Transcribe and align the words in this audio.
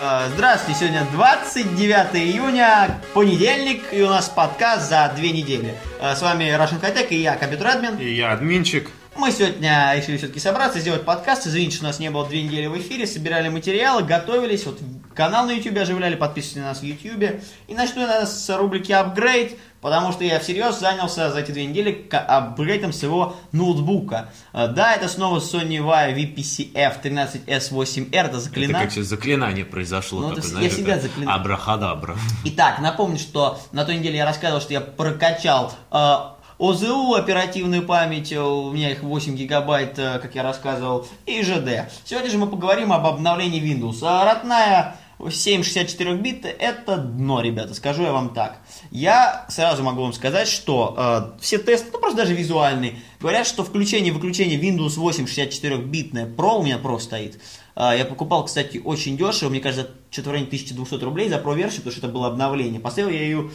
А, 0.00 0.28
Здравствуйте, 0.28 0.78
сегодня 0.80 1.06
29 1.12 2.14
июня, 2.14 3.00
понедельник, 3.14 3.82
и 3.92 4.00
у 4.02 4.08
нас 4.08 4.28
подкаст 4.28 4.88
за 4.88 5.12
две 5.16 5.32
недели. 5.32 5.74
А, 6.00 6.14
С 6.14 6.22
вами 6.22 6.44
Russian 6.44 6.80
High 6.80 6.94
Tech 6.94 7.08
и 7.08 7.16
я, 7.16 7.34
компьютер 7.34 7.66
админ. 7.66 7.96
И 7.96 8.12
я 8.14 8.32
админчик. 8.32 8.90
Мы 9.18 9.32
сегодня 9.32 9.94
решили 9.96 10.16
все-таки 10.16 10.38
собраться, 10.38 10.78
сделать 10.78 11.04
подкаст. 11.04 11.44
Извините, 11.44 11.74
что 11.74 11.86
у 11.86 11.88
нас 11.88 11.98
не 11.98 12.08
было 12.08 12.24
две 12.24 12.44
недели 12.44 12.66
в 12.68 12.78
эфире, 12.78 13.04
собирали 13.04 13.48
материалы, 13.48 14.04
готовились, 14.04 14.64
вот 14.64 14.78
канал 15.12 15.46
на 15.46 15.50
YouTube 15.50 15.76
оживляли, 15.76 16.14
подписывайтесь 16.14 16.62
на 16.62 16.68
нас 16.68 16.78
в 16.78 16.84
YouTube. 16.84 17.40
И 17.66 17.74
начну 17.74 18.02
я 18.02 18.24
с 18.24 18.56
рубрики 18.56 18.92
«Апгрейд», 18.92 19.58
потому 19.80 20.12
что 20.12 20.22
я 20.22 20.38
всерьез 20.38 20.78
занялся 20.78 21.32
за 21.32 21.40
эти 21.40 21.50
две 21.50 21.66
недели 21.66 22.06
апгрейдом 22.12 22.92
своего 22.92 23.34
ноутбука. 23.50 24.30
А, 24.52 24.68
Да, 24.68 24.94
это 24.94 25.08
снова 25.08 25.40
Sony 25.40 25.78
Vaio 25.78 26.14
VPCF 26.14 27.02
13S8R, 27.02 28.06
это 28.12 28.28
Это 28.28 28.40
заклинание. 28.40 28.82
как 28.86 28.92
сейчас 28.92 29.06
заклинание 29.06 29.64
произошло. 29.64 30.20
Ну, 30.20 30.28
такое, 30.28 30.42
это 30.42 30.48
знаешь, 30.48 30.72
я 30.74 30.94
это 30.94 31.02
заклинаю. 31.08 31.40
Абрахадабра. 31.40 32.16
Итак, 32.44 32.78
напомню, 32.78 33.18
что 33.18 33.60
на 33.72 33.84
той 33.84 33.96
неделе 33.96 34.18
я 34.18 34.24
рассказывал, 34.24 34.60
что 34.60 34.72
я 34.74 34.80
прокачал 34.80 35.72
э, 35.90 36.14
ОЗУ, 36.58 37.14
оперативную 37.14 37.82
память, 37.86 38.32
э, 38.32 38.40
у 38.40 38.72
меня 38.72 38.90
их 38.90 39.02
8 39.02 39.36
гигабайт, 39.36 39.98
э, 39.98 40.18
как 40.18 40.34
я 40.34 40.42
рассказывал, 40.42 41.06
и 41.24 41.42
ЖД. 41.42 41.90
Сегодня 42.04 42.30
же 42.30 42.38
мы 42.38 42.48
поговорим 42.48 42.92
об 42.92 43.06
обновлении 43.06 43.62
Windows. 43.62 43.98
А 44.02 44.24
Родная 44.24 44.96
764 45.20 46.16
бит 46.16 46.44
это 46.44 46.96
дно, 46.96 47.40
ребята, 47.40 47.74
скажу 47.74 48.02
я 48.02 48.12
вам 48.12 48.34
так. 48.34 48.58
Я 48.90 49.46
сразу 49.48 49.82
могу 49.82 50.02
вам 50.02 50.12
сказать, 50.12 50.48
что 50.48 50.94
э, 50.96 51.40
все 51.40 51.58
тесты, 51.58 51.90
ну 51.92 51.98
просто 51.98 52.18
даже 52.18 52.34
визуальные, 52.34 52.96
говорят, 53.20 53.46
что 53.46 53.62
включение 53.64 54.12
и 54.12 54.14
выключение 54.14 54.60
Windows 54.60 54.96
8 54.96 55.26
64-битное 55.26 56.26
Pro 56.26 56.58
у 56.58 56.62
меня 56.64 56.78
Pro 56.78 56.98
стоит. 56.98 57.40
Э, 57.76 57.92
я 57.96 58.04
покупал, 58.04 58.44
кстати, 58.44 58.80
очень 58.84 59.16
дешево, 59.16 59.50
мне 59.50 59.60
кажется, 59.60 59.90
что-то 60.10 60.30
в 60.30 60.32
районе 60.32 60.48
1200 60.48 61.04
рублей 61.04 61.28
за 61.28 61.36
Pro-версию, 61.36 61.82
потому 61.82 61.92
что 61.92 62.06
это 62.06 62.08
было 62.08 62.26
обновление. 62.28 62.80
Поставил 62.80 63.10
я 63.10 63.22
ее, 63.22 63.50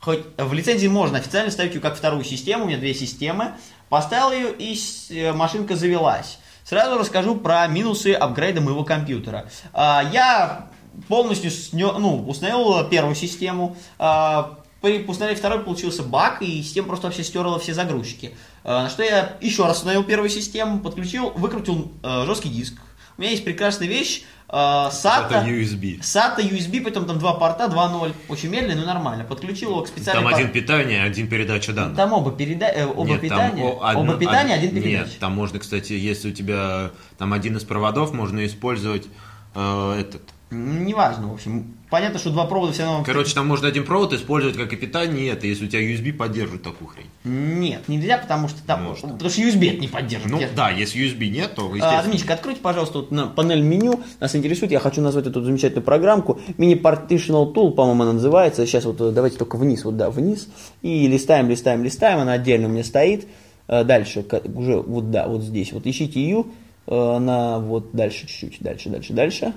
хоть 0.00 0.20
в 0.36 0.52
лицензии 0.52 0.86
можно 0.88 1.18
официально 1.18 1.50
ставить 1.50 1.74
ее 1.74 1.80
как 1.80 1.96
вторую 1.96 2.24
систему, 2.24 2.64
у 2.64 2.68
меня 2.68 2.78
две 2.78 2.94
системы. 2.94 3.52
Поставил 3.88 4.32
ее 4.32 4.52
и 4.52 4.76
э, 5.10 5.32
машинка 5.32 5.76
завелась. 5.76 6.38
Сразу 6.64 6.98
расскажу 6.98 7.36
про 7.36 7.66
минусы 7.68 8.12
апгрейда 8.12 8.60
моего 8.60 8.82
компьютера. 8.84 9.48
А, 9.72 10.02
Я 10.12 10.68
полностью 11.06 11.50
снё- 11.52 11.96
ну, 11.98 12.26
установил 12.26 12.88
первую 12.88 13.14
систему. 13.14 13.76
а, 13.98 14.58
При 14.82 14.98
установлении 15.04 15.38
второй 15.38 15.60
получился 15.60 16.02
баг, 16.02 16.42
и 16.42 16.62
система 16.62 16.88
просто 16.88 17.06
вообще 17.06 17.22
стерла 17.24 17.58
все 17.60 17.72
загрузчики. 17.74 18.34
А, 18.64 18.82
На 18.84 18.90
что 18.90 19.02
я 19.04 19.36
еще 19.40 19.64
раз 19.64 19.76
установил 19.78 20.02
первую 20.02 20.28
систему, 20.30 20.80
подключил, 20.80 21.30
выкрутил 21.30 21.92
э, 22.02 22.24
жесткий 22.26 22.48
диск. 22.48 22.74
У 23.16 23.20
меня 23.22 23.30
есть 23.30 23.44
прекрасная 23.44 23.86
вещь, 23.88 24.24
SATA. 24.48 25.44
USB. 25.44 26.00
SATA 26.00 26.38
USB, 26.48 26.80
потом 26.80 27.06
там 27.06 27.18
два 27.18 27.34
порта, 27.34 27.66
2.0. 27.66 28.14
Очень 28.28 28.50
медленно, 28.50 28.82
но 28.82 28.86
нормально. 28.86 29.24
Подключил 29.24 29.70
его 29.70 29.82
к 29.82 29.88
специальной... 29.88 30.22
Там 30.22 30.30
пор- 30.30 30.40
один 30.40 30.52
питание, 30.52 31.02
один 31.02 31.28
передача 31.28 31.72
данных. 31.72 31.96
Там 31.96 32.12
оба, 32.12 32.30
переда... 32.30 32.66
э, 32.66 32.86
оба 32.86 33.08
Нет, 33.10 33.20
там 33.20 33.28
питания, 33.30 33.64
о- 33.64 33.80
одно- 33.82 34.00
оба 34.12 34.18
питания, 34.18 34.52
од- 34.54 34.58
один 34.58 34.70
передача. 34.70 35.08
Нет, 35.10 35.18
там 35.18 35.32
можно, 35.32 35.58
кстати, 35.58 35.92
если 35.94 36.30
у 36.30 36.32
тебя 36.32 36.90
там 37.18 37.32
один 37.32 37.56
из 37.56 37.64
проводов, 37.64 38.12
можно 38.12 38.46
использовать 38.46 39.06
э, 39.54 39.96
этот. 40.00 40.22
М, 40.50 40.86
Неважно, 40.86 41.28
в 41.28 41.34
общем. 41.34 41.74
Понятно, 41.90 42.18
что 42.18 42.30
два 42.30 42.46
провода 42.46 42.72
все 42.72 42.82
равно... 42.82 43.04
Короче, 43.04 43.32
там 43.34 43.46
можно 43.46 43.68
один 43.68 43.84
провод 43.84 44.12
использовать 44.12 44.56
как 44.56 44.72
и 44.72 44.76
питание, 44.76 45.30
это, 45.32 45.46
если 45.46 45.66
у 45.66 45.68
тебя 45.68 45.82
USB 45.82 46.12
поддерживает 46.12 46.62
такую 46.64 46.88
хрень. 46.88 47.06
Нет, 47.24 47.88
нельзя, 47.88 48.18
потому 48.18 48.48
что 48.48 48.60
там... 48.66 48.82
Может. 48.84 49.02
Потому 49.04 49.30
что 49.30 49.40
USB 49.42 49.70
это 49.70 49.80
не 49.80 49.88
поддерживает. 49.88 50.32
Ну 50.32 50.40
Я- 50.40 50.48
да, 50.54 50.70
если 50.70 51.00
USB 51.04 51.28
нет, 51.28 51.54
то 51.54 51.62
А, 51.62 51.66
естественно. 51.68 51.98
Админчик, 52.00 52.30
откройте, 52.30 52.60
пожалуйста, 52.60 52.98
вот 52.98 53.10
на 53.12 53.28
панель 53.28 53.60
меню. 53.62 54.00
Нас 54.18 54.34
интересует, 54.34 54.72
я 54.72 54.80
хочу 54.80 55.00
назвать 55.00 55.26
эту 55.28 55.42
замечательную 55.42 55.84
программку. 55.84 56.40
Mini 56.58 56.80
Partitional 56.80 57.52
Tool, 57.52 57.70
по-моему, 57.72 58.02
она 58.02 58.12
называется. 58.14 58.66
Сейчас 58.66 58.84
вот 58.84 59.00
э, 59.00 59.10
давайте 59.12 59.38
только 59.38 59.56
вниз, 59.56 59.84
вот 59.84 59.96
да, 59.96 60.10
вниз. 60.10 60.48
И 60.82 61.06
листаем, 61.06 61.48
листаем, 61.48 61.84
листаем. 61.84 62.18
Она 62.18 62.32
отдельно 62.32 62.66
у 62.66 62.70
меня 62.70 62.82
стоит. 62.84 63.28
Э, 63.68 63.84
Дальше, 63.84 64.24
уже 64.54 64.76
вот 64.80 65.10
да, 65.12 65.28
вот 65.28 65.42
здесь. 65.42 65.72
Вот 65.72 65.86
ищите 65.86 66.20
ее. 66.20 66.44
Она 66.88 67.58
вот 67.58 67.90
дальше 67.92 68.26
чуть-чуть, 68.28 68.58
дальше, 68.60 68.88
дальше, 68.90 69.12
дальше. 69.12 69.52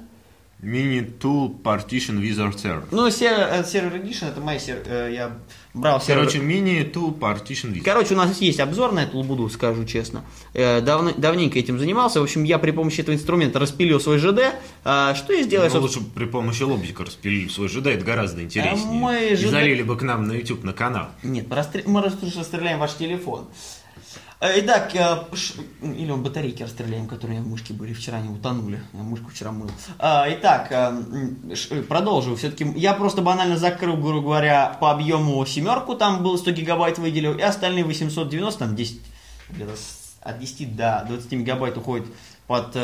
Mini 0.61 0.99
Tool 1.19 1.61
Partition 1.63 2.19
Wizard 2.21 2.55
Server. 2.61 2.83
Ну, 2.91 3.09
сервер, 3.09 3.47
э, 3.49 3.63
сервер 3.63 3.95
Edition, 3.95 4.27
это 4.29 4.41
мой 4.41 4.59
сервер, 4.59 4.83
э, 4.87 5.11
я 5.13 5.37
брал 5.73 6.01
сервер. 6.01 6.23
Короче, 6.25 6.39
Mini 6.39 6.91
Tool 6.91 7.17
Partition 7.17 7.73
Wizard. 7.73 7.81
Короче, 7.83 8.13
у 8.13 8.17
нас 8.17 8.41
есть 8.41 8.59
обзор 8.59 8.91
на 8.91 9.03
эту 9.03 9.17
лабуду, 9.19 9.47
скажу 9.49 9.85
честно. 9.85 10.25
Э, 10.53 10.81
давно- 10.81 11.13
давненько 11.15 11.57
этим 11.57 11.79
занимался. 11.79 12.19
В 12.19 12.23
общем, 12.23 12.43
я 12.43 12.59
при 12.59 12.71
помощи 12.71 12.99
этого 12.99 13.15
инструмента 13.15 13.57
распилил 13.57 14.01
свой 14.01 14.17
ЖД. 14.17 14.53
А, 14.83 15.15
что 15.15 15.31
я 15.31 15.43
сделал? 15.43 15.63
Ну, 15.67 15.71
собственно? 15.71 16.03
лучше 16.03 16.13
при 16.13 16.25
помощи 16.25 16.63
лобзика 16.63 17.05
распилили 17.05 17.47
свой 17.47 17.69
ЖД, 17.69 17.87
это 17.87 18.03
гораздо 18.03 18.43
интереснее. 18.43 18.73
А 18.85 18.91
мы 18.91 19.29
И 19.31 19.35
ЖД 19.37 19.51
залили 19.51 19.83
бы 19.83 19.95
к 19.95 20.01
нам 20.01 20.27
на 20.27 20.33
YouTube 20.33 20.65
на 20.65 20.73
канал. 20.73 21.07
Нет, 21.23 21.47
мы, 21.49 21.55
расстрел- 21.55 21.83
мы 21.87 22.01
рас- 22.01 22.17
расстреляем 22.37 22.79
ваш 22.79 22.95
телефон. 22.95 23.47
Э, 24.41 24.57
Итак, 24.61 24.95
э, 24.95 25.25
или 25.81 26.09
он 26.11 26.23
батарейки 26.23 26.63
расстреляем, 26.63 27.07
которые 27.07 27.39
у 27.39 27.41
меня 27.41 27.49
в 27.49 27.51
мышке 27.51 27.73
были, 27.73 27.93
вчера 27.93 28.19
они 28.19 28.29
утонули. 28.29 28.79
Я 28.93 29.01
мышку 29.01 29.29
вчера 29.29 29.51
мыл. 29.51 29.69
Итак, 29.99 30.67
э, 30.71 31.03
э, 31.71 31.81
продолжу. 31.83 32.37
Все-таки 32.37 32.65
я 32.77 32.93
просто 32.93 33.21
банально 33.21 33.57
закрыл, 33.57 33.97
грубо 33.97 34.21
говоря, 34.21 34.77
по 34.79 34.91
объему 34.91 35.45
семерку, 35.45 35.95
там 35.95 36.23
было 36.23 36.37
100 36.37 36.51
гигабайт 36.51 36.97
выделил, 36.99 37.37
и 37.37 37.41
остальные 37.41 37.83
890, 37.83 38.59
там 38.59 38.75
10, 38.77 39.01
где-то 39.49 39.73
от 40.21 40.39
10 40.39 40.75
до 40.75 41.05
20 41.09 41.31
мегабайт 41.33 41.77
уходит 41.77 42.07
под 42.47 42.77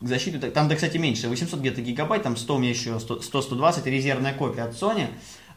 защиту. 0.00 0.50
Там, 0.50 0.68
да, 0.68 0.74
кстати, 0.74 0.96
меньше, 0.96 1.28
800 1.28 1.60
где-то 1.60 1.82
гигабайт, 1.82 2.22
там 2.22 2.36
100 2.36 2.54
у 2.54 2.58
меня 2.58 2.70
еще, 2.70 2.92
100-120, 2.92 3.84
резервная 3.84 4.32
копия 4.32 4.62
от 4.62 4.72
Sony 4.72 5.08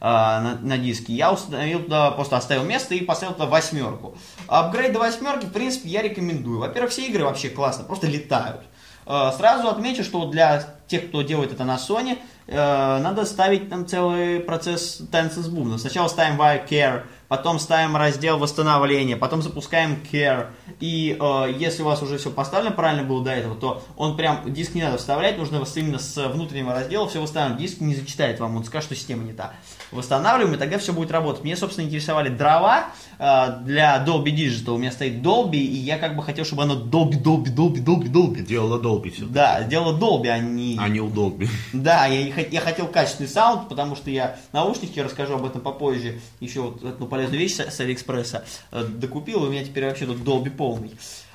на, 0.05 0.59
на 0.61 0.77
диске. 0.77 1.13
Я 1.13 1.31
установил 1.31 1.83
туда, 1.83 2.11
просто 2.11 2.37
оставил 2.37 2.63
место 2.63 2.93
и 2.93 3.03
поставил 3.03 3.33
туда 3.33 3.47
восьмерку. 3.47 4.15
Апгрейд 4.47 4.93
до 4.93 4.99
восьмерки, 4.99 5.45
в 5.45 5.51
принципе, 5.51 5.89
я 5.89 6.03
рекомендую. 6.03 6.59
Во-первых, 6.59 6.91
все 6.91 7.07
игры 7.07 7.23
вообще 7.23 7.49
классно, 7.49 7.85
просто 7.85 8.07
летают. 8.07 8.61
А, 9.07 9.31
Сразу 9.31 9.67
отмечу, 9.67 10.03
что 10.03 10.25
для 10.25 10.75
тех, 10.87 11.07
кто 11.07 11.21
делает 11.23 11.51
это 11.53 11.63
на 11.63 11.77
Sony, 11.77 12.19
э, 12.47 12.55
надо 12.55 13.25
ставить 13.25 13.69
там 13.69 13.87
целый 13.87 14.39
процесс 14.39 15.01
танца 15.11 15.41
с 15.41 15.47
бубном. 15.47 15.79
Сначала 15.79 16.07
ставим 16.07 16.39
Wire 16.39 16.67
Care, 16.67 17.03
потом 17.27 17.59
ставим 17.59 17.95
раздел 17.95 18.37
восстановления, 18.37 19.17
потом 19.17 19.41
запускаем 19.41 19.97
Care. 20.11 20.47
И 20.79 21.17
э, 21.19 21.53
если 21.57 21.81
у 21.81 21.85
вас 21.85 22.01
уже 22.01 22.17
все 22.17 22.31
поставлено 22.31 22.71
правильно 22.71 23.03
было 23.03 23.23
до 23.23 23.31
этого, 23.31 23.55
то 23.55 23.83
он 23.97 24.17
прям, 24.17 24.41
диск 24.53 24.75
не 24.75 24.83
надо 24.83 24.97
вставлять, 24.97 25.37
нужно 25.37 25.63
именно 25.75 25.99
с 25.99 26.27
внутреннего 26.29 26.73
раздела 26.73 27.07
все 27.07 27.21
восстанавливать. 27.21 27.61
Диск 27.61 27.81
не 27.81 27.95
зачитает 27.95 28.39
вам, 28.39 28.55
он 28.55 28.63
скажет, 28.63 28.87
что 28.87 28.95
система 28.95 29.23
не 29.23 29.33
та. 29.33 29.53
Восстанавливаем, 29.91 30.55
и 30.55 30.57
тогда 30.57 30.77
все 30.77 30.93
будет 30.93 31.11
работать. 31.11 31.43
Мне, 31.43 31.55
собственно, 31.55 31.85
интересовали 31.85 32.29
дрова 32.29 32.87
э, 33.17 33.59
для 33.63 34.03
Dolby 34.05 34.35
Digital. 34.35 34.71
У 34.71 34.77
меня 34.77 34.91
стоит 34.91 35.21
Dolby, 35.21 35.57
и 35.57 35.77
я 35.77 35.97
как 35.97 36.15
бы 36.15 36.23
хотел, 36.23 36.45
чтобы 36.45 36.63
оно 36.63 36.75
Dolby, 36.75 37.21
Dolby, 37.21 37.53
Dolby, 37.53 37.83
Dolby, 37.83 38.11
Dolby. 38.11 38.41
Делала 38.41 38.79
Долби 38.79 39.09
все. 39.09 39.25
Да, 39.25 39.63
дело 39.63 39.97
Dolby, 39.97 40.27
а 40.27 40.39
не... 40.39 40.77
А 40.79 40.87
не 40.89 41.01
у 41.01 41.09
Долби. 41.09 41.47
Да, 41.73 42.05
я, 42.05 42.19
я 42.21 42.59
хотел 42.59 42.87
качественный 42.87 43.29
саунд, 43.29 43.69
потому 43.69 43.95
что 43.95 44.09
я 44.09 44.37
наушники, 44.51 44.99
расскажу 44.99 45.35
об 45.35 45.45
этом 45.45 45.61
попозже, 45.61 46.19
еще 46.39 46.61
вот 46.61 46.83
эту 46.83 47.05
полезную 47.15 47.39
вещь 47.39 47.55
с, 47.55 47.79
Алиэкспресса 47.79 48.43
э, 48.71 48.83
докупил, 48.83 49.43
у 49.43 49.49
меня 49.49 49.63
теперь 49.63 49.85
вообще 49.85 50.05
тут 50.05 50.17
Dolby 50.17 50.49
полный. 50.49 50.91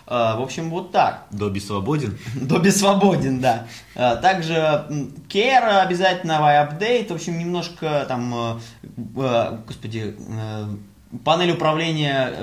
Э, 0.07 0.37
в 0.37 0.43
общем, 0.43 0.71
вот 0.71 0.93
так. 0.93 1.27
Долби 1.31 1.61
свободен. 1.61 2.19
Добби 2.35 2.71
свободен, 2.71 3.41
да. 3.41 3.67
Э, 3.95 4.17
Также 4.17 4.87
Care 5.29 5.81
обязательно, 5.81 6.61
апдейт, 6.61 7.11
в 7.11 7.15
общем, 7.15 7.39
немножко 7.39 8.05
там, 8.09 8.61
господи, 8.97 10.17
панель 11.25 11.51
управления, 11.53 12.35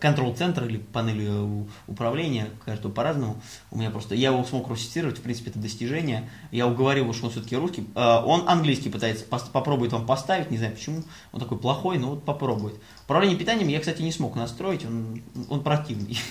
Control 0.00 0.36
Center 0.36 0.66
или 0.66 0.78
панель 0.78 1.26
э, 1.26 1.64
управления, 1.86 2.48
каждого 2.64 2.90
по-разному. 2.92 3.40
У 3.70 3.78
меня 3.78 3.90
просто, 3.90 4.14
я 4.14 4.30
его 4.30 4.44
смог 4.44 4.68
русифицировать, 4.68 5.18
в 5.18 5.22
принципе, 5.22 5.50
это 5.50 5.60
достижение. 5.60 6.28
Я 6.50 6.66
уговорил 6.66 7.04
его, 7.04 7.12
что 7.12 7.26
он 7.26 7.32
все-таки 7.32 7.56
русский. 7.56 7.86
Э, 7.94 8.22
Он 8.24 8.48
английский 8.48 8.90
пытается, 8.90 9.24
попробует 9.24 9.92
вам 9.92 10.06
поставить, 10.06 10.50
не 10.50 10.58
знаю 10.58 10.74
почему. 10.74 11.04
Он 11.32 11.40
такой 11.40 11.58
плохой, 11.58 11.98
но 11.98 12.10
вот 12.10 12.24
попробует. 12.24 12.74
Управление 13.04 13.38
питанием 13.38 13.68
я, 13.68 13.78
кстати, 13.78 14.02
не 14.02 14.12
смог 14.12 14.34
настроить, 14.34 14.84
он, 14.84 15.22
он 15.48 15.62
противный. 15.62 16.18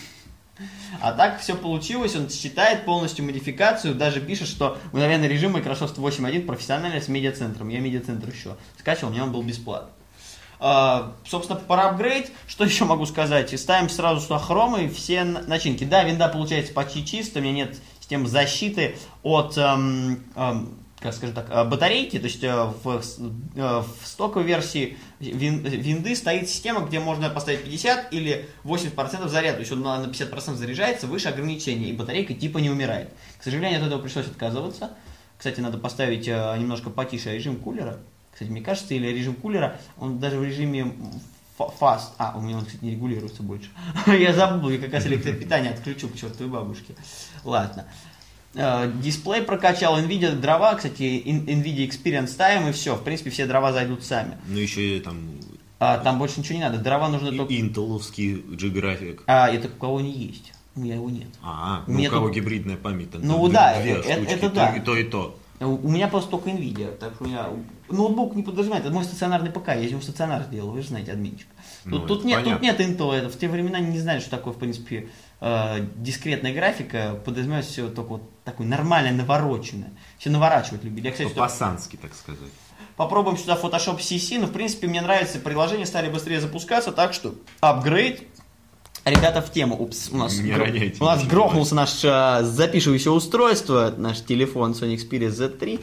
А 1.00 1.14
так 1.14 1.40
все 1.40 1.56
получилось, 1.56 2.18
он 2.18 2.30
считает 2.30 2.84
полностью 2.84 3.24
модификацию, 3.24 3.96
даже 3.96 4.20
пишет, 4.20 4.50
что 4.50 4.78
мгновенный 4.92 5.30
режим 5.30 5.54
Microsoft 5.54 5.98
8.1 5.98 6.46
профессиональный 6.46 7.02
с 7.02 7.08
медиацентром. 7.08 7.70
Я 7.70 7.80
медиацентр 7.80 8.28
еще 8.28 8.58
скачивал, 8.78 9.12
у 9.12 9.14
меня 9.14 9.24
он 9.24 9.32
был 9.32 9.42
бесплатный. 9.42 9.94
А, 10.60 11.16
собственно, 11.26 11.58
про 11.60 11.90
апгрейд, 11.90 12.32
что 12.48 12.66
еще 12.66 12.86
могу 12.86 13.06
сказать? 13.06 13.54
И 13.54 13.58
ставим 13.58 13.90
сразу 13.90 14.22
сюда 14.22 14.40
и 14.82 14.90
все 14.90 15.24
начинки. 15.24 15.84
Да, 15.86 16.04
винда 16.04 16.28
получается 16.28 16.74
почти 16.74 17.06
чисто, 17.06 17.40
у 17.40 17.42
меня 17.42 17.54
нет 17.54 17.78
системы 18.00 18.28
защиты 18.28 18.98
от, 19.24 19.58
эм, 19.58 20.24
эм, 20.36 20.78
как 21.00 21.14
скажем 21.14 21.34
так, 21.34 21.48
э, 21.50 21.64
батарейки, 21.64 22.20
то 22.20 22.26
есть 22.26 22.44
э, 22.44 22.74
в, 22.84 23.02
с- 23.02 23.20
э, 23.56 23.84
в 24.02 24.06
стоковой 24.06 24.46
версии 24.46 24.98
вин- 25.22 25.62
винды 25.64 26.14
стоит 26.16 26.50
система, 26.50 26.82
где 26.82 27.00
можно 27.00 27.30
поставить 27.30 27.64
50 27.64 28.12
или 28.12 28.50
80% 28.66 29.30
заряда, 29.30 29.56
то 29.56 29.60
есть 29.62 29.72
он 29.72 29.80
на 29.82 29.98
на 30.00 30.08
50% 30.12 30.56
заряжается 30.56 31.08
выше 31.08 31.30
ограничения, 31.30 31.86
и 31.90 31.94
батарейка 31.94 32.34
типа 32.34 32.58
не 32.58 32.70
умирает. 32.70 33.12
К 33.40 33.44
сожалению, 33.44 33.80
от 33.80 33.88
этого 33.88 34.02
пришлось 34.02 34.28
отказываться. 34.28 34.92
Кстати, 35.38 35.62
надо 35.62 35.78
поставить 35.78 36.28
немножко 36.28 36.90
потише 36.90 37.34
режим 37.34 37.56
кулера. 37.56 38.00
Кстати, 38.40 38.52
мне 38.52 38.62
кажется, 38.62 38.94
или 38.94 39.08
режим 39.08 39.34
кулера, 39.36 39.76
он 39.98 40.18
даже 40.20 40.38
в 40.38 40.44
режиме 40.46 40.94
fast, 41.58 42.12
а, 42.18 42.36
у 42.38 42.42
меня 42.42 42.56
он, 42.56 42.66
кстати, 42.66 42.82
не 42.86 42.92
регулируется 42.92 43.44
больше. 43.44 43.70
Я 44.08 44.32
забыл, 44.34 44.70
я 44.70 44.78
как 44.78 44.94
раз 44.94 45.06
электропитание 45.08 45.74
отключу 45.74 46.08
к 46.08 46.16
чертовой 46.16 46.50
бабушке. 46.50 46.96
Ладно. 47.44 47.86
Э, 48.54 48.90
Дисплей 49.04 49.42
прокачал, 49.42 50.00
NVIDIA 50.00 50.38
дрова, 50.40 50.74
кстати, 50.76 51.22
NVIDIA 51.26 51.86
Experience 51.90 52.38
Time, 52.38 52.70
и 52.70 52.72
все, 52.72 52.96
в 52.96 53.04
принципе, 53.04 53.30
все 53.30 53.46
дрова 53.46 53.74
зайдут 53.74 54.06
сами. 54.06 54.38
Ну 54.48 54.58
еще 54.58 54.96
и 54.96 55.02
там 55.02 55.18
А, 55.80 55.98
там 55.98 56.18
больше 56.18 56.40
ничего 56.40 56.60
не 56.60 56.64
надо, 56.64 56.78
дрова 56.78 57.10
нужно 57.10 57.34
только... 57.34 57.60
интеловский 57.60 58.36
G-график. 58.36 59.24
А, 59.28 59.50
это 59.50 59.68
у 59.68 59.72
кого 59.72 60.00
не 60.00 60.14
есть, 60.14 60.54
у 60.78 60.80
меня 60.80 60.96
его 60.96 61.10
нет. 61.10 61.28
А, 61.44 61.84
У 61.86 61.92
ну 61.92 61.98
меня 61.98 62.08
у 62.08 62.12
кого 62.14 62.28
тут- 62.28 62.38
гибридная 62.38 62.78
память? 62.78 63.12
там 63.12 63.22
Ну 63.22 63.50
да, 63.50 63.82
две 63.82 63.96
э- 63.96 63.98
э- 64.00 64.14
штучки, 64.14 64.32
это 64.32 64.50
то- 64.50 64.56
да. 64.56 64.76
И 64.78 64.80
то, 64.80 64.96
и 64.96 65.04
то. 65.04 65.38
У 65.60 65.90
меня 65.90 66.08
просто 66.08 66.32
только 66.32 66.50
NVIDIA, 66.50 66.96
так 66.96 67.16
что 67.16 67.26
у 67.26 67.28
меня 67.28 67.48
ноутбук 67.90 68.36
не 68.36 68.44
подразумевает, 68.44 68.86
это 68.86 68.94
мой 68.94 69.04
стационарный 69.04 69.52
ПК, 69.52 69.70
я 69.70 69.82
из 69.82 69.92
него 69.92 70.02
стационар 70.02 70.44
сделал, 70.44 70.72
вы 70.72 70.82
же 70.82 70.88
знаете, 70.88 71.12
админчик. 71.12 71.48
Тут, 71.84 71.92
Ну, 71.92 72.08
тут 72.08 72.24
нет, 72.24 72.44
тут 72.44 72.62
нет 72.62 72.80
Intel, 72.80 73.14
это 73.14 73.30
в 73.30 73.38
те 73.38 73.50
времена 73.50 73.80
не 73.80 74.00
знали, 74.00 74.20
что 74.20 74.30
такое, 74.30 74.54
в 74.54 74.58
принципе, 74.58 75.10
э, 75.42 75.86
дискретная 75.98 76.54
графика, 76.54 77.20
подразумевает 77.26 77.66
все 77.66 77.90
только 77.90 78.10
вот 78.10 78.44
такое 78.46 78.68
нормальное, 78.68 79.12
навороченное. 79.12 79.92
Все 80.18 80.30
наворачивать 80.30 80.84
любили. 80.84 81.08
Я, 81.08 81.12
кстати, 81.12 81.30
По-пасански, 81.30 81.98
так 81.98 82.14
сказать. 82.14 82.52
попробуем 82.96 83.38
сюда 83.38 83.60
Photoshop 83.62 84.00
CC, 84.00 84.40
но 84.40 84.48
в 84.48 84.52
принципе 84.52 84.88
мне 84.88 85.02
нравится, 85.02 85.40
приложения 85.40 85.86
стали 85.86 86.10
быстрее 86.10 86.40
запускаться, 86.40 86.92
так 86.94 87.14
что 87.14 87.36
апгрейд. 87.60 88.29
Ребята, 89.10 89.42
в 89.42 89.52
тему. 89.52 89.76
Упс, 89.82 90.10
у 90.12 90.18
нас, 90.18 90.38
Не 90.38 90.52
гро- 90.52 90.58
роняйте, 90.66 90.98
у 91.00 91.06
нас 91.06 91.26
грохнулся 91.26 91.76
наш 91.76 92.02
а, 92.04 92.44
запишивающее 92.44 93.12
устройство, 93.12 93.94
наш 93.98 94.22
телефон 94.22 94.72
Sony 94.74 94.96
Xperia 94.96 95.30
Z3. 95.30 95.80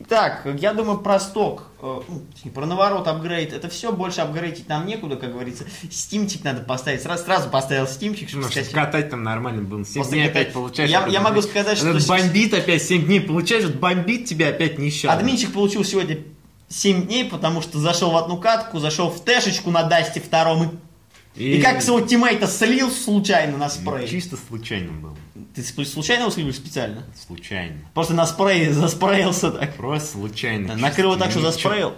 Итак, 0.00 0.46
я 0.60 0.72
думаю, 0.74 0.98
про 0.98 1.18
сток, 1.20 1.64
э, 1.82 2.00
ну, 2.08 2.50
про 2.52 2.66
наворот, 2.66 3.06
апгрейд, 3.08 3.52
это 3.52 3.68
все, 3.68 3.92
больше 3.92 4.20
апгрейдить 4.20 4.68
нам 4.68 4.86
некуда, 4.86 5.16
как 5.16 5.32
говорится. 5.32 5.64
Стимчик 5.90 6.44
надо 6.44 6.60
поставить, 6.62 7.02
сразу, 7.02 7.24
сразу 7.24 7.48
поставил 7.50 7.86
стимчик, 7.86 8.28
чтобы 8.28 8.44
Ну, 8.44 8.50
чтобы 8.50 8.64
скачать. 8.66 8.86
катать 8.86 9.10
там 9.10 9.22
нормально 9.22 9.62
было. 9.62 9.84
7 9.84 10.02
После 10.02 10.18
дней 10.18 10.28
катать- 10.28 10.42
опять 10.42 10.54
получаешь. 10.54 10.90
Я- 10.90 11.06
я 11.06 11.20
могу 11.20 11.42
сказать, 11.42 11.78
что 11.78 11.92
бомбит 12.08 12.54
опять 12.54 12.82
7 12.82 13.04
дней 13.06 13.20
получаешь, 13.20 13.66
бомбит 13.66 14.26
тебя 14.26 14.48
опять 14.48 14.78
нещадно. 14.78 15.18
Админчик 15.18 15.52
получил 15.52 15.84
сегодня 15.84 16.18
7 16.68 17.06
дней, 17.06 17.24
потому 17.24 17.60
что 17.62 17.78
зашел 17.78 18.10
в 18.10 18.16
одну 18.16 18.36
катку, 18.38 18.78
зашел 18.78 19.10
в 19.10 19.20
тэшечку 19.20 19.70
на 19.70 19.82
Дасте 19.84 20.20
втором 20.20 20.64
и, 20.64 20.68
и 21.36 21.60
как 21.60 21.82
своего 21.82 22.06
тиммейта 22.06 22.46
слил 22.46 22.90
случайно 22.90 23.56
на 23.58 23.68
спрей. 23.68 24.08
Чисто 24.08 24.36
случайно 24.48 24.92
был. 24.92 25.16
Ты 25.54 25.62
случайно 25.62 26.22
его 26.22 26.30
слил 26.30 26.46
или 26.46 26.54
специально? 26.54 27.04
Случайно. 27.26 27.78
Просто 27.94 28.14
на 28.14 28.26
спрей 28.26 28.68
заспреился 28.70 29.50
так. 29.50 29.74
Просто 29.74 30.12
случайно. 30.18 30.76
Накрыл 30.76 31.12
его 31.12 31.14
чисто. 31.14 31.24
так, 31.24 31.30
что 31.30 31.40
заспрейл. 31.40 31.94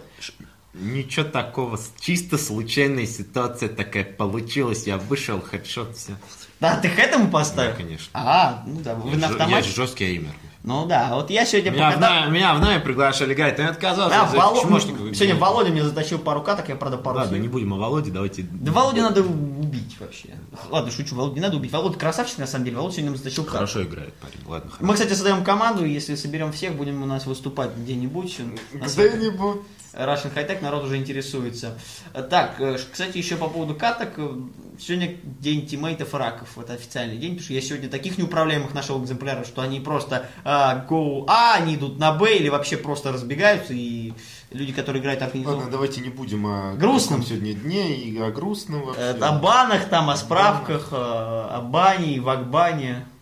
Ничего 0.74 1.24
такого. 1.24 1.80
Чисто 2.00 2.36
случайная 2.36 3.06
ситуация 3.06 3.68
такая 3.70 4.04
получилась. 4.04 4.86
Я 4.86 4.98
вышел, 4.98 5.40
хедшот, 5.40 5.96
все. 5.96 6.12
Да, 6.60 6.76
ты 6.76 6.88
к 6.90 6.98
этому 6.98 7.30
поставил? 7.30 7.70
Да, 7.72 7.76
конечно. 7.76 8.08
А, 8.12 8.62
ну 8.66 8.80
да, 8.80 8.94
вы 8.94 9.16
на 9.16 9.26
Я 9.26 9.30
автомате. 9.32 9.70
жесткий 9.70 10.04
эймер. 10.04 10.32
Ну 10.66 10.84
да, 10.84 11.10
вот 11.14 11.30
я 11.30 11.46
сегодня 11.46 11.70
Меня 11.70 11.90
в, 11.92 11.94
покатал- 11.94 12.24
на- 12.24 12.26
меня 12.26 12.54
в 12.54 12.60
нами 12.60 12.82
приглашали 12.82 13.34
играть, 13.34 13.54
ты 13.54 13.62
отказался. 13.62 14.20
А, 14.20 14.28
за 14.28 14.36
Воло- 14.36 15.14
Сегодня. 15.14 15.36
Володя 15.36 15.70
мне 15.70 15.84
затащил 15.84 16.18
пару 16.18 16.42
каток, 16.42 16.68
я, 16.68 16.74
правда, 16.74 16.98
пару 16.98 17.18
Ладно, 17.18 17.36
не 17.36 17.46
будем 17.46 17.72
о 17.74 17.76
Володе, 17.78 18.10
давайте... 18.10 18.42
Да 18.50 18.72
Володю 18.72 19.02
надо 19.02 19.22
убить 19.22 19.96
вообще. 20.00 20.30
Ладно, 20.68 20.90
шучу, 20.90 21.14
Володю 21.14 21.36
не 21.36 21.40
надо 21.40 21.56
убить. 21.56 21.70
Володя 21.70 21.96
красавчик, 21.96 22.38
на 22.38 22.48
самом 22.48 22.64
деле. 22.64 22.78
Володя 22.78 22.94
сегодня 22.94 23.10
нам 23.10 23.16
затащил 23.18 23.44
каток. 23.44 23.60
Хорошо 23.60 23.84
играет 23.84 24.12
парень, 24.14 24.40
ладно. 24.44 24.70
Мы, 24.80 24.94
кстати, 24.94 25.10
создаем 25.10 25.44
команду, 25.44 25.84
и 25.84 25.90
если 25.90 26.16
соберем 26.16 26.50
всех, 26.50 26.74
будем 26.74 27.00
у 27.00 27.06
нас 27.06 27.26
выступать 27.26 27.70
где-нибудь. 27.76 28.40
Где-нибудь. 28.72 29.60
Russian 29.98 30.32
High 30.34 30.46
Tech 30.48 30.62
народ 30.62 30.84
уже 30.84 30.96
интересуется. 30.96 31.78
Так, 32.30 32.60
э, 32.60 32.78
кстати, 32.92 33.18
еще 33.18 33.36
по 33.36 33.48
поводу 33.48 33.74
каток. 33.74 34.10
э, 34.18 34.30
Сегодня 34.78 35.16
день 35.40 35.66
тиммейтов 35.66 36.12
и 36.12 36.16
раков. 36.18 36.58
Это 36.58 36.74
официальный 36.74 37.16
день, 37.16 37.30
потому 37.30 37.44
что 37.44 37.54
я 37.54 37.62
сегодня 37.62 37.88
таких 37.88 38.18
неуправляемых 38.18 38.74
нашел 38.74 39.02
экземпляра, 39.02 39.44
что 39.44 39.62
они 39.62 39.80
просто 39.80 40.26
а, 40.44 40.84
go 40.86 41.24
А, 41.28 41.54
они 41.54 41.76
идут 41.76 41.98
на 41.98 42.12
Б 42.12 42.36
или 42.36 42.50
вообще 42.50 42.76
просто 42.76 43.10
разбегаются, 43.10 43.72
и 43.72 44.12
люди, 44.50 44.74
которые 44.74 45.00
играют 45.00 45.22
Ладно, 45.22 45.32
организованно. 45.40 45.70
давайте 45.70 46.02
не 46.02 46.10
будем 46.10 46.46
о 46.46 46.74
Грустном. 46.74 47.22
сегодня 47.22 47.54
дне 47.54 47.96
и 47.96 48.18
о 48.18 48.30
грустном 48.30 48.82
вообще. 48.84 49.00
О 49.18 49.32
банах, 49.38 49.88
там, 49.88 50.10
о 50.10 50.16
справках, 50.16 50.88
о 50.92 51.62
бане, 51.62 52.20
вакбане. 52.20 53.06
О 53.14 53.15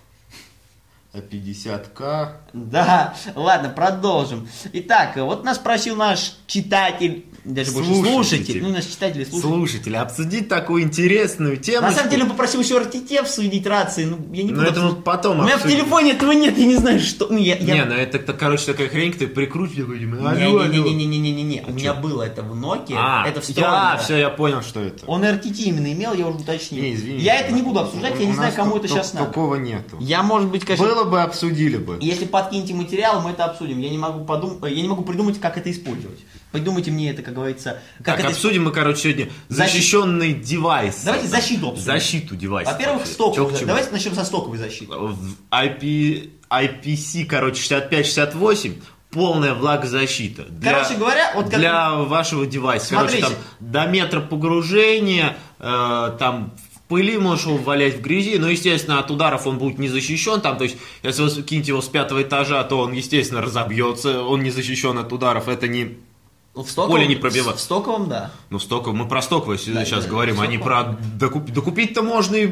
50к. 1.19 2.33
Да, 2.53 3.15
ладно, 3.35 3.69
продолжим. 3.71 4.49
Итак, 4.73 5.17
вот 5.17 5.45
нас 5.45 5.57
спросил 5.57 5.97
наш 5.97 6.37
читатель, 6.47 7.27
даже 7.45 7.73
больше 7.73 7.91
Слушатель. 7.91 8.13
слушатель, 8.15 8.63
ну, 8.63 8.69
наш 8.71 8.85
читатель 8.87 9.21
и 9.21 9.25
слушатель. 9.25 9.49
Слушатели, 9.49 9.97
обсудить 9.97 10.49
такую 10.49 10.83
интересную 10.83 11.57
тему. 11.59 11.83
На 11.87 11.93
самом 11.93 12.11
деле 12.11 12.25
попросил 12.25 12.61
еще 12.61 12.79
RTT 12.81 13.17
обсудить 13.19 13.67
рации, 13.67 14.05
ну, 14.07 14.19
я 14.33 14.43
не 14.43 14.51
Ну, 14.51 14.57
буду 14.59 14.67
это 14.71 14.81
мы 14.81 14.95
потом 14.97 15.41
У 15.41 15.43
меня 15.43 15.53
в 15.53 15.57
обсудим. 15.57 15.77
телефоне 15.79 16.13
этого 16.13 16.33
нет, 16.33 16.57
я 16.59 16.65
не 16.67 16.77
знаю, 16.77 17.01
что... 17.01 17.29
Ну, 17.29 17.39
я, 17.39 17.57
я- 17.57 17.75
Не, 17.75 17.85
ну 17.85 17.95
это, 17.95 18.19
короче, 18.33 18.67
такая 18.67 18.89
хрень, 18.89 19.13
ты 19.13 19.27
алло. 19.27 20.65
Не-не-не-не-не-не-не, 20.65 21.65
у 21.67 21.73
меня 21.73 21.95
было 21.95 22.23
это 22.23 22.43
в 22.43 22.55
Nokia, 22.55 22.95
А, 22.97 23.29
это 23.29 23.41
встроено. 23.41 23.99
все, 24.03 24.17
я 24.17 24.31
понял, 24.31 24.63
что 24.63 24.81
это. 24.81 25.05
Он 25.07 25.23
RTT 25.23 25.63
именно 25.65 25.93
имел, 25.93 26.15
я 26.15 26.27
уже 26.27 26.39
уточнил. 26.39 26.83
Не, 26.83 26.95
извини. 26.95 27.19
я 27.21 27.41
это 27.41 27.53
не 27.53 27.63
буду 27.63 27.81
обсуждать, 27.81 28.19
я 28.19 28.27
не 28.27 28.33
знаю, 28.33 28.53
кому 28.55 28.77
это 28.79 28.89
сейчас 28.89 29.13
надо. 29.15 29.27
Такого 29.27 29.57
нету. 29.57 29.97
Я, 30.01 30.23
может 30.23 30.51
быть, 30.51 30.65
конечно... 30.65 30.87
Было 30.87 31.05
бы, 31.05 31.23
обсудили 31.23 31.77
бы. 31.77 31.99
Если 32.01 32.25
подкинете 32.25 32.75
материал, 32.75 33.21
мы 33.21 33.31
это 33.31 33.45
обсудим. 33.45 33.79
Я 33.81 33.91
не 33.91 33.99
могу 33.99 34.25
подум... 34.25 34.65
я 34.65 34.83
не 34.83 34.89
могу 34.89 35.03
придумать, 35.03 35.41
как 35.41 35.59
это 35.59 35.71
использовать. 35.71 36.19
Придумайте 36.55 36.93
мне 36.93 37.11
это, 37.11 37.23
как 37.23 37.35
говорится, 37.35 37.81
как 37.99 38.07
Так, 38.07 38.19
это 38.21 38.29
обсудим 38.29 38.63
мы, 38.65 38.71
короче, 38.71 39.01
сегодня 39.01 39.25
Защи- 39.49 39.57
защищенный 39.73 40.35
девайс. 40.35 41.03
Давайте 41.05 41.27
защиту 41.27 41.71
обсудим. 41.71 41.85
Защиту 41.85 42.37
девайса. 42.37 42.71
Во-первых. 42.71 43.03
Чё 43.05 43.35
чему? 43.35 43.67
Давайте 43.67 43.91
начнем 43.91 44.15
со 44.15 44.25
стоковой 44.25 44.59
защиты. 44.59 44.93
В 44.95 45.19
IP, 45.51 46.31
IPC, 46.49 47.25
короче, 47.25 47.61
65-68 47.61 48.75
полная 49.11 49.55
влагозащита. 49.55 50.45
Для, 50.45 50.73
Короче 50.75 50.95
говоря, 50.95 51.33
вот 51.35 51.47
как- 51.51 51.59
для 51.59 51.95
вашего 51.95 52.47
девайса. 52.47 52.95
Короче, 52.95 53.19
Смотрите. 53.19 53.35
там 53.59 53.73
до 53.73 53.87
метра 53.87 54.21
погружения, 54.21 55.37
э, 55.59 56.17
там 56.21 56.53
в 56.73 56.89
пыли 56.89 57.19
можешь 57.19 57.47
его 57.47 57.57
валять 57.57 57.97
в 57.97 58.01
грязи, 58.01 58.39
но, 58.39 58.49
естественно, 58.49 59.01
от 59.01 59.11
ударов 59.11 59.49
он 59.49 59.59
будет 59.59 59.79
не 59.79 59.89
защищен, 59.89 60.41
там, 60.41 60.57
то 60.57 60.63
есть, 60.65 60.77
если 61.03 61.23
вы 61.23 61.43
кинете 61.43 61.73
его 61.73 61.81
с 61.83 61.89
пятого 61.89 62.23
этажа, 62.23 62.63
то 62.63 62.79
он, 62.79 62.93
естественно, 62.93 63.41
разобьется, 63.41 64.23
он 64.23 64.45
не 64.45 64.51
защищен 64.51 64.97
от 64.99 65.13
ударов, 65.13 65.49
это 65.49 65.67
не... 65.67 65.99
Ну, 66.55 66.63
В 66.63 66.71
стоковом, 66.71 66.97
Поле 66.97 67.07
не 67.09 67.17
пробивать. 67.17 67.57
В 67.57 67.61
стоковом, 67.61 68.09
да. 68.09 68.31
Ну, 68.51 68.59
столько, 68.61 68.93
мы 68.93 69.09
про 69.09 69.23
стоковое 69.23 69.57
Да, 69.59 69.85
сейчас 69.85 70.05
да, 70.05 70.11
говорим, 70.11 70.41
а 70.41 70.47
не 70.47 70.59
про 70.59 70.97
докуп- 71.19 71.51
докупить-то 71.51 72.03
можно 72.03 72.37
и 72.37 72.51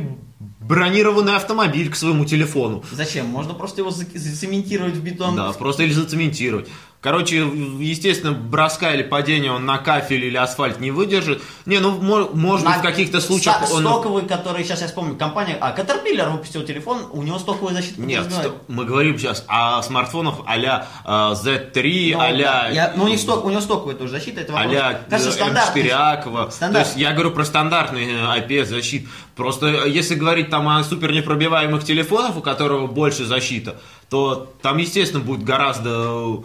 бронированный 0.60 1.36
автомобиль 1.36 1.90
к 1.90 1.94
своему 1.96 2.24
телефону. 2.24 2.82
Зачем? 2.90 3.26
Можно 3.26 3.54
просто 3.54 3.80
его 3.82 3.90
за- 3.90 4.06
зацементировать 4.14 4.94
в 4.94 5.02
бетон. 5.02 5.36
Да, 5.36 5.52
просто 5.52 5.84
или 5.84 5.92
зацементировать. 5.92 6.68
Короче, 7.02 7.38
естественно, 7.80 8.30
броска 8.32 8.94
или 8.94 9.02
падения 9.02 9.50
он 9.50 9.66
на 9.66 9.78
кафель 9.78 10.24
или 10.24 10.36
асфальт 10.36 10.78
не 10.78 10.92
выдержит. 10.92 11.42
Не, 11.66 11.80
ну, 11.80 11.98
мо- 12.00 12.30
может 12.32 12.64
быть, 12.64 12.76
в 12.76 12.80
каких-то 12.82 13.20
случаях 13.20 13.66
ста- 13.66 13.74
он... 13.74 13.82
Стоковый, 13.82 14.22
который, 14.24 14.62
сейчас 14.62 14.82
я 14.82 14.86
вспомню, 14.86 15.16
компания... 15.16 15.58
А, 15.60 15.76
Caterpillar 15.76 16.30
выпустил 16.30 16.62
телефон, 16.62 17.06
у 17.10 17.22
него 17.22 17.40
стоковая 17.40 17.74
защита. 17.74 18.00
Нет, 18.00 18.30
стоп, 18.32 18.54
мы 18.68 18.84
говорим 18.84 19.18
сейчас 19.18 19.44
о 19.48 19.82
смартфонах 19.82 20.34
а-ля 20.46 20.86
э, 21.04 21.08
Z3, 21.10 22.12
Ну, 22.12 22.20
а-ля... 22.20 22.68
Я- 22.70 22.92
ну, 22.94 23.02
у 23.02 23.08
них 23.08 23.18
сток, 23.18 23.44
у 23.46 23.50
него 23.50 23.60
стоковая 23.60 23.96
тоже 23.96 24.12
защита, 24.12 24.40
это 24.42 24.52
вопрос. 24.52 24.70
а-ля 24.70 25.00
Кажется, 25.10 25.30
э, 25.30 25.32
стандартный. 25.32 25.82
M4 25.82 25.88
Aqua. 25.90 26.44
То 26.46 26.50
Стандарт. 26.52 26.86
есть 26.86 26.98
я 26.98 27.12
говорю 27.14 27.32
про 27.32 27.44
стандартный 27.44 28.12
э, 28.12 28.38
IPS 28.38 28.66
защит. 28.66 29.08
Просто 29.34 29.66
э, 29.66 29.88
если 29.90 30.14
говорить 30.14 30.50
там 30.50 30.68
о 30.68 30.84
супер 30.84 31.10
непробиваемых 31.10 31.82
телефонах, 31.82 32.36
у 32.36 32.40
которого 32.42 32.86
больше 32.86 33.24
защита, 33.24 33.74
то 34.08 34.52
там, 34.62 34.76
естественно, 34.78 35.20
будет 35.24 35.42
гораздо 35.42 35.90
э, 35.90 36.36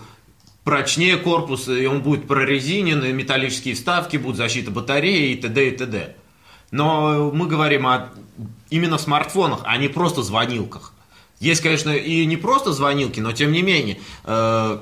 прочнее 0.67 1.15
корпус, 1.15 1.69
и 1.69 1.85
он 1.85 2.01
будет 2.01 2.27
прорезинен, 2.27 3.01
и 3.05 3.13
металлические 3.13 3.73
вставки, 3.73 4.17
будут 4.17 4.35
защита 4.35 4.69
батареи 4.69 5.31
и 5.31 5.35
т.д. 5.37 5.65
и 5.65 5.71
т.д. 5.71 6.15
Но 6.71 7.31
мы 7.33 7.47
говорим 7.47 7.87
о 7.87 8.09
именно 8.69 8.97
смартфонах, 8.97 9.61
а 9.63 9.77
не 9.77 9.87
просто 9.87 10.23
звонилках. 10.23 10.91
Есть, 11.39 11.61
конечно, 11.61 11.91
и 11.91 12.25
не 12.25 12.35
просто 12.35 12.73
звонилки, 12.73 13.21
но 13.21 13.31
тем 13.31 13.53
не 13.53 13.61
менее. 13.61 14.01
э, 14.25 14.79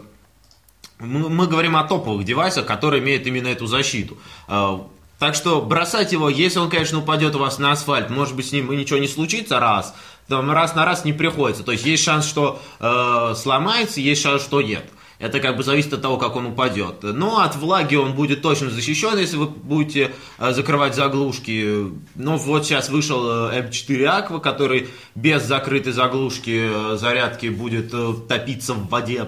мы, 0.97 1.45
говорим 1.45 1.75
о 1.75 1.83
топовых 1.83 2.25
девайсах, 2.25 2.65
которые 2.65 3.03
имеют 3.03 3.27
именно 3.27 3.49
эту 3.49 3.67
защиту. 3.67 4.17
Э, 4.47 4.79
Так 5.19 5.35
что 5.35 5.61
бросать 5.61 6.11
его, 6.13 6.29
если 6.29 6.57
он, 6.57 6.71
конечно, 6.71 6.97
упадет 6.97 7.35
у 7.35 7.39
вас 7.39 7.59
на 7.59 7.71
асфальт, 7.71 8.09
может 8.09 8.35
быть, 8.35 8.47
с 8.47 8.51
ним 8.51 8.71
ничего 8.71 8.97
не 8.97 9.07
случится 9.07 9.59
раз, 9.59 9.93
там 10.27 10.49
раз 10.49 10.73
на 10.73 10.83
раз 10.83 11.05
не 11.05 11.13
приходится. 11.13 11.63
То 11.63 11.73
есть 11.73 11.85
есть 11.85 12.03
шанс, 12.03 12.25
что 12.25 12.59
э, 12.79 13.35
сломается, 13.35 14.01
есть 14.01 14.23
шанс, 14.23 14.41
что 14.41 14.63
нет. 14.63 14.85
Это 15.17 15.39
как 15.39 15.55
бы 15.55 15.63
зависит 15.63 15.93
от 15.93 16.01
того, 16.01 16.17
как 16.17 16.35
он 16.35 16.45
упадет. 16.47 17.03
Но 17.03 17.39
от 17.39 17.55
влаги 17.55 17.95
он 17.95 18.13
будет 18.13 18.41
точно 18.41 18.69
защищен, 18.69 19.17
если 19.17 19.37
вы 19.37 19.47
будете 19.47 20.11
э, 20.37 20.51
закрывать 20.51 20.93
заглушки. 20.95 21.87
Ну 22.15 22.35
вот 22.37 22.65
сейчас 22.65 22.89
вышел 22.89 23.49
э, 23.49 23.61
M4 23.61 24.01
Aqua, 24.29 24.41
который 24.41 24.89
без 25.15 25.43
закрытой 25.43 25.93
заглушки 25.93 26.69
э, 26.69 26.97
зарядки 26.97 27.47
будет 27.47 27.91
топиться 28.27 28.73
в 28.73 28.87
воде. 28.89 29.27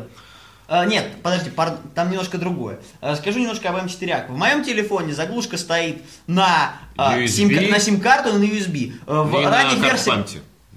А, 0.69 0.85
нет, 0.85 1.07
подожди, 1.23 1.49
пар- 1.49 1.77
там 1.95 2.09
немножко 2.11 2.37
другое. 2.37 2.79
А, 2.99 3.15
Скажу 3.15 3.39
немножко 3.39 3.69
об 3.69 3.77
M4 3.77 4.01
Aqua. 4.01 4.27
В 4.33 4.37
моем 4.37 4.65
телефоне 4.65 5.13
заглушка 5.13 5.57
стоит 5.57 6.01
на, 6.27 6.73
а, 6.97 7.13
сим- 7.27 7.47
на 7.71 7.79
сим-карту 7.79 8.29
и 8.29 8.33
на 8.33 8.43
USB. 8.43 8.91
В 9.05 9.31
ранних 9.49 9.71
версиях... 9.91 10.15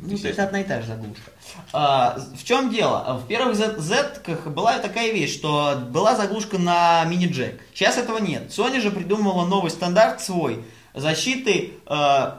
Ну, 0.02 0.16
то 0.16 0.28
есть 0.28 0.38
одна 0.38 0.60
и 0.60 0.64
та 0.64 0.80
же 0.80 0.88
заглушка. 0.88 1.30
А, 1.72 2.18
в 2.34 2.44
чем 2.44 2.70
дело? 2.70 3.20
В 3.22 3.26
первых 3.26 3.54
Z, 3.54 4.22
была 4.46 4.78
такая 4.78 5.12
вещь, 5.12 5.34
что 5.34 5.78
была 5.90 6.16
заглушка 6.16 6.58
на 6.58 7.04
мини-джек. 7.04 7.60
Сейчас 7.74 7.98
этого 7.98 8.18
нет. 8.18 8.50
Sony 8.50 8.80
же 8.80 8.90
придумала 8.90 9.46
новый 9.46 9.70
стандарт 9.70 10.20
свой 10.22 10.64
защиты 10.94 11.74
э, 11.86 11.92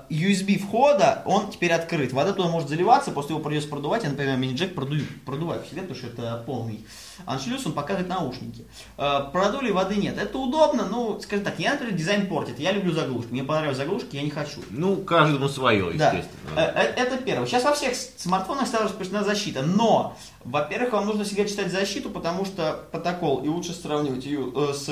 USB 0.10 0.60
входа, 0.60 1.22
он 1.26 1.50
теперь 1.50 1.72
открыт. 1.72 2.12
Вода 2.12 2.34
туда 2.34 2.50
может 2.50 2.70
заливаться, 2.70 3.12
после 3.12 3.36
его 3.36 3.44
придется 3.44 3.70
продувать. 3.70 4.04
Я, 4.04 4.10
например, 4.10 4.38
мини-джек 4.38 4.76
продую, 4.76 5.06
продуваю 5.26 5.64
себе, 5.66 5.82
потому 5.82 5.98
что 5.98 6.08
это 6.08 6.44
полный 6.46 6.86
аншлюз, 7.26 7.66
он 7.66 7.74
показывает 7.74 8.10
наушники. 8.10 8.66
Э, 8.98 9.22
продули, 9.32 9.72
воды 9.72 9.96
нет. 9.96 10.18
Это 10.18 10.38
удобно, 10.38 10.86
ну, 10.86 11.20
скажем 11.22 11.46
так, 11.46 11.60
я, 11.60 11.74
например, 11.74 11.96
дизайн 11.96 12.28
портит. 12.28 12.60
Я 12.60 12.72
люблю 12.72 12.92
заглушки. 12.92 13.32
Мне 13.32 13.44
понравились 13.44 13.78
заглушки, 13.78 14.16
я 14.16 14.24
не 14.24 14.30
хочу. 14.30 14.62
Ну, 14.70 14.98
каждому 14.98 15.48
свое, 15.48 15.94
Да, 15.94 16.12
естественно. 16.12 16.60
Э, 16.60 16.72
э, 16.76 16.94
это 16.98 17.18
первое. 17.18 17.48
Сейчас 17.48 17.64
во 17.64 17.74
всех 17.74 17.96
смартфонах 17.96 18.68
стала 18.68 18.86
распространена 18.86 19.26
защита, 19.26 19.62
но, 19.62 20.18
во-первых, 20.44 20.94
вам 20.94 21.06
нужно 21.06 21.24
всегда 21.24 21.46
читать 21.46 21.72
защиту, 21.72 22.10
потому 22.10 22.46
что 22.46 22.84
протокол, 22.92 23.44
и 23.44 23.48
лучше 23.48 23.74
сравнивать 23.74 24.26
ее 24.26 24.52
э, 24.54 24.74
с 24.74 24.90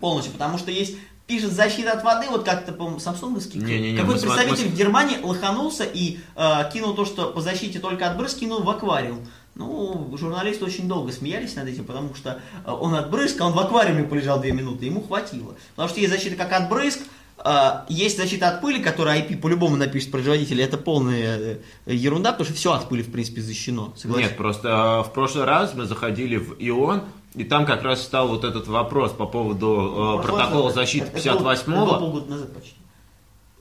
полностью, 0.00 0.32
потому 0.32 0.58
что 0.58 0.70
есть 0.70 0.96
пишет 1.28 1.52
защита 1.52 1.92
от 1.92 2.02
воды, 2.02 2.26
вот 2.30 2.44
как-то, 2.44 2.72
по-моему, 2.72 2.98
самсунговский. 2.98 3.60
Не-не-не, 3.60 3.98
Какой-то 3.98 4.26
мы 4.26 4.32
сма- 4.32 4.36
представитель 4.36 4.70
мы 4.70 4.74
в 4.74 4.78
Германии 4.78 5.18
лоханулся 5.22 5.84
и 5.84 6.18
э, 6.34 6.70
кинул 6.72 6.94
то, 6.94 7.04
что 7.04 7.26
по 7.26 7.42
защите 7.42 7.78
только 7.78 8.10
от 8.10 8.16
брызг, 8.16 8.38
кинул 8.38 8.62
в 8.62 8.70
аквариум. 8.70 9.20
Ну, 9.54 10.16
журналисты 10.18 10.64
очень 10.64 10.88
долго 10.88 11.12
смеялись 11.12 11.54
над 11.54 11.68
этим, 11.68 11.84
потому 11.84 12.14
что 12.14 12.40
э, 12.64 12.70
он 12.70 12.94
от 12.94 13.10
брызг, 13.10 13.40
а 13.42 13.46
он 13.46 13.52
в 13.52 13.58
аквариуме 13.58 14.04
полежал 14.04 14.40
две 14.40 14.52
минуты, 14.52 14.86
ему 14.86 15.02
хватило. 15.02 15.54
Потому 15.76 15.90
что 15.90 16.00
есть 16.00 16.12
защита 16.12 16.34
как 16.34 16.50
от 16.52 16.70
брызг, 16.70 17.00
э, 17.44 17.70
есть 17.90 18.16
защита 18.16 18.48
от 18.48 18.62
пыли, 18.62 18.82
которая 18.82 19.20
IP 19.20 19.36
по-любому 19.36 19.76
напишет 19.76 20.10
производитель, 20.10 20.62
это 20.62 20.78
полная 20.78 21.58
э, 21.84 21.94
ерунда, 21.94 22.32
потому 22.32 22.46
что 22.46 22.54
все 22.54 22.72
от 22.72 22.88
пыли, 22.88 23.02
в 23.02 23.12
принципе, 23.12 23.42
защищено. 23.42 23.92
Согласен? 23.98 24.28
Нет, 24.28 24.36
просто 24.38 25.04
в 25.06 25.12
прошлый 25.12 25.44
раз 25.44 25.74
мы 25.74 25.84
заходили 25.84 26.38
в 26.38 26.54
ИОН, 26.58 27.02
и 27.34 27.44
там 27.44 27.66
как 27.66 27.82
раз 27.82 28.02
стал 28.02 28.28
вот 28.28 28.44
этот 28.44 28.66
вопрос 28.68 29.12
по 29.12 29.26
поводу 29.26 30.18
э, 30.20 30.26
протокола 30.26 30.72
защиты 30.72 31.06
это- 31.06 31.18
это 31.18 31.38
было- 31.38 31.52
это 31.52 31.70
было 31.70 31.76
58-го. 31.84 31.98
полгода 31.98 32.30
назад 32.30 32.54
почти. 32.54 32.74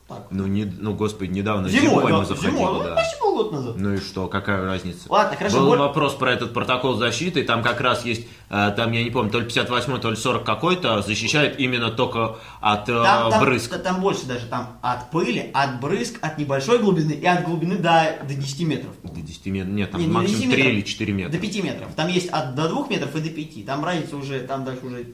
Так. 0.07 0.27
Ну, 0.31 0.47
не, 0.47 0.63
ну, 0.63 0.93
господи, 0.93 1.31
недавно 1.31 1.67
Зимой, 1.67 1.89
зимой, 1.89 2.11
да, 2.13 2.17
мы 2.19 2.25
заходили, 2.25 2.51
зимой, 2.55 2.73
ну, 2.75 2.83
да. 2.83 2.95
почти 2.95 3.19
полгода 3.19 3.55
назад. 3.57 3.75
Ну 3.77 3.93
и 3.93 3.97
что, 3.97 4.27
какая 4.27 4.63
разница? 4.63 4.99
Ладно, 5.09 5.35
хорошо, 5.35 5.57
Был 5.59 5.67
боль- 5.67 5.79
вопрос 5.79 6.13
про 6.15 6.31
этот 6.31 6.53
протокол 6.53 6.95
защиты, 6.95 7.43
там 7.43 7.61
как 7.61 7.81
раз 7.81 8.05
есть, 8.05 8.25
э, 8.49 8.71
там, 8.77 8.93
я 8.93 9.03
не 9.03 9.09
помню, 9.09 9.31
то 9.31 9.39
ли 9.39 9.45
58 9.45 9.99
то 9.99 10.09
ли 10.09 10.15
40 10.15 10.45
какой-то, 10.45 11.01
защищает 11.01 11.59
именно 11.59 11.91
только 11.91 12.37
от 12.61 12.87
э, 12.87 13.03
Там, 13.03 13.31
там- 13.31 13.41
брызг. 13.41 13.69
та- 13.69 13.79
там 13.79 13.99
больше 13.99 14.25
даже, 14.25 14.45
там 14.45 14.77
от 14.81 15.11
пыли, 15.11 15.51
от 15.53 15.81
брызг, 15.81 16.19
от 16.21 16.37
небольшой 16.37 16.79
глубины 16.79 17.11
и 17.11 17.25
от 17.25 17.43
глубины 17.43 17.75
до, 17.77 18.17
до 18.25 18.33
10 18.33 18.63
метров. 18.63 18.91
До 19.03 19.19
10 19.19 19.47
метров, 19.47 19.73
нет, 19.73 19.91
там 19.91 19.99
Не, 19.99 20.07
не 20.07 20.13
максимум 20.13 20.39
10 20.39 20.51
3 20.53 20.57
метров, 20.63 20.73
или 20.73 20.81
4 20.83 21.13
метра. 21.13 21.31
До 21.33 21.37
5 21.39 21.63
метров. 21.63 21.89
Там 21.97 22.07
есть 22.07 22.29
от 22.29 22.55
до 22.55 22.69
2 22.69 22.87
метров 22.87 23.13
и 23.13 23.19
до 23.19 23.29
5. 23.29 23.65
Там 23.65 23.83
разница 23.83 24.15
уже, 24.15 24.39
там 24.39 24.63
дальше 24.63 24.85
уже 24.85 25.05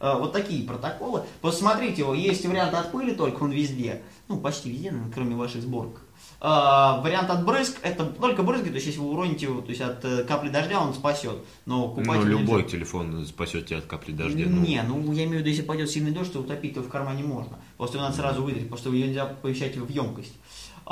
вот 0.00 0.32
такие 0.32 0.66
протоколы. 0.66 1.22
Посмотрите 1.40 2.02
его, 2.02 2.14
есть 2.14 2.44
вариант 2.46 2.74
от 2.74 2.90
пыли, 2.92 3.14
только 3.14 3.42
он 3.42 3.50
везде. 3.50 4.02
Ну, 4.28 4.38
почти 4.38 4.70
везде, 4.70 4.90
наверное, 4.90 5.12
кроме 5.12 5.36
ваших 5.36 5.62
сборок. 5.62 6.00
Э, 6.42 7.00
вариант 7.02 7.28
от 7.30 7.44
брызг, 7.44 7.78
это 7.82 8.06
только 8.06 8.42
брызги, 8.42 8.68
то 8.68 8.74
есть 8.76 8.86
если 8.86 9.00
вы 9.00 9.10
уроните 9.10 9.46
его, 9.46 9.60
то 9.60 9.68
есть 9.68 9.82
от 9.82 10.02
э, 10.04 10.24
капли 10.24 10.48
дождя 10.48 10.80
он 10.80 10.94
спасет. 10.94 11.36
Но 11.66 11.88
купать 11.88 12.20
Ну, 12.20 12.24
любой 12.24 12.62
нельзя. 12.62 12.76
телефон 12.76 13.26
спасет 13.26 13.66
тебя 13.66 13.78
от 13.78 13.84
капли 13.84 14.12
дождя. 14.12 14.44
ну. 14.48 14.62
Не, 14.62 14.82
ну 14.82 15.12
я 15.12 15.24
имею 15.24 15.36
в 15.36 15.40
виду, 15.40 15.50
если 15.50 15.62
пойдет 15.62 15.90
сильный 15.90 16.12
дождь, 16.12 16.32
то 16.32 16.40
утопить 16.40 16.76
его 16.76 16.84
в 16.84 16.88
кармане 16.88 17.24
можно. 17.24 17.58
Просто 17.76 17.98
его 17.98 18.06
надо 18.06 18.16
сразу 18.16 18.42
выдать, 18.42 18.62
потому 18.62 18.78
что 18.78 18.90
ее 18.92 19.08
нельзя 19.08 19.26
помещать 19.26 19.76
в 19.76 19.88
емкость. 19.90 20.32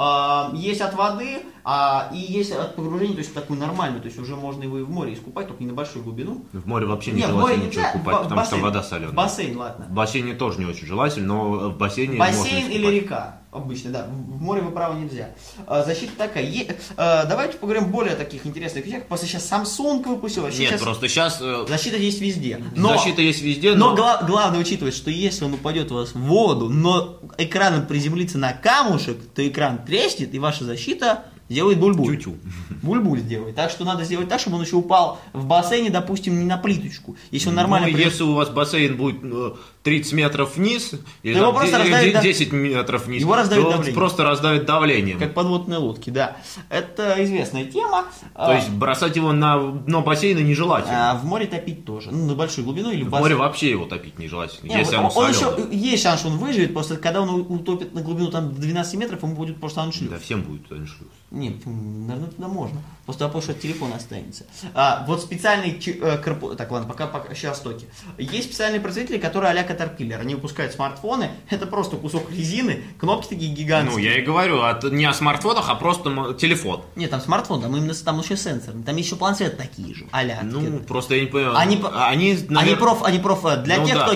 А, 0.00 0.52
Есть 0.54 0.80
от 0.80 0.94
воды, 0.94 1.42
а, 1.64 2.08
и 2.14 2.18
есть 2.18 2.52
от 2.52 2.76
погружения, 2.76 3.14
то 3.14 3.18
есть 3.18 3.34
такую 3.34 3.58
нормальную, 3.58 4.00
то 4.00 4.06
есть 4.06 4.16
уже 4.20 4.36
можно 4.36 4.62
его 4.62 4.78
и 4.78 4.82
в 4.84 4.90
море 4.90 5.14
искупать, 5.14 5.48
только 5.48 5.60
не 5.60 5.68
на 5.70 5.74
большую 5.74 6.04
глубину. 6.04 6.44
В 6.52 6.68
море 6.68 6.86
вообще 6.86 7.10
Не, 7.10 7.22
не 7.22 7.26
в 7.26 7.30
море 7.34 7.56
желательно 7.56 7.66
ничего 7.66 7.82
нельзя, 7.82 7.92
купать, 7.98 8.14
в 8.16 8.22
потому 8.22 8.28
что 8.28 8.36
бассейн. 8.36 8.62
вода 8.62 8.82
В 8.82 8.84
соленая. 8.86 9.12
бассейн, 9.14 9.58
ладно. 9.58 9.86
В 9.86 9.92
бассейне 9.92 10.34
тоже 10.34 10.60
не 10.60 10.66
очень 10.66 10.86
желательно, 10.86 11.26
но 11.26 11.50
в 11.70 11.76
бассейне 11.76 12.16
можно 12.16 12.32
Бассейн 12.32 12.70
или 12.70 12.86
река, 12.86 13.37
обычно, 13.52 13.90
да. 13.90 14.06
В 14.06 14.40
море 14.42 14.60
вы 14.62 14.70
право 14.70 14.98
нельзя. 14.98 15.30
А, 15.66 15.82
Защита 15.84 16.12
такая. 16.16 16.44
Е- 16.44 16.76
а, 16.96 17.24
Давайте 17.24 17.58
поговорим 17.58 17.90
более 17.90 18.14
о 18.14 18.16
таких 18.16 18.46
интересных 18.46 18.84
вещах. 18.86 19.06
Просто 19.06 19.26
сейчас 19.26 19.50
Samsung 19.50 20.02
выпустил, 20.06 20.42
вообще 20.42 20.60
Нет, 20.60 20.70
сейчас 20.72 20.82
просто 20.82 21.08
сейчас 21.08 21.38
защита 21.68 21.96
есть 21.96 22.20
везде. 22.20 22.62
Но... 22.76 22.96
защита 22.96 23.22
есть 23.22 23.42
везде, 23.42 23.74
Но 23.74 23.90
но, 23.90 23.96
гла- 23.96 24.22
главное 24.26 24.60
учитывать, 24.60 24.94
что 24.94 25.10
если 25.10 25.44
он 25.44 25.54
упадет 25.54 25.90
у 25.92 25.96
вас 25.96 26.12
в 26.14 26.20
воду, 26.20 26.68
но 26.68 27.18
экраном 27.38 27.86
приземлится 27.86 28.38
на 28.38 28.52
камушек, 28.52 29.18
то 29.34 29.46
экран 29.46 29.78
треснет, 29.84 30.34
и 30.34 30.38
ваша 30.38 30.64
защита 30.64 31.24
сделает 31.48 31.78
бульбуль. 31.80 32.16
Тю-тю. 32.18 32.36
Бульбуль 32.82 33.20
сделает. 33.20 33.54
Так 33.56 33.70
что 33.70 33.84
надо 33.86 34.04
сделать 34.04 34.28
так, 34.28 34.38
чтобы 34.38 34.56
он 34.58 34.64
еще 34.64 34.76
упал 34.76 35.18
в 35.32 35.46
бассейне, 35.46 35.88
допустим, 35.88 36.38
не 36.38 36.44
на 36.44 36.58
плиточку. 36.58 37.16
Если 37.30 37.48
он 37.48 37.54
нормально... 37.54 37.88
Ну, 37.88 37.94
при- 37.94 38.04
если 38.04 38.22
у 38.22 38.34
вас 38.34 38.50
бассейн 38.50 38.96
будет 38.98 39.20
э, 39.22 39.52
30 39.88 40.12
метров 40.12 40.56
вниз, 40.56 40.92
или 41.22 41.34
его 41.34 41.46
там 41.46 41.54
просто 41.56 41.76
де- 41.76 41.82
раздавит, 41.82 42.06
де- 42.06 42.12
да? 42.12 42.22
10 42.22 42.52
метров 42.52 43.06
вниз, 43.06 43.20
Его 43.20 43.34
раздавит 43.36 43.64
то 43.64 43.70
давлением. 43.70 43.94
просто 43.94 44.24
раздавит 44.24 44.66
давлением. 44.66 45.18
Как 45.18 45.34
подводные 45.34 45.78
лодки, 45.78 46.10
да. 46.10 46.36
Это 46.68 47.16
известная 47.24 47.64
тема. 47.64 48.04
То 48.34 48.52
есть 48.54 48.68
бросать 48.70 49.16
его 49.16 49.32
на 49.32 49.58
дно 49.72 50.02
бассейна 50.02 50.40
нежелательно. 50.40 51.12
А, 51.12 51.14
в 51.14 51.24
море 51.24 51.46
топить 51.46 51.84
тоже. 51.84 52.10
Ну, 52.10 52.26
на 52.26 52.34
большую 52.34 52.64
глубину 52.64 52.90
или 52.90 53.02
в 53.02 53.06
В 53.06 53.10
бассейн. 53.10 53.22
море 53.24 53.34
вообще 53.36 53.70
его 53.70 53.86
топить 53.86 54.18
нежелательно, 54.18 54.68
Не, 54.68 54.78
если 54.78 54.96
он, 54.96 55.10
он 55.14 55.30
еще, 55.30 55.54
есть 55.72 56.02
шанс, 56.02 56.20
что 56.20 56.28
он 56.28 56.38
выживет, 56.38 56.72
просто 56.74 56.96
когда 56.96 57.20
он 57.22 57.30
утопит 57.48 57.94
на 57.94 58.02
глубину 58.02 58.30
там 58.30 58.54
12 58.54 58.94
метров, 58.96 59.22
ему 59.22 59.34
будет 59.34 59.58
просто 59.60 59.82
аншлюз. 59.82 60.10
Да, 60.10 60.18
всем 60.18 60.42
будет 60.42 60.70
аншлюз. 60.70 61.08
Не, 61.30 61.50
почему? 61.50 62.06
наверное, 62.06 62.30
туда 62.30 62.48
можно. 62.48 62.82
Просто 63.08 63.24
вопрос, 63.24 63.44
что 63.44 63.52
от 63.54 63.60
телефона 63.60 63.96
останется. 63.96 64.44
А, 64.74 65.02
вот 65.06 65.22
специальный 65.22 65.70
э, 65.70 66.22
корпу- 66.22 66.54
Так, 66.56 66.70
ладно, 66.70 66.86
пока, 66.86 67.06
пока 67.06 67.34
сейчас 67.34 67.56
стоки. 67.56 67.86
Есть 68.18 68.48
специальные 68.50 68.82
производители, 68.82 69.16
которые 69.16 69.50
а-ля 69.50 69.66
Caterpillar. 69.66 70.20
Они 70.20 70.34
выпускают 70.34 70.74
смартфоны. 70.74 71.30
Это 71.48 71.66
просто 71.66 71.96
кусок 71.96 72.30
резины, 72.30 72.82
кнопки 73.00 73.30
такие 73.30 73.50
гигантские. 73.50 73.96
Ну, 74.10 74.14
я 74.14 74.18
и 74.20 74.22
говорю, 74.22 74.60
от, 74.60 74.84
не 74.84 75.06
о 75.06 75.14
смартфонах, 75.14 75.70
а 75.70 75.74
просто 75.76 76.34
телефон. 76.34 76.82
Нет, 76.96 77.08
там 77.08 77.22
смартфон, 77.22 77.62
там 77.62 77.74
именно 77.74 77.94
там 77.94 78.20
еще 78.20 78.36
сенсор. 78.36 78.74
Там 78.84 78.94
еще 78.96 79.16
планшет 79.16 79.56
такие 79.56 79.94
же. 79.94 80.04
А-ля. 80.12 80.40
Ну, 80.42 80.60
такие. 80.60 80.78
просто 80.80 81.14
я 81.14 81.22
не 81.22 81.28
понимаю. 81.28 81.56
Они, 81.56 81.82
они, 81.94 82.32
они 82.32 82.72
навер- 82.72 82.76
проф, 82.76 83.02
они 83.04 83.18
проф, 83.20 83.42
э, 83.46 83.56
для 83.62 83.78
Ну 83.78 83.86
тех, 83.86 83.94
да. 83.94 84.02
кто 84.08 84.12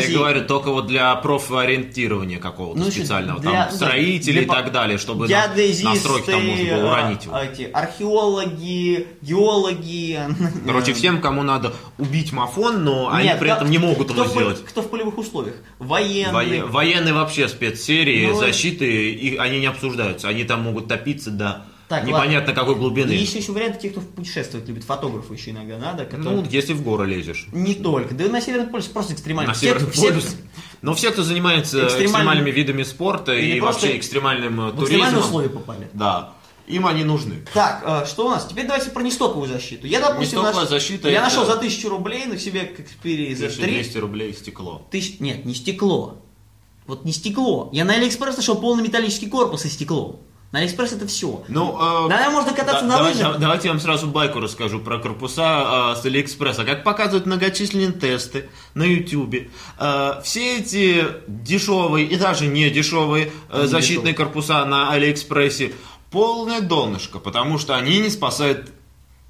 Я 0.00 0.06
и 0.06 0.14
говорю, 0.16 0.46
только 0.46 0.70
вот 0.70 0.86
для 0.86 1.14
профориентирования 1.16 2.38
какого-то 2.38 2.80
Ну, 2.80 2.90
специального, 2.90 3.40
для- 3.40 3.66
там, 3.66 3.74
строителей 3.74 4.32
для 4.32 4.42
и 4.44 4.46
так 4.46 4.72
далее, 4.72 4.96
чтобы 4.96 5.28
на, 5.28 5.28
настройки 5.90 6.30
там 6.30 6.46
можно 6.46 6.64
было 6.76 6.92
уронить 6.92 7.24
его. 7.26 7.34
а, 7.34 7.44
эти, 7.44 7.68
археологи, 7.70 8.21
геологи. 9.22 10.20
Короче, 10.66 10.92
всем, 10.94 11.20
кому 11.20 11.42
надо 11.42 11.72
убить 11.98 12.32
мафон, 12.32 12.84
но 12.84 13.10
они 13.12 13.28
Нет, 13.28 13.38
при 13.38 13.46
кто- 13.48 13.56
этом 13.56 13.70
не 13.70 13.78
могут 13.78 14.10
кто 14.12 14.22
его 14.22 14.30
в 14.30 14.34
поле- 14.34 14.44
сделать. 14.44 14.64
Кто 14.64 14.82
в 14.82 14.88
полевых 14.90 15.18
условиях? 15.18 15.56
Военные. 15.78 16.32
Вое- 16.62 16.66
Военные 16.66 17.14
вообще 17.14 17.48
спецсерии, 17.48 18.26
Ну, 18.26 18.38
защиты, 18.38 19.10
и 19.12 19.36
они 19.36 19.60
не 19.60 19.66
обсуждаются. 19.66 20.28
Они 20.28 20.44
там 20.44 20.62
могут 20.62 20.88
топиться 20.88 21.30
до 21.30 21.64
Так, 21.88 22.04
непонятно 22.06 22.52
какой 22.52 22.74
глубины. 22.76 23.12
И 23.12 23.16
есть 23.18 23.34
еще 23.34 23.52
варианты 23.52 23.80
тех, 23.80 23.92
кто 23.92 24.00
путешествовать 24.00 24.66
любит. 24.68 24.84
Фотографы 24.84 25.34
еще 25.34 25.50
иногда 25.50 25.76
надо. 25.78 26.04
Которые... 26.04 26.42
Ну, 26.42 26.46
если 26.50 26.72
в 26.72 26.82
горы 26.82 27.06
лезешь. 27.06 27.46
Не 27.52 27.74
только. 27.74 28.14
Да 28.14 28.24
и 28.24 28.28
на 28.28 28.40
Северный 28.40 28.68
полюс 28.68 28.86
просто 28.86 29.12
экстремально. 29.14 29.52
На 29.52 29.58
Северный 29.58 29.90
все- 29.90 30.08
полюс. 30.08 30.36
Но 30.80 30.94
все, 30.94 31.12
кто 31.12 31.22
занимается 31.22 31.78
Экстремальным- 31.86 32.04
экстремальными 32.06 32.50
видами 32.50 32.82
спорта 32.82 33.32
Или 33.34 33.56
и 33.58 33.60
вообще 33.60 33.96
экстремальным 33.96 34.60
э, 34.60 34.64
В 34.72 34.82
экстремальные 34.82 35.10
туризмом, 35.10 35.20
условия 35.28 35.48
попали. 35.48 35.88
да, 35.92 36.32
им 36.66 36.86
они 36.86 37.04
нужны. 37.04 37.44
Так, 37.54 37.82
э, 37.84 38.06
что 38.06 38.26
у 38.26 38.30
нас? 38.30 38.46
Теперь 38.46 38.66
давайте 38.66 38.90
про 38.90 39.02
нестоковую 39.02 39.48
защиту. 39.48 39.86
Я, 39.86 40.00
допустим, 40.00 40.38
Нестоковая 40.38 40.54
наш- 40.64 40.68
защита 40.68 41.08
Я 41.08 41.14
это- 41.18 41.24
нашел 41.24 41.44
за 41.44 41.56
тысячу 41.56 41.88
рублей 41.88 42.26
на 42.26 42.38
себе 42.38 42.62
как 42.64 42.86
Xperia 42.86 43.30
Z3. 43.32 43.64
1200 43.64 43.98
рублей 43.98 44.32
стекло. 44.34 44.86
Тысяч... 44.90 45.20
Нет, 45.20 45.44
не 45.44 45.54
стекло. 45.54 46.18
Вот 46.86 47.04
не 47.04 47.12
стекло. 47.12 47.68
Я 47.72 47.84
на 47.84 47.94
Алиэкспресс 47.94 48.36
нашел 48.36 48.56
полный 48.56 48.82
металлический 48.82 49.28
корпус 49.28 49.64
и 49.64 49.68
стекло. 49.68 50.18
На 50.50 50.58
Алиэкспресс 50.58 50.92
это 50.92 51.06
все. 51.06 51.44
Ну, 51.48 52.06
э, 52.06 52.08
Да, 52.10 52.28
можно 52.30 52.52
кататься 52.52 52.84
на 52.84 52.96
давайте, 52.98 53.24
лыжах. 53.24 53.38
давайте 53.40 53.68
я 53.68 53.72
вам 53.72 53.80
сразу 53.80 54.06
байку 54.08 54.38
расскажу 54.38 54.80
про 54.80 54.98
корпуса 54.98 55.94
э, 55.96 56.00
с 56.02 56.04
Алиэкспресса. 56.04 56.64
Как 56.64 56.84
показывают 56.84 57.24
многочисленные 57.24 57.92
тесты 57.92 58.50
на 58.74 58.82
Ютубе, 58.82 59.48
э, 59.78 60.20
все 60.24 60.58
эти 60.58 61.06
дешевые 61.26 62.06
и 62.06 62.16
даже 62.16 62.46
не 62.48 62.68
дешевые 62.68 63.32
э, 63.48 63.62
Не 63.62 63.66
защитные 63.68 64.12
корпуса 64.12 64.62
на 64.66 64.90
Алиэкспрессе 64.90 65.72
полное 66.12 66.60
донышко, 66.60 67.18
потому 67.18 67.58
что 67.58 67.74
они 67.76 67.98
не 68.00 68.10
спасают 68.10 68.70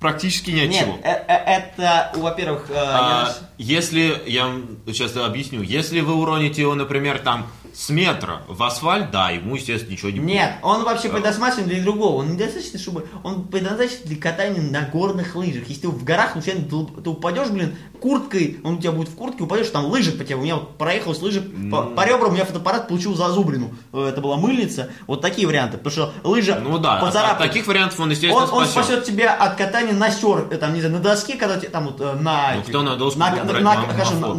практически 0.01 0.51
ни 0.51 0.61
от 0.65 0.69
Нет, 0.71 0.85
чего. 0.85 0.99
э- 1.05 1.25
э- 1.29 1.45
это, 1.47 2.13
во-первых, 2.17 2.67
э, 2.71 2.75
А, 2.77 3.33
я- 3.59 3.67
если, 3.77 4.21
я 4.27 4.47
вам 4.47 4.79
сейчас 4.89 5.17
объясню, 5.17 5.63
если 5.63 6.01
вы 6.01 6.15
уроните 6.15 6.61
его, 6.63 6.75
например, 6.75 7.21
там 7.21 7.47
с 7.75 7.89
метра 7.91 8.43
в 8.49 8.63
асфальт, 8.63 9.11
да, 9.11 9.31
ему, 9.31 9.57
естественно, 9.57 9.93
ничего 9.93 10.11
не 10.11 10.21
будет. 10.21 10.29
Нет, 10.29 10.53
он 10.63 10.85
вообще 10.85 11.09
предназначен 11.09 11.65
для 11.65 11.83
другого. 11.83 12.17
Он 12.19 12.33
недостаточно, 12.33 12.79
чтобы... 12.79 13.07
Он 13.23 13.45
предназначен 13.47 13.97
для 14.05 14.17
катания 14.17 14.61
на 14.61 14.83
горных 14.83 15.35
лыжах. 15.35 15.69
Если 15.69 15.83
ты 15.83 15.89
в 15.89 16.05
горах 16.05 16.33
случайно 16.33 16.65
ты, 16.69 17.09
упадешь, 17.11 17.49
блин, 17.49 17.75
курткой, 18.01 18.61
он 18.65 18.75
у 18.75 18.79
тебя 18.79 18.93
будет 18.93 19.09
в 19.09 19.15
куртке, 19.15 19.45
упадешь, 19.45 19.69
там 19.71 19.87
лыжи 19.87 20.13
по 20.13 20.23
тебе. 20.25 20.37
У 20.37 20.43
меня 20.43 20.57
вот 20.57 20.77
проехалась 20.77 21.23
лыжа 21.23 21.43
по, 21.71 21.83
по 21.85 22.05
ребрам, 22.07 22.31
у 22.31 22.35
меня 22.35 22.45
фотоаппарат 22.45 22.89
получил 22.89 23.15
зазубрину. 23.15 23.75
Э, 23.93 24.09
Это 24.11 24.21
была 24.21 24.37
мыльница. 24.37 24.91
Вот 25.07 25.21
такие 25.23 25.47
варианты. 25.47 25.79
Потому 25.79 25.93
что 25.93 26.13
лыжа 26.25 26.61
Ну 26.63 26.79
да, 26.79 26.97
от- 26.99 27.03
от 27.03 27.09
поцарапает. 27.09 27.51
таких 27.51 27.67
вариантов 27.67 27.99
он, 28.01 28.11
естественно, 28.11 28.45
Он, 28.45 28.51
он 28.59 28.67
спасет. 28.67 28.85
спасет 28.87 29.05
тебя 29.05 29.35
от 29.35 29.57
катания 29.57 29.93
на 29.95 30.11
сер, 30.11 30.47
э, 30.51 30.57
там, 30.59 30.75
не 30.75 30.81
знаю, 30.81 30.97
на 30.97 31.01
доске, 31.01 31.37
когда 31.37 31.57
тебе 31.59 31.71
там 31.71 31.87
вот 31.87 32.01
э, 32.01 32.13
на... 32.21 32.55
Ну, 32.57 32.63
кто 32.63 32.83
на 32.83 32.97
доску 32.97 33.19
на, 33.19 33.31
на- 33.31 33.45
на- 33.45 33.61
На 33.61 33.75
на- 33.75 34.35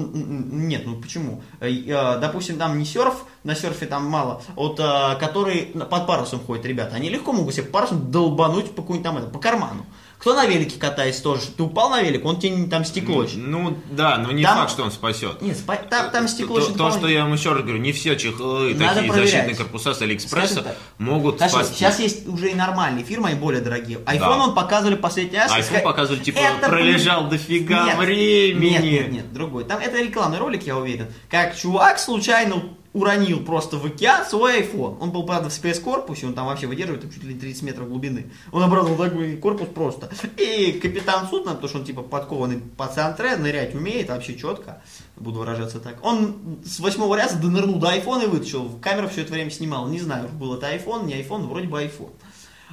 нет, 0.53 0.83
ну 0.85 0.97
почему? 0.97 1.41
Допустим, 1.59 2.57
там 2.57 2.77
не 2.77 2.85
серф, 2.85 3.22
на 3.43 3.55
серфе 3.55 3.85
там 3.85 4.05
мало, 4.05 4.41
вот 4.55 4.79
э, 4.79 5.15
которые 5.19 5.63
под 5.65 6.07
парусом 6.07 6.39
ходят 6.39 6.65
ребята, 6.65 6.95
они 6.95 7.09
легко 7.09 7.33
могут 7.33 7.53
себе 7.55 7.65
парусом 7.65 8.11
долбануть 8.11 8.71
по 8.75 8.81
какой-нибудь 8.81 9.03
там, 9.03 9.17
это, 9.17 9.27
по 9.27 9.39
карману. 9.39 9.85
Кто 10.19 10.33
на 10.35 10.45
велике 10.45 10.79
катается 10.79 11.21
тоже, 11.21 11.47
ты 11.47 11.63
упал 11.63 11.89
на 11.89 12.01
велик, 12.01 12.23
он 12.23 12.39
тебе 12.39 12.65
там 12.67 12.85
стекло. 12.85 13.23
еще. 13.23 13.35
Ну 13.35 13.77
да, 13.91 14.17
но 14.17 14.31
не 14.31 14.41
Там- 14.43 14.57
факт, 14.59 14.71
что 14.71 14.83
он 14.83 14.91
спасет. 14.93 15.41
Нет, 15.41 15.57
спа- 15.57 15.85
там, 15.89 16.11
там 16.11 16.29
стекло 16.29 16.61
то, 16.61 16.71
то, 16.71 16.91
что 16.91 17.09
я 17.09 17.23
вам 17.23 17.33
еще 17.33 17.51
раз 17.51 17.61
говорю, 17.63 17.79
не 17.79 17.91
все 17.91 18.15
чехлы, 18.15 18.73
Надо 18.73 18.93
такие 18.95 19.11
проверять. 19.11 19.31
защитные 19.31 19.55
корпуса 19.57 19.93
с 19.93 20.01
Алиэкспресса 20.01 20.61
так. 20.61 20.77
могут 20.97 21.39
Хорошо, 21.39 21.57
спасти. 21.57 21.75
сейчас 21.75 21.99
есть 21.99 22.25
уже 22.25 22.51
и 22.51 22.55
нормальные 22.55 23.03
фирмы, 23.03 23.33
и 23.33 23.35
более 23.35 23.61
дорогие. 23.61 23.99
Айфон 24.05 24.39
он 24.39 24.55
показывали 24.55 24.95
последний 24.95 25.37
раз. 25.39 25.51
Айфон 25.51 25.79
Ска- 25.79 25.83
показывали, 25.83 26.23
типа, 26.23 26.39
Это 26.39 26.69
пролежал 26.69 27.27
дофига 27.27 27.87
нет, 27.87 27.97
времени. 27.97 28.69
Нет, 28.69 28.83
нет, 28.83 29.11
нет, 29.11 29.33
другой. 29.33 29.65
Там 29.65 29.79
это 29.81 30.01
рекламный 30.01 30.37
ролик, 30.37 30.63
я 30.65 30.77
уверен. 30.77 31.07
Как 31.29 31.53
чувак 31.53 31.99
случайно 31.99 32.63
уронил 32.93 33.43
просто 33.43 33.77
в 33.77 33.85
океан 33.85 34.25
свой 34.25 34.61
iPhone. 34.61 34.97
Он 34.99 35.11
был, 35.11 35.25
правда, 35.25 35.49
в 35.49 35.53
спецкорпусе, 35.53 36.27
он 36.27 36.33
там 36.33 36.45
вообще 36.45 36.67
выдерживает 36.67 37.01
там, 37.01 37.11
чуть 37.11 37.23
ли 37.23 37.33
не 37.33 37.39
30 37.39 37.63
метров 37.63 37.89
глубины. 37.89 38.31
Он 38.51 38.63
образовал 38.63 38.97
такой 38.97 39.35
корпус 39.37 39.67
просто. 39.73 40.09
И 40.37 40.79
капитан 40.81 41.27
судна, 41.27 41.51
потому 41.51 41.67
что 41.67 41.79
он 41.79 41.85
типа 41.85 42.03
подкованный 42.03 42.61
пацан 42.77 43.15
тре, 43.15 43.35
нырять 43.35 43.73
умеет 43.73 44.09
вообще 44.09 44.37
четко, 44.37 44.81
буду 45.15 45.39
выражаться 45.39 45.79
так. 45.79 45.97
Он 46.03 46.59
с 46.63 46.79
восьмого 46.79 47.17
раза 47.17 47.37
донырнул 47.37 47.79
до 47.79 47.95
iPhone 47.95 48.25
и 48.25 48.27
вытащил. 48.27 48.69
Камера 48.81 49.07
все 49.07 49.21
это 49.21 49.33
время 49.33 49.49
снимала. 49.49 49.87
Не 49.89 49.99
знаю, 49.99 50.29
был 50.29 50.53
это 50.53 50.71
iPhone, 50.73 51.05
не 51.05 51.15
iPhone, 51.15 51.47
вроде 51.47 51.67
бы 51.67 51.81
iPhone. 51.81 52.11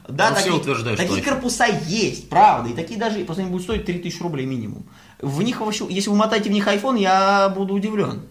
Да, 0.08 0.30
Ну, 0.30 0.36
такие, 0.36 0.96
такие 0.96 1.22
корпуса 1.22 1.66
есть, 1.66 2.28
правда. 2.28 2.70
И 2.70 2.74
такие 2.74 2.98
даже, 2.98 3.24
просто 3.24 3.42
они 3.42 3.50
будут 3.50 3.64
стоить 3.64 3.84
3000 3.84 4.22
рублей 4.22 4.46
минимум. 4.46 4.84
В 5.20 5.42
них 5.42 5.60
вообще, 5.60 5.86
если 5.88 6.10
вы 6.10 6.16
мотаете 6.16 6.48
в 6.48 6.52
них 6.52 6.66
iPhone, 6.66 6.98
я 6.98 7.48
буду 7.50 7.74
удивлен. 7.74 8.22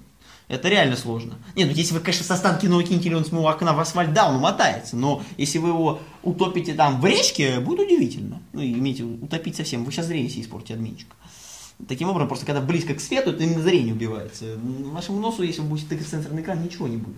Это 0.50 0.68
реально 0.68 0.96
сложно. 0.96 1.38
Нет, 1.56 1.70
ну 1.70 1.75
если 1.75 1.94
вы, 1.94 2.00
конечно, 2.00 2.25
со 2.25 2.36
станки 2.36 2.62
кинули 2.62 2.84
кинете 2.84 3.15
он 3.15 3.24
с 3.24 3.32
моего 3.32 3.48
окна 3.50 3.74
в 3.74 3.79
асфальт, 3.79 4.13
да, 4.13 4.27
он 4.27 4.39
мотается. 4.39 4.98
Но 4.98 5.22
если 5.38 5.60
вы 5.60 5.70
его 5.70 6.00
утопите 6.24 6.74
там 6.74 7.00
в 7.00 7.06
речке, 7.06 7.60
будет 7.60 7.82
удивительно. 7.82 8.41
Ну, 8.51 8.62
имейте, 8.62 9.03
утопить 9.03 9.56
совсем. 9.56 9.86
Вы 9.86 9.91
сейчас 9.91 10.08
зрение 10.08 10.29
себе 10.29 10.41
испортите, 10.41 10.74
админчик. 10.74 11.08
Таким 11.88 12.09
образом, 12.09 12.27
просто 12.27 12.45
когда 12.45 12.59
близко 12.59 12.93
к 12.93 13.00
свету, 13.00 13.31
то 13.31 13.41
именно 13.41 13.62
зрение 13.62 13.93
убивается. 13.93 14.57
Вашему 14.91 15.21
носу, 15.21 15.43
если 15.43 15.62
тыкать 15.88 16.05
в 16.05 16.09
сенсорный 16.09 16.41
экран, 16.41 16.62
ничего 16.62 16.89
не 16.89 16.98
будет. 16.98 17.15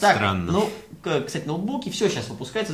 Так, 0.00 0.16
Странно. 0.16 0.50
ну, 0.52 0.70
кстати, 1.26 1.46
ноутбуки, 1.46 1.90
все 1.90 2.08
сейчас 2.08 2.28
выпускается. 2.30 2.72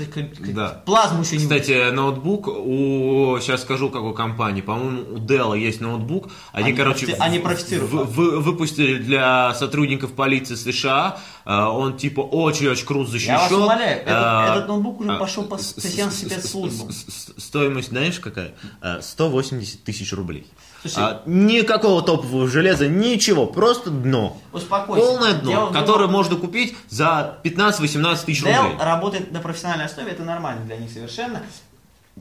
Да. 0.54 0.82
Плазму 0.86 1.22
еще 1.22 1.36
не 1.36 1.42
Кстати, 1.42 1.90
ноутбук 1.90 2.46
у... 2.46 3.38
Сейчас 3.40 3.62
скажу, 3.62 3.90
какой 3.90 4.14
компании. 4.14 4.60
По-моему, 4.60 5.14
у 5.14 5.18
Dell 5.18 5.58
есть 5.58 5.80
ноутбук. 5.80 6.28
Они, 6.52 6.68
Они 6.68 6.76
короче, 6.76 7.06
профи- 7.06 7.16
они 7.18 7.38
профицируют. 7.40 7.90
в- 7.90 8.04
в- 8.04 8.40
выпустили 8.42 8.98
для 8.98 9.54
сотрудников 9.54 10.12
полиции 10.12 10.54
США. 10.54 11.18
Э, 11.44 11.62
Он, 11.64 11.96
типа, 11.96 12.20
очень-очень 12.20 12.86
круто 12.86 13.10
защищен. 13.10 13.32
Я 13.34 13.40
вас 13.40 13.50
умоляю, 13.52 14.02
этот- 14.02 14.08
Э, 14.08 14.50
этот 14.52 14.68
ноутбук 14.68 15.00
уже 15.00 15.12
а, 15.12 15.16
пошел 15.18 15.44
по 15.44 15.58
с- 15.58 15.72
спецслужбам. 15.72 16.90
Стоимость, 17.36 17.88
знаешь, 17.88 18.20
какая? 18.20 18.54
Э, 18.82 19.00
180 19.02 19.82
тысяч 19.82 20.12
рублей. 20.12 20.46
Слушай, 20.82 20.96
А, 20.98 21.22
никакого 21.26 22.02
топового 22.02 22.48
железа, 22.48 22.86
ничего, 22.88 23.46
просто 23.46 23.90
дно. 23.90 24.36
Успокойся. 24.52 25.04
Полное 25.04 25.32
Дело 25.34 25.42
дно, 25.42 25.66
в 25.66 25.72
которое 25.72 25.98
другом. 26.06 26.12
можно 26.12 26.36
купить 26.36 26.76
за 26.88 27.38
15-18 27.42 28.24
тысяч 28.24 28.42
Dell 28.44 28.62
рублей. 28.62 28.78
работает 28.78 29.32
на 29.32 29.40
профессиональной 29.40 29.86
основе, 29.86 30.12
это 30.12 30.22
нормально 30.22 30.64
для 30.66 30.76
них 30.76 30.90
совершенно. 30.92 31.42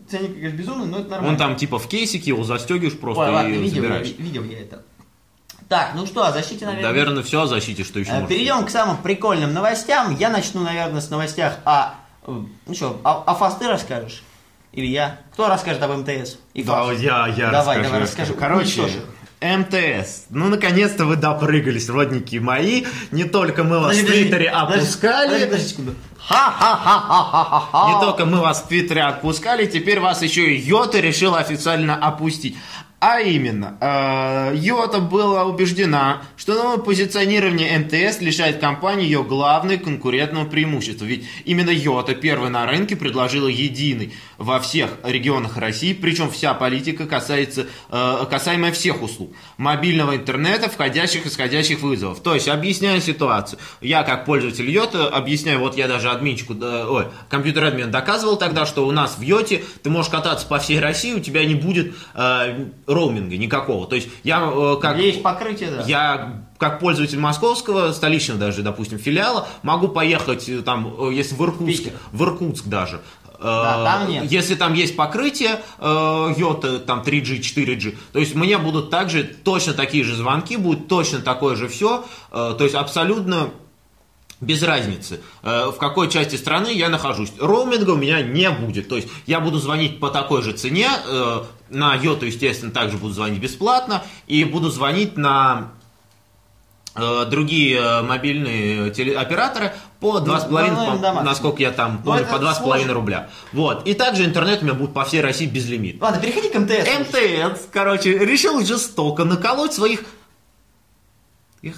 Ценник, 0.09 0.33
конечно, 0.35 0.57
безумный, 0.57 0.85
но 0.87 0.99
это 0.99 1.09
нормально. 1.09 1.31
Он 1.33 1.37
там 1.37 1.55
типа 1.55 1.79
в 1.79 1.87
кейсике 1.87 2.29
его 2.29 2.43
застегиваешь 2.43 2.97
просто 2.99 3.23
Ой, 3.23 3.31
ладно, 3.31 3.49
и 3.49 3.57
видел, 3.57 3.83
я, 3.83 3.89
забираешь. 3.89 4.07
видел 4.17 4.43
я 4.43 4.59
это. 4.61 4.81
Так, 5.69 5.91
ну 5.95 6.05
что, 6.05 6.25
о 6.25 6.31
защите, 6.31 6.65
наверное. 6.65 6.89
Наверное, 6.89 7.23
все 7.23 7.41
о 7.41 7.47
защите, 7.47 7.83
что 7.83 7.99
еще 7.99 8.11
Э, 8.11 8.13
можно 8.13 8.27
Перейдем 8.27 8.65
к 8.65 8.69
самым 8.69 8.97
прикольным 8.97 9.53
новостям. 9.53 10.15
Я 10.15 10.29
начну, 10.29 10.61
наверное, 10.61 11.01
с 11.01 11.09
новостях 11.09 11.57
о... 11.65 11.89
э, 12.25 12.31
Ну 12.67 12.73
что, 12.73 12.99
о, 13.03 13.23
о 13.25 13.35
ФАС 13.35 13.57
ты 13.57 13.67
расскажешь? 13.67 14.23
Или 14.77 14.85
я? 14.85 15.21
Кто 15.33 15.47
расскажет 15.47 15.81
об 15.81 15.91
МТС? 15.97 16.35
И 16.53 16.61
Да, 16.61 16.85
ФАС? 16.85 16.99
я, 16.99 17.27
я 17.35 17.49
Давай, 17.49 17.77
расскажу, 17.79 17.83
давай, 17.83 17.99
я 17.99 18.05
расскажи. 18.05 18.33
Короче, 18.33 18.81
их. 18.83 18.91
МТС. 19.41 20.25
Ну, 20.29 20.49
наконец-то 20.49 21.05
вы 21.05 21.15
допрыгались, 21.15 21.89
родники 21.89 22.39
мои. 22.39 22.85
Не 23.09 23.23
только 23.23 23.63
мы 23.63 23.79
вас 23.79 23.97
Подожди, 23.97 24.03
в 24.03 24.11
Твиттере 24.11 24.51
подожди, 24.51 24.79
опускали. 24.79 25.45
Подожди, 25.45 25.45
подожди. 25.47 25.97
Ха-ха-ха-ха-ха-ха. 26.19 27.91
Не 27.91 28.01
только 28.05 28.25
мы 28.25 28.39
вас 28.39 28.61
в 28.61 28.67
Твиттере 28.67 29.01
отпускали, 29.01 29.65
теперь 29.65 29.99
вас 29.99 30.21
еще 30.21 30.53
и 30.53 30.59
Йота 30.59 30.99
решила 30.99 31.39
официально 31.39 31.95
опустить. 31.95 32.55
А 32.99 33.19
именно, 33.19 33.77
э, 33.79 34.55
Йота 34.55 34.99
была 34.99 35.45
убеждена, 35.45 36.23
что 36.35 36.55
новое 36.55 36.79
позиционирование 36.79 37.77
МТС 37.77 38.21
лишает 38.21 38.57
компании 38.59 39.05
ее 39.05 39.23
главной 39.23 39.77
конкурентного 39.77 40.45
преимущества. 40.45 41.05
Ведь 41.05 41.23
именно 41.45 41.69
Йота 41.69 42.15
первой 42.15 42.49
на 42.49 42.65
рынке 42.65 42.95
предложила 42.95 43.47
единый 43.47 44.15
во 44.39 44.59
всех 44.59 44.89
регионах 45.03 45.57
России, 45.57 45.93
причем 45.93 46.31
вся 46.31 46.55
политика 46.55 47.05
касается, 47.05 47.67
э, 47.91 48.25
касаемая 48.31 48.71
всех 48.71 49.03
услуг. 49.03 49.31
Мобильного 49.57 50.15
интернета, 50.15 50.67
входящих 50.67 51.27
и 51.27 51.29
исходящих 51.29 51.81
вызовов. 51.81 52.21
То 52.21 52.33
есть, 52.33 52.47
объясняю 52.47 52.99
ситуацию. 52.99 53.59
Я, 53.79 54.01
как 54.01 54.25
пользователь 54.25 54.71
Йота, 54.71 55.07
объясняю, 55.07 55.59
вот 55.59 55.77
я 55.77 55.87
даже 55.87 56.09
админчику, 56.09 56.55
ой, 56.55 57.05
компьютер-админ 57.29 57.91
доказывал 57.91 58.37
тогда, 58.37 58.65
что 58.65 58.87
у 58.87 58.91
нас 58.91 59.19
в 59.19 59.21
Йоте 59.21 59.63
ты 59.83 59.91
можешь 59.91 60.09
кататься 60.09 60.47
по 60.47 60.57
всей 60.57 60.79
России, 60.79 61.13
у 61.13 61.19
тебя 61.19 61.45
не 61.45 61.53
будет 61.53 61.93
э, 62.15 62.65
роуминга 62.87 63.37
никакого. 63.37 63.85
То 63.85 63.95
есть, 63.95 64.07
я 64.23 64.49
э, 64.51 64.77
как... 64.81 64.97
Есть 64.97 65.21
покрытие, 65.21 65.71
да. 65.71 65.83
Я 65.83 66.43
как 66.57 66.79
пользователь 66.79 67.19
московского, 67.19 67.91
столичного 67.91 68.39
даже, 68.39 68.63
допустим, 68.63 68.97
филиала, 68.97 69.47
могу 69.61 69.89
поехать 69.89 70.49
э, 70.49 70.61
там, 70.61 70.93
э, 70.97 71.13
если 71.13 71.35
в 71.35 71.43
Иркутск, 71.43 71.83
Питер. 71.83 71.93
в 72.11 72.23
Иркутск 72.23 72.65
даже. 72.65 73.01
Да, 73.39 73.83
там 73.83 74.09
нет. 74.09 74.31
Если 74.31 74.55
там 74.55 74.73
есть 74.73 74.95
покрытие 74.95 75.59
йота, 75.79 76.79
там 76.79 77.01
3G, 77.01 77.39
4G, 77.39 77.95
то 78.11 78.17
есть 78.17 78.33
мне 78.33 78.57
будут 78.57 78.89
также 78.89 79.23
точно 79.23 79.73
такие 79.73 80.03
же 80.03 80.15
звонки, 80.15 80.57
будет 80.57 80.87
точно 80.87 81.19
такое 81.19 81.55
же 81.55 81.67
все, 81.67 82.03
то 82.31 82.57
есть 82.59 82.73
абсолютно 82.73 83.51
без 84.39 84.61
разницы, 84.63 85.19
э, 85.43 85.71
в 85.73 85.77
какой 85.77 86.09
части 86.09 86.35
страны 86.35 86.67
я 86.73 86.89
нахожусь. 86.89 87.31
Роуминга 87.39 87.91
у 87.91 87.95
меня 87.97 88.21
не 88.21 88.49
будет. 88.51 88.87
То 88.89 88.95
есть 88.97 89.07
я 89.25 89.39
буду 89.39 89.57
звонить 89.59 89.99
по 89.99 90.09
такой 90.09 90.41
же 90.43 90.51
цене. 90.53 90.87
э, 91.07 91.41
На 91.69 91.95
йоту, 91.95 92.25
естественно, 92.25 92.71
также 92.71 92.97
буду 92.97 93.13
звонить 93.13 93.39
бесплатно. 93.41 94.03
И 94.27 94.43
буду 94.45 94.69
звонить 94.69 95.17
на 95.17 95.69
э, 96.95 97.25
другие 97.29 98.01
мобильные 98.01 98.89
теле- 98.91 99.15
операторы 99.15 99.73
по 99.99 100.17
2,5, 100.19 100.71
ну, 100.71 100.99
по- 101.15 101.21
насколько 101.23 101.61
я 101.61 101.71
там 101.71 101.97
Ну, 101.97 102.03
помню, 102.11 102.21
это 102.23 102.31
по 102.31 102.37
2,5 102.39 102.63
сложно. 102.63 102.93
рубля. 102.93 103.29
Вот. 103.53 103.87
И 103.87 103.93
также 103.93 104.25
интернет 104.25 104.61
у 104.61 104.65
меня 104.65 104.73
будет 104.73 104.93
по 104.93 105.03
всей 105.05 105.21
России 105.21 105.45
без 105.45 105.67
лимита. 105.67 106.03
Ладно, 106.03 106.21
переходи 106.21 106.49
к 106.49 106.55
МТС. 106.57 106.87
МТС, 106.99 107.67
короче, 107.71 108.17
решил 108.17 108.63
жестоко 108.65 109.25
наколоть 109.25 109.73
своих... 109.73 110.05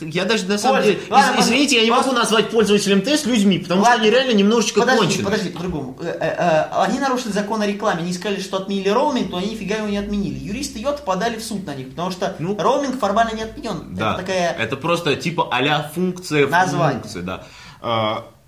Я 0.01 0.25
даже 0.25 0.45
на 0.45 0.57
самом 0.57 0.77
Пользу- 0.77 0.91
деле, 0.93 1.03
из- 1.05 1.09
Ладно, 1.11 1.39
извините, 1.41 1.75
я 1.77 1.83
не 1.83 1.91
могу 1.91 2.11
назвать 2.11 2.49
пользователей 2.49 2.95
МТС 2.95 3.25
людьми, 3.25 3.59
потому 3.59 3.81
что 3.81 3.89
Ладно. 3.91 4.03
они 4.05 4.11
реально 4.13 4.31
немножечко 4.37 4.79
Подожди, 4.81 5.01
кончены. 5.05 5.23
подожди, 5.25 5.49
по-другому. 5.49 5.97
Э, 6.01 6.05
э, 6.19 6.35
э, 6.37 6.65
Они 6.83 6.99
нарушили 6.99 7.31
закон 7.31 7.61
о 7.61 7.67
рекламе, 7.67 8.01
они 8.03 8.13
сказали, 8.13 8.39
что 8.41 8.57
отменили 8.57 8.89
роуминг, 8.89 9.29
но 9.31 9.37
они 9.37 9.51
нифига 9.51 9.75
его 9.77 9.87
не 9.87 9.97
отменили. 9.97 10.37
Юристы 10.39 10.79
Йота 10.79 11.01
подали 11.03 11.37
в 11.37 11.43
суд 11.43 11.65
на 11.65 11.75
них, 11.75 11.89
потому 11.91 12.11
что 12.11 12.35
Ну. 12.39 12.57
роуминг 12.59 12.99
формально 12.99 13.31
не 13.35 13.43
отменен. 13.43 13.95
Да, 13.95 14.11
Это 14.13 14.19
такая... 14.21 14.53
это 14.53 14.75
просто 14.77 15.15
типа 15.15 15.47
а-ля 15.51 15.91
функция 15.93 16.47
Название. 16.47 17.01
функции, 17.01 17.21
да. 17.21 17.43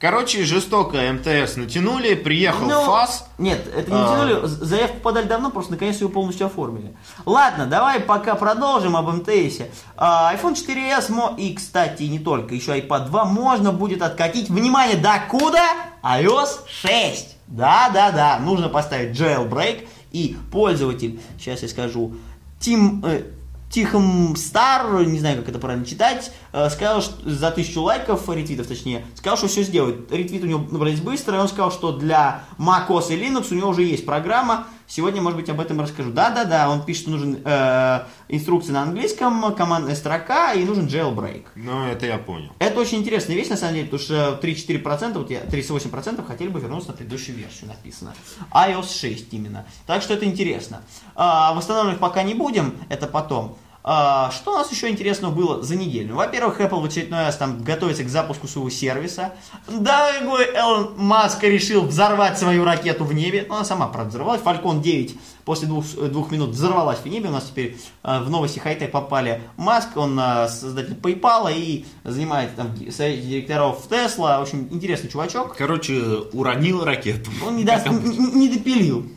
Короче, 0.01 0.43
жестоко 0.43 0.97
МТС 1.13 1.57
натянули, 1.57 2.15
приехал 2.15 2.65
Ну, 2.65 2.85
ФАС. 2.85 3.25
Нет, 3.37 3.67
это 3.67 3.91
не 3.91 3.97
А. 3.97 4.07
тянули, 4.07 4.47
з- 4.47 4.65
заявку 4.65 4.99
подали 4.99 5.27
давно, 5.27 5.51
просто 5.51 5.73
наконец 5.73 6.01
ее 6.01 6.09
полностью 6.09 6.47
оформили. 6.47 6.95
Ладно, 7.23 7.67
давай 7.67 7.99
пока 7.99 8.33
продолжим 8.33 8.95
об 8.97 9.07
МТСе. 9.13 9.69
А, 9.95 10.33
iPhone 10.33 10.55
4s 10.55 11.09
мо- 11.09 11.35
и, 11.37 11.53
кстати, 11.53 12.01
не 12.03 12.17
только, 12.17 12.55
еще 12.55 12.79
iPad 12.79 13.05
2 13.09 13.25
можно 13.25 13.71
будет 13.71 14.01
откатить, 14.01 14.49
внимание, 14.49 14.97
до 14.97 15.21
куда? 15.29 15.69
iOS 16.03 16.61
6. 16.67 17.37
Да-да-да, 17.45 18.39
нужно 18.39 18.69
поставить 18.69 19.15
jailbreak, 19.15 19.87
и 20.11 20.35
пользователь, 20.51 21.21
сейчас 21.39 21.61
я 21.61 21.67
скажу, 21.69 22.15
Тим, 22.59 23.03
э, 23.05 23.21
Тихом 23.69 24.35
Стар, 24.35 25.05
не 25.05 25.19
знаю, 25.19 25.37
как 25.37 25.49
это 25.49 25.59
правильно 25.59 25.85
читать, 25.85 26.31
сказал 26.69 27.01
что 27.01 27.29
за 27.29 27.51
тысячу 27.51 27.81
лайков, 27.81 28.29
ретвитов 28.29 28.67
точнее, 28.67 29.05
сказал, 29.15 29.37
что 29.37 29.47
все 29.47 29.63
сделает. 29.63 30.11
Ретвит 30.11 30.43
у 30.43 30.47
него 30.47 30.65
набрались 30.69 31.01
быстро, 31.01 31.37
и 31.37 31.39
он 31.39 31.47
сказал, 31.47 31.71
что 31.71 31.91
для 31.91 32.43
macOS 32.57 33.13
и 33.13 33.17
Linux 33.17 33.47
у 33.51 33.55
него 33.55 33.69
уже 33.69 33.83
есть 33.83 34.05
программа. 34.05 34.67
Сегодня, 34.87 35.21
может 35.21 35.39
быть, 35.39 35.47
об 35.47 35.61
этом 35.61 35.79
расскажу. 35.79 36.11
Да-да-да, 36.11 36.69
он 36.69 36.83
пишет, 36.83 37.03
что 37.03 37.11
нужен 37.11 37.41
э, 37.45 37.99
инструкция 38.27 38.73
на 38.73 38.81
английском, 38.81 39.55
командная 39.55 39.95
строка 39.95 40.51
и 40.51 40.65
нужен 40.65 40.87
jailbreak. 40.87 41.45
Ну, 41.55 41.85
это 41.85 42.07
я 42.07 42.17
понял. 42.17 42.51
Это 42.59 42.77
очень 42.81 42.97
интересная 42.97 43.37
вещь, 43.37 43.47
на 43.47 43.55
самом 43.55 43.75
деле, 43.75 43.85
потому 43.85 44.03
что 44.03 44.37
3-4%, 44.45 45.13
вот 45.17 45.31
я, 45.31 45.43
38% 45.43 46.27
хотели 46.27 46.49
бы 46.49 46.59
вернуться 46.59 46.89
на 46.89 46.97
предыдущую 46.97 47.37
версию, 47.37 47.69
написано. 47.69 48.13
iOS 48.51 48.93
6 48.99 49.33
именно. 49.33 49.65
Так 49.87 50.01
что 50.01 50.13
это 50.13 50.25
интересно. 50.25 50.81
А, 51.15 51.53
восстанавливать 51.53 51.99
пока 51.99 52.23
не 52.23 52.33
будем, 52.33 52.75
это 52.89 53.07
потом. 53.07 53.57
А, 53.83 54.29
что 54.31 54.51
у 54.53 54.57
нас 54.57 54.71
еще 54.71 54.89
интересного 54.89 55.33
было 55.33 55.63
за 55.63 55.75
неделю? 55.75 56.15
Во-первых, 56.15 56.61
Apple 56.61 56.81
в 56.81 56.85
очередной 56.85 57.21
раз 57.25 57.37
там 57.37 57.63
готовится 57.63 58.03
к 58.03 58.09
запуску 58.09 58.47
своего 58.47 58.69
сервиса. 58.69 59.33
Дорогой 59.67 60.45
Элон 60.55 60.93
Маск 60.97 61.41
решил 61.43 61.81
взорвать 61.85 62.37
свою 62.37 62.63
ракету 62.63 63.05
в 63.05 63.13
небе. 63.13 63.45
Ну, 63.49 63.55
она 63.55 63.65
сама, 63.65 63.87
правда, 63.87 64.09
взорвалась. 64.09 64.41
Falcon 64.41 64.81
9 64.81 65.15
после 65.45 65.67
двух, 65.67 65.83
э, 65.97 66.07
двух 66.09 66.29
минут 66.31 66.51
взорвалась 66.51 66.99
в 66.99 67.05
небе. 67.07 67.29
У 67.29 67.31
нас 67.31 67.45
теперь 67.45 67.75
э, 68.03 68.19
в 68.21 68.29
новости 68.29 68.59
хай-тек 68.59 68.91
попали 68.91 69.41
Маск, 69.57 69.97
он 69.97 70.19
э, 70.19 70.47
создатель 70.47 70.93
PayPal 70.93 71.51
и 71.51 71.85
занимает 72.03 72.55
там 72.55 72.69
совет 72.91 73.27
директоров 73.27 73.87
Tesla. 73.89 74.37
В 74.37 74.41
общем, 74.43 74.67
интересный 74.69 75.09
чувачок. 75.09 75.55
Короче, 75.57 75.99
уронил 76.33 76.83
ракету. 76.83 77.31
Он 77.47 77.55
не, 77.55 77.63
даст- 77.63 77.89
не- 77.89 78.31
не 78.31 78.49
допилил. 78.49 79.07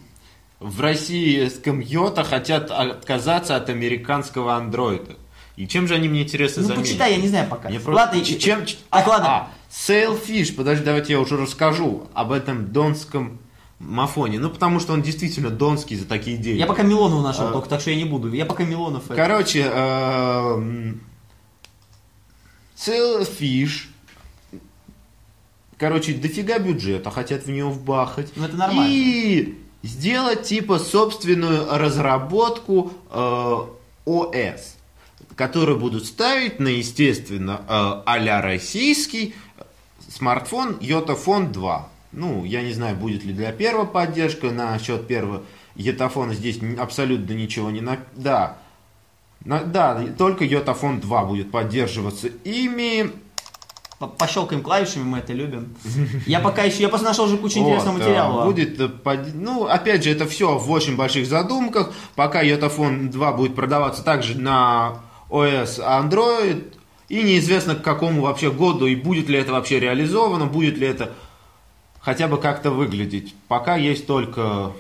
В 0.65 0.81
российском 0.81 1.79
Йота 1.81 2.25
хотят 2.25 2.71
отказаться 2.71 3.55
от 3.55 3.69
американского 3.69 4.55
андроида. 4.55 5.17
И 5.57 5.69
чем 5.69 5.87
же 5.87 5.95
они 5.95 6.09
мне 6.09 6.23
интересно 6.23 6.63
Ну, 6.63 6.69
заменят? 6.69 6.87
почитай, 6.89 7.13
я 7.13 7.19
не 7.21 7.29
знаю 7.29 7.51
пока. 7.51 7.69
Мне 7.69 7.79
просто- 7.81 8.03
Ладно, 8.07 8.19
и- 8.19 8.25
чем... 8.41 8.65
Так, 8.91 9.07
ладно. 9.07 9.29
А, 9.29 9.51
Sailfish, 9.71 10.55
подожди, 10.55 10.83
давайте 10.83 11.13
я 11.13 11.21
уже 11.21 11.37
расскажу 11.37 12.09
об 12.15 12.33
этом 12.33 12.73
донском... 12.73 13.39
Мафоне. 13.81 14.39
Ну, 14.39 14.49
потому 14.49 14.81
что 14.81 14.95
он 14.95 15.03
действительно 15.03 15.51
донский 15.51 15.97
за 15.97 16.07
такие 16.07 16.39
деньги. 16.39 16.59
Я 16.61 16.67
пока 16.67 16.83
Милонова 16.83 17.23
нашел 17.23 17.49
А. 17.49 17.53
только, 17.53 17.69
так 17.69 17.81
что 17.83 17.91
я 17.91 17.97
не 17.97 18.05
буду. 18.05 18.33
Я 18.33 18.47
пока 18.47 18.65
Милонов... 18.65 19.05
это- 19.07 19.15
Короче, 19.17 19.61
эм, 19.71 21.01
Sailfish... 22.77 23.89
Короче, 25.77 26.15
дофига 26.15 26.59
бюджета 26.59 27.11
хотят 27.11 27.45
в 27.45 27.51
него 27.51 27.71
вбахать. 27.71 28.33
Ну, 28.37 28.45
это 28.45 28.57
нормально. 28.57 28.91
И 28.91 29.59
сделать 29.85 30.45
типа 30.45 30.79
собственную 30.79 31.67
разработку 31.71 32.93
э, 33.11 33.57
ОС, 34.07 34.77
которую 35.37 35.79
будут 35.79 36.07
ставить 36.07 36.59
на, 36.59 36.69
естественно, 36.69 37.61
э, 37.69 38.03
а-ля 38.07 38.41
российский 38.41 39.35
смартфон 40.09 40.79
Йотафон 40.81 41.53
2. 41.53 41.89
Ну, 42.13 42.45
я 42.45 42.63
не 42.63 42.73
знаю, 42.73 42.97
будет 42.97 43.25
ли 43.25 43.35
для 43.35 43.53
первого 43.53 43.85
поддержка, 43.85 44.51
насчет 44.51 45.07
первого 45.07 45.43
Йотафона 45.77 46.35
здесь 46.35 46.59
абсолютно 46.79 47.35
ничего 47.35 47.71
не... 47.71 47.81
На... 47.83 47.99
Да, 48.15 48.57
На- 49.45 49.65
да, 49.65 50.03
только 50.17 50.45
Йотафон 50.45 51.01
2 51.01 51.25
будет 51.25 51.51
поддерживаться 51.51 52.29
ими. 52.45 53.11
По- 53.99 54.09
Пощелкаем 54.09 54.63
клавишами, 54.63 55.05
мы 55.05 55.19
это 55.19 55.33
любим. 55.33 55.75
Я 56.27 56.41
пока 56.41 56.65
еще, 56.65 56.83
я 56.83 56.89
просто 56.89 57.07
нашел 57.07 57.25
уже 57.27 57.37
кучу 57.39 57.59
интересного 57.59 57.95
Вот, 57.95 58.01
материала. 58.01 58.45
Будет, 58.45 58.81
э, 58.81 58.91
ну, 59.35 59.67
опять 59.67 60.05
же, 60.05 60.11
это 60.11 60.27
все 60.27 60.59
в 60.59 60.71
очень 60.71 60.97
больших 60.97 61.27
задумках. 61.27 61.93
Пока 62.15 62.43
Йотафон 62.43 63.11
2 63.11 63.33
будет 63.33 63.55
продаваться 63.55 64.03
также 64.03 64.39
на 64.39 65.01
ОС 65.31 65.79
Android. 65.79 66.73
И 67.09 67.23
неизвестно 67.23 67.75
к 67.75 67.83
какому 67.83 68.23
вообще 68.23 68.51
году 68.51 68.87
и 68.87 68.97
будет 68.97 69.29
ли 69.29 69.39
это 69.39 69.53
вообще 69.53 69.79
реализовано, 69.79 70.47
будет 70.47 70.79
ли 70.79 70.87
это 70.87 71.13
хотя 72.01 72.29
бы 72.29 72.39
как-то 72.39 72.71
выглядеть. 72.71 73.35
Пока 73.47 73.77
есть 73.77 74.07
только 74.07 74.73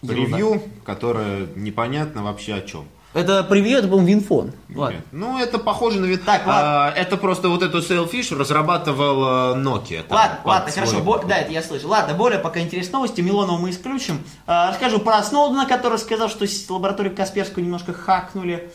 превью, 0.00 0.62
которое 0.84 1.46
непонятно 1.54 2.22
вообще 2.22 2.54
о 2.54 2.60
чем. 2.62 2.86
Это 3.14 3.44
превью, 3.44 3.78
это, 3.78 3.86
по-моему, 3.88 4.08
Винфон. 4.08 4.52
Ладно. 4.74 5.00
Ну, 5.12 5.38
это 5.38 5.58
похоже 5.58 6.00
на. 6.00 6.16
Так, 6.18 6.42
А, 6.46 6.90
это 6.96 7.16
просто 7.16 7.48
вот 7.48 7.62
эту 7.62 7.78
Sailfish 7.78 8.36
разрабатывал 8.36 9.54
э, 9.54 9.56
Nokia. 9.56 10.02
там, 10.02 10.16
Ладно, 10.18 10.36
под 10.42 10.46
ладно, 10.46 10.72
свой- 10.72 10.86
хорошо, 10.86 11.02
бо- 11.04 11.22
да, 11.24 11.36
это 11.38 11.52
я 11.52 11.62
слышал. 11.62 11.90
Ладно, 11.90 12.14
более 12.14 12.40
пока 12.40 12.60
интересные 12.60 12.94
новости, 12.94 13.20
Милонова 13.20 13.56
мы 13.56 13.70
исключим. 13.70 14.18
А, 14.46 14.70
расскажу 14.70 14.98
про 14.98 15.22
Сноудена, 15.22 15.64
который 15.66 15.98
сказал, 15.98 16.28
что 16.28 16.44
лабораторию 16.68 17.14
Касперскую 17.14 17.64
немножко 17.64 17.92
хакнули. 17.92 18.70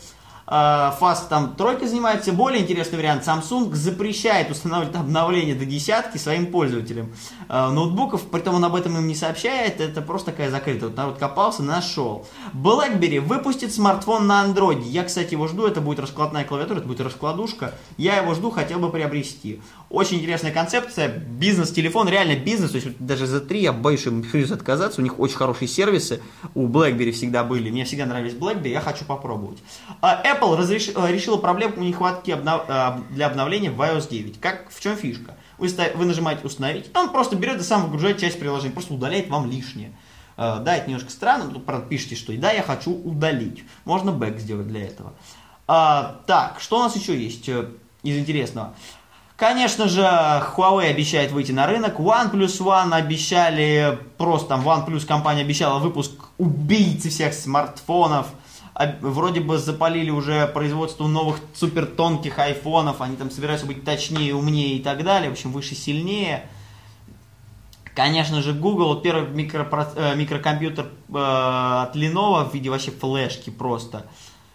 А, 0.52 0.96
ФАС 0.98 1.26
там 1.28 1.54
тройка 1.54 1.86
занимается. 1.86 2.32
Более 2.32 2.60
интересный 2.60 2.98
вариант. 2.98 3.24
Samsung 3.24 3.72
запрещает 3.72 4.50
устанавливать 4.50 4.96
обновления 4.96 5.54
до 5.54 5.64
десятки 5.64 6.18
своим 6.18 6.50
пользователям 6.50 7.14
а, 7.48 7.70
ноутбуков. 7.70 8.22
Притом 8.22 8.56
он 8.56 8.64
об 8.64 8.74
этом 8.74 8.96
им 8.98 9.06
не 9.06 9.14
сообщает. 9.14 9.80
Это 9.80 10.02
просто 10.02 10.32
такая 10.32 10.50
закрытая. 10.50 10.88
Вот 10.88 10.96
народ 10.96 11.18
копался, 11.18 11.62
нашел. 11.62 12.26
BlackBerry 12.52 13.20
выпустит 13.20 13.72
смартфон 13.72 14.26
на 14.26 14.44
Android. 14.44 14.82
Я, 14.82 15.04
кстати, 15.04 15.34
его 15.34 15.46
жду. 15.46 15.68
Это 15.68 15.80
будет 15.80 16.00
раскладная 16.00 16.44
клавиатура, 16.44 16.78
это 16.78 16.88
будет 16.88 17.00
раскладушка. 17.00 17.74
Я 17.96 18.16
его 18.16 18.34
жду, 18.34 18.50
хотел 18.50 18.80
бы 18.80 18.90
приобрести. 18.90 19.62
Очень 19.90 20.18
интересная 20.18 20.52
концепция. 20.52 21.08
Бизнес-телефон, 21.08 22.08
реально 22.08 22.36
бизнес. 22.36 22.70
То 22.70 22.76
есть 22.76 22.90
даже 23.00 23.26
за 23.26 23.40
3 23.40 23.60
я 23.60 23.72
боюсь, 23.72 24.06
им 24.06 24.24
отказаться. 24.52 25.00
У 25.00 25.04
них 25.04 25.18
очень 25.18 25.34
хорошие 25.36 25.66
сервисы. 25.66 26.22
У 26.54 26.68
BlackBerry 26.68 27.10
всегда 27.10 27.42
были. 27.42 27.70
Мне 27.70 27.84
всегда 27.84 28.06
нравились 28.06 28.34
BlackBerry. 28.34 28.68
Я 28.68 28.80
хочу 28.80 29.04
попробовать. 29.04 29.58
А 30.00 30.22
Apple 30.24 30.56
разреш- 30.56 30.92
э, 30.94 31.12
решила 31.12 31.38
проблему 31.38 31.82
нехватки 31.82 32.30
обнов- 32.30 32.66
э, 32.68 33.00
для 33.12 33.26
обновления 33.26 33.72
в 33.72 33.80
iOS 33.80 34.08
9. 34.08 34.38
Как, 34.38 34.70
в 34.70 34.80
чем 34.80 34.96
фишка? 34.96 35.34
Вы, 35.58 35.68
ста- 35.68 35.90
вы 35.96 36.04
нажимаете 36.06 36.46
«Установить», 36.46 36.88
он 36.96 37.10
просто 37.10 37.34
берет 37.34 37.60
и 37.60 37.64
сам 37.64 37.82
выгружает 37.82 38.18
часть 38.18 38.38
приложения, 38.38 38.72
просто 38.72 38.94
удаляет 38.94 39.28
вам 39.28 39.50
лишнее. 39.50 39.90
Э, 40.36 40.60
Да, 40.60 40.76
это 40.76 40.86
немножко 40.86 41.10
странно, 41.10 41.46
но 41.46 41.54
тут, 41.54 41.66
правда, 41.66 41.86
пишите, 41.88 42.14
что 42.14 42.32
да, 42.38 42.52
я 42.52 42.62
хочу 42.62 42.92
удалить. 42.92 43.64
Можно 43.84 44.12
бэк 44.12 44.38
сделать 44.38 44.68
для 44.68 44.84
этого. 44.86 45.14
А, 45.66 46.20
так, 46.28 46.60
что 46.60 46.76
у 46.78 46.80
нас 46.80 46.94
еще 46.94 47.20
есть 47.20 47.48
из 47.48 48.16
интересного? 48.18 48.72
Конечно 49.40 49.88
же, 49.88 50.02
Huawei 50.02 50.90
обещает 50.90 51.32
выйти 51.32 51.50
на 51.50 51.66
рынок. 51.66 51.98
OnePlus 51.98 52.60
One 52.60 52.94
обещали, 52.94 53.98
просто 54.18 54.48
там 54.48 54.68
OnePlus 54.68 55.06
компания 55.06 55.40
обещала 55.40 55.78
выпуск 55.78 56.12
убийцы 56.36 57.08
всех 57.08 57.32
смартфонов. 57.32 58.26
Вроде 59.00 59.40
бы 59.40 59.56
запалили 59.56 60.10
уже 60.10 60.46
производство 60.46 61.06
новых 61.06 61.38
супер 61.54 61.86
тонких 61.86 62.38
айфонов. 62.38 63.00
Они 63.00 63.16
там 63.16 63.30
собираются 63.30 63.66
быть 63.66 63.82
точнее, 63.82 64.34
умнее 64.34 64.76
и 64.76 64.82
так 64.82 65.04
далее. 65.04 65.30
В 65.30 65.32
общем, 65.32 65.52
выше, 65.52 65.74
сильнее. 65.74 66.44
Конечно 67.94 68.42
же, 68.42 68.52
Google, 68.52 69.00
первый 69.00 69.26
микропро- 69.30 69.94
э, 69.96 70.16
микрокомпьютер 70.16 70.84
э, 70.84 71.14
от 71.14 71.96
Lenovo 71.96 72.46
в 72.46 72.52
виде 72.52 72.68
вообще 72.68 72.90
флешки 72.90 73.48
просто. 73.48 74.00
Ну, 74.00 74.10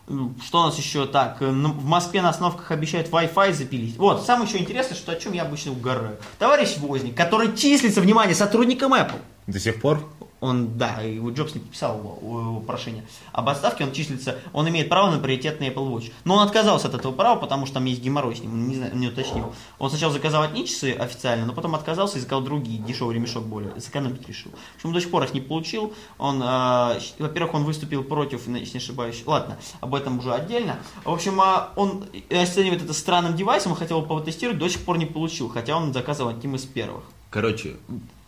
Что 0.07 0.61
у 0.61 0.63
нас 0.65 0.77
еще 0.77 1.07
так? 1.07 1.37
э, 1.41 1.49
ну, 1.49 1.71
В 1.71 1.85
Москве 1.85 2.21
на 2.21 2.29
остановках 2.29 2.69
обещают 2.71 3.09
Wi-Fi 3.09 3.53
запилить. 3.53 3.97
Вот, 3.97 4.23
самое 4.25 4.47
еще 4.47 4.59
интересное, 4.59 4.95
что 4.95 5.11
о 5.11 5.15
чем 5.15 5.33
я 5.33 5.41
обычно 5.41 5.71
угораю. 5.71 6.17
Товарищ 6.37 6.77
Возник, 6.77 7.15
который 7.15 7.55
числится, 7.55 8.01
внимание, 8.01 8.35
сотрудником 8.35 8.93
Apple. 8.93 9.19
До 9.47 9.59
сих 9.59 9.81
пор? 9.81 10.07
Он, 10.45 10.77
да, 10.77 10.99
вот 11.19 11.33
Джобс 11.33 11.55
не 11.55 11.59
подписал 11.59 11.97
его, 11.97 12.19
его 12.21 12.59
прошение 12.59 13.03
об 13.31 13.49
отставке, 13.49 13.83
он 13.83 13.91
числится, 13.91 14.37
он 14.53 14.69
имеет 14.69 14.89
право 14.89 15.09
на 15.09 15.19
приоритетный 15.19 15.69
Apple 15.69 15.89
Watch. 15.91 16.11
Но 16.23 16.35
он 16.35 16.47
отказался 16.47 16.87
от 16.87 16.93
этого 16.93 17.11
права, 17.11 17.39
потому 17.39 17.65
что 17.65 17.75
там 17.75 17.85
есть 17.85 18.01
геморрой 18.01 18.35
с 18.35 18.41
ним, 18.41 18.67
не, 18.67 18.75
знаю, 18.75 18.95
не 18.95 19.07
уточнил. 19.07 19.53
Он 19.79 19.89
сначала 19.89 20.13
заказал 20.13 20.43
одни 20.43 20.67
часы 20.67 20.91
официально, 20.91 21.45
но 21.45 21.53
потом 21.53 21.75
отказался 21.75 22.17
и 22.17 22.21
заказал 22.21 22.41
другие, 22.41 22.79
дешевый 22.79 23.15
ремешок 23.15 23.45
более, 23.45 23.79
сэкономить 23.79 24.27
решил. 24.27 24.51
В 24.51 24.75
общем, 24.77 24.93
до 24.93 25.01
сих 25.01 25.11
пор 25.11 25.23
их 25.23 25.33
не 25.33 25.41
получил. 25.41 25.93
Он, 26.17 26.41
э, 26.41 26.99
во-первых, 27.19 27.55
он 27.55 27.63
выступил 27.63 28.03
против, 28.03 28.47
если 28.47 28.77
не 28.77 28.83
ошибаюсь, 28.83 29.23
ладно, 29.25 29.57
об 29.81 29.95
этом 29.95 30.19
уже 30.19 30.33
отдельно. 30.33 30.77
В 31.03 31.11
общем, 31.11 31.39
а, 31.41 31.71
он 31.75 32.05
оценивает 32.29 32.83
это 32.83 32.93
странным 32.93 33.35
девайсом, 33.35 33.71
он 33.71 33.77
хотел 33.77 34.01
его 34.01 34.19
потестировать, 34.19 34.59
до 34.59 34.69
сих 34.69 34.83
пор 34.85 34.97
не 34.97 35.05
получил, 35.05 35.49
хотя 35.49 35.75
он 35.75 35.93
заказывал 35.93 36.29
одним 36.29 36.55
из 36.55 36.63
первых. 36.65 37.03
Короче, 37.29 37.75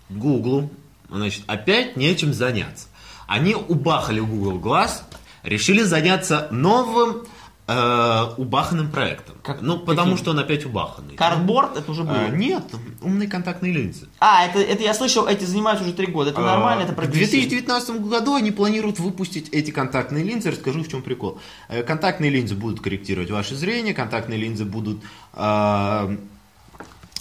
Google, 0.10 0.69
значит, 1.09 1.43
опять 1.47 1.97
нечем 1.97 2.33
заняться. 2.33 2.87
Они 3.27 3.55
убахали 3.55 4.19
Google 4.19 4.59
Glass, 4.59 5.01
решили 5.43 5.83
заняться 5.83 6.47
новым 6.51 7.23
Э, 7.69 8.27
убаханным 8.37 8.89
проектом. 8.89 9.35
Как- 9.43 9.61
ну, 9.61 9.77
потому 9.77 10.11
каким? 10.11 10.17
что 10.17 10.31
он 10.31 10.39
опять 10.39 10.65
убаханный. 10.65 11.15
Кардборд 11.17 11.75
это 11.75 11.91
уже 11.91 12.05
было. 12.05 12.15
Э, 12.15 12.29
нет, 12.29 12.63
умные 13.01 13.27
контактные 13.27 13.73
линзы. 13.73 14.07
А, 14.19 14.45
это, 14.45 14.59
это 14.59 14.83
я 14.83 14.93
слышал, 14.93 15.27
эти 15.27 15.43
занимаются 15.43 15.83
уже 15.83 15.93
три 15.93 16.07
года. 16.07 16.29
Это 16.29 16.39
нормально, 16.39 16.83
это 16.83 16.91
А, 16.91 16.93
В 16.93 16.95
прогрессивно. 16.95 17.41
2019 17.41 17.99
году 18.07 18.35
они 18.35 18.51
планируют 18.51 18.99
выпустить 18.99 19.49
эти 19.49 19.71
контактные 19.71 20.23
линзы. 20.23 20.51
Расскажу, 20.51 20.81
в 20.81 20.87
чем 20.87 21.01
прикол. 21.01 21.39
Э, 21.67 21.83
Контактные 21.83 22.31
линзы 22.31 22.55
будут 22.55 22.79
корректировать 22.79 23.31
ваше 23.31 23.53
зрение, 23.55 23.93
контактные 23.93 24.39
линзы 24.39 24.63
будут 24.63 25.03
э, 25.33 26.17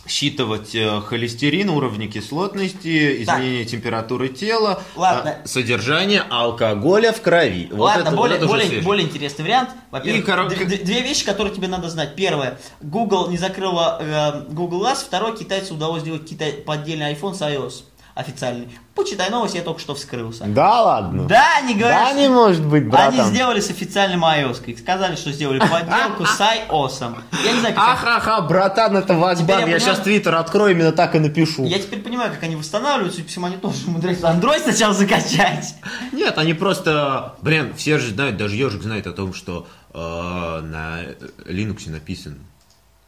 считывать 0.08 0.74
э, 0.74 1.00
холестерин, 1.00 1.70
уровни 1.70 2.06
кислотности, 2.06 3.24
Так. 3.26 3.36
изменение 3.38 3.64
температуры 3.64 4.28
тела, 4.28 4.82
Ладно. 4.94 5.36
э, 5.44 5.46
содержание 5.46 6.22
алкоголя 6.30 7.12
в 7.12 7.20
крови. 7.20 7.68
Вот 7.70 7.80
Ладно, 7.86 8.00
это- 8.02 8.10
вот 8.10 8.16
более, 8.18 8.36
это 8.38 8.46
более, 8.46 8.80
более 8.82 9.06
интересный 9.06 9.44
вариант. 9.44 9.70
Во-первых, 9.90 10.22
И 10.22 10.30
коро- 10.30 10.48
д- 10.48 10.64
д- 10.64 10.84
две 10.84 11.00
вещи, 11.02 11.24
которые 11.24 11.54
тебе 11.54 11.68
надо 11.68 11.88
знать. 11.90 12.14
Первое, 12.16 12.58
Google 12.80 13.28
не 13.30 13.38
закрыла 13.38 13.98
э, 14.00 14.42
Google 14.52 14.82
Glass. 14.84 15.04
Второе, 15.06 15.36
китайцу 15.36 15.74
удалось 15.74 16.02
сделать 16.02 16.28
Китай, 16.28 16.52
поддельный 16.52 17.12
iPhone 17.12 17.34
с 17.34 17.42
iOS 17.42 17.82
официальный. 18.16 18.68
Почитай 18.94 19.28
новость, 19.28 19.54
я 19.54 19.60
только 19.62 19.78
что 19.78 19.94
вскрылся. 19.94 20.44
Да 20.46 20.80
ладно? 20.82 21.26
Да, 21.28 21.60
не 21.60 21.74
говорят. 21.74 22.14
Да 22.14 22.20
не 22.20 22.28
может 22.28 22.64
быть, 22.64 22.82
Они 22.84 22.90
братан. 22.90 23.26
сделали 23.26 23.60
с 23.60 23.68
официальным 23.68 24.24
iOS. 24.24 24.78
Сказали, 24.78 25.16
что 25.16 25.30
сделали 25.32 25.58
подделку 25.58 26.24
с 26.24 26.40
iOS. 26.40 27.14
Я 27.44 27.52
не 27.52 27.60
знаю, 27.60 27.74
как 27.74 27.84
Ахаха, 27.84 28.40
братан, 28.40 28.96
это 28.96 29.12
баг. 29.14 29.38
я 29.38 29.44
понимаю- 29.44 29.80
сейчас 29.80 29.98
твиттер 30.00 30.34
открою, 30.36 30.72
именно 30.72 30.92
так 30.92 31.14
и 31.14 31.18
напишу. 31.18 31.64
Я 31.66 31.78
теперь 31.78 32.00
понимаю, 32.00 32.32
как 32.32 32.42
они 32.42 32.56
восстанавливаются, 32.56 33.20
и 33.20 33.24
по 33.24 33.28
всему 33.28 33.46
они 33.46 33.58
тоже 33.58 33.86
умудряются 33.86 34.28
Android 34.28 34.60
сначала 34.62 34.94
закачать. 34.94 35.74
Нет, 36.12 36.38
они 36.38 36.54
просто, 36.54 37.34
блин, 37.42 37.74
все 37.76 37.98
же 37.98 38.10
знают, 38.14 38.38
даже 38.38 38.56
ежик 38.56 38.82
знает 38.82 39.06
о 39.06 39.12
том, 39.12 39.34
что 39.34 39.66
э, 39.92 39.98
на 39.98 41.00
Linux 41.44 41.90
написан 41.90 42.38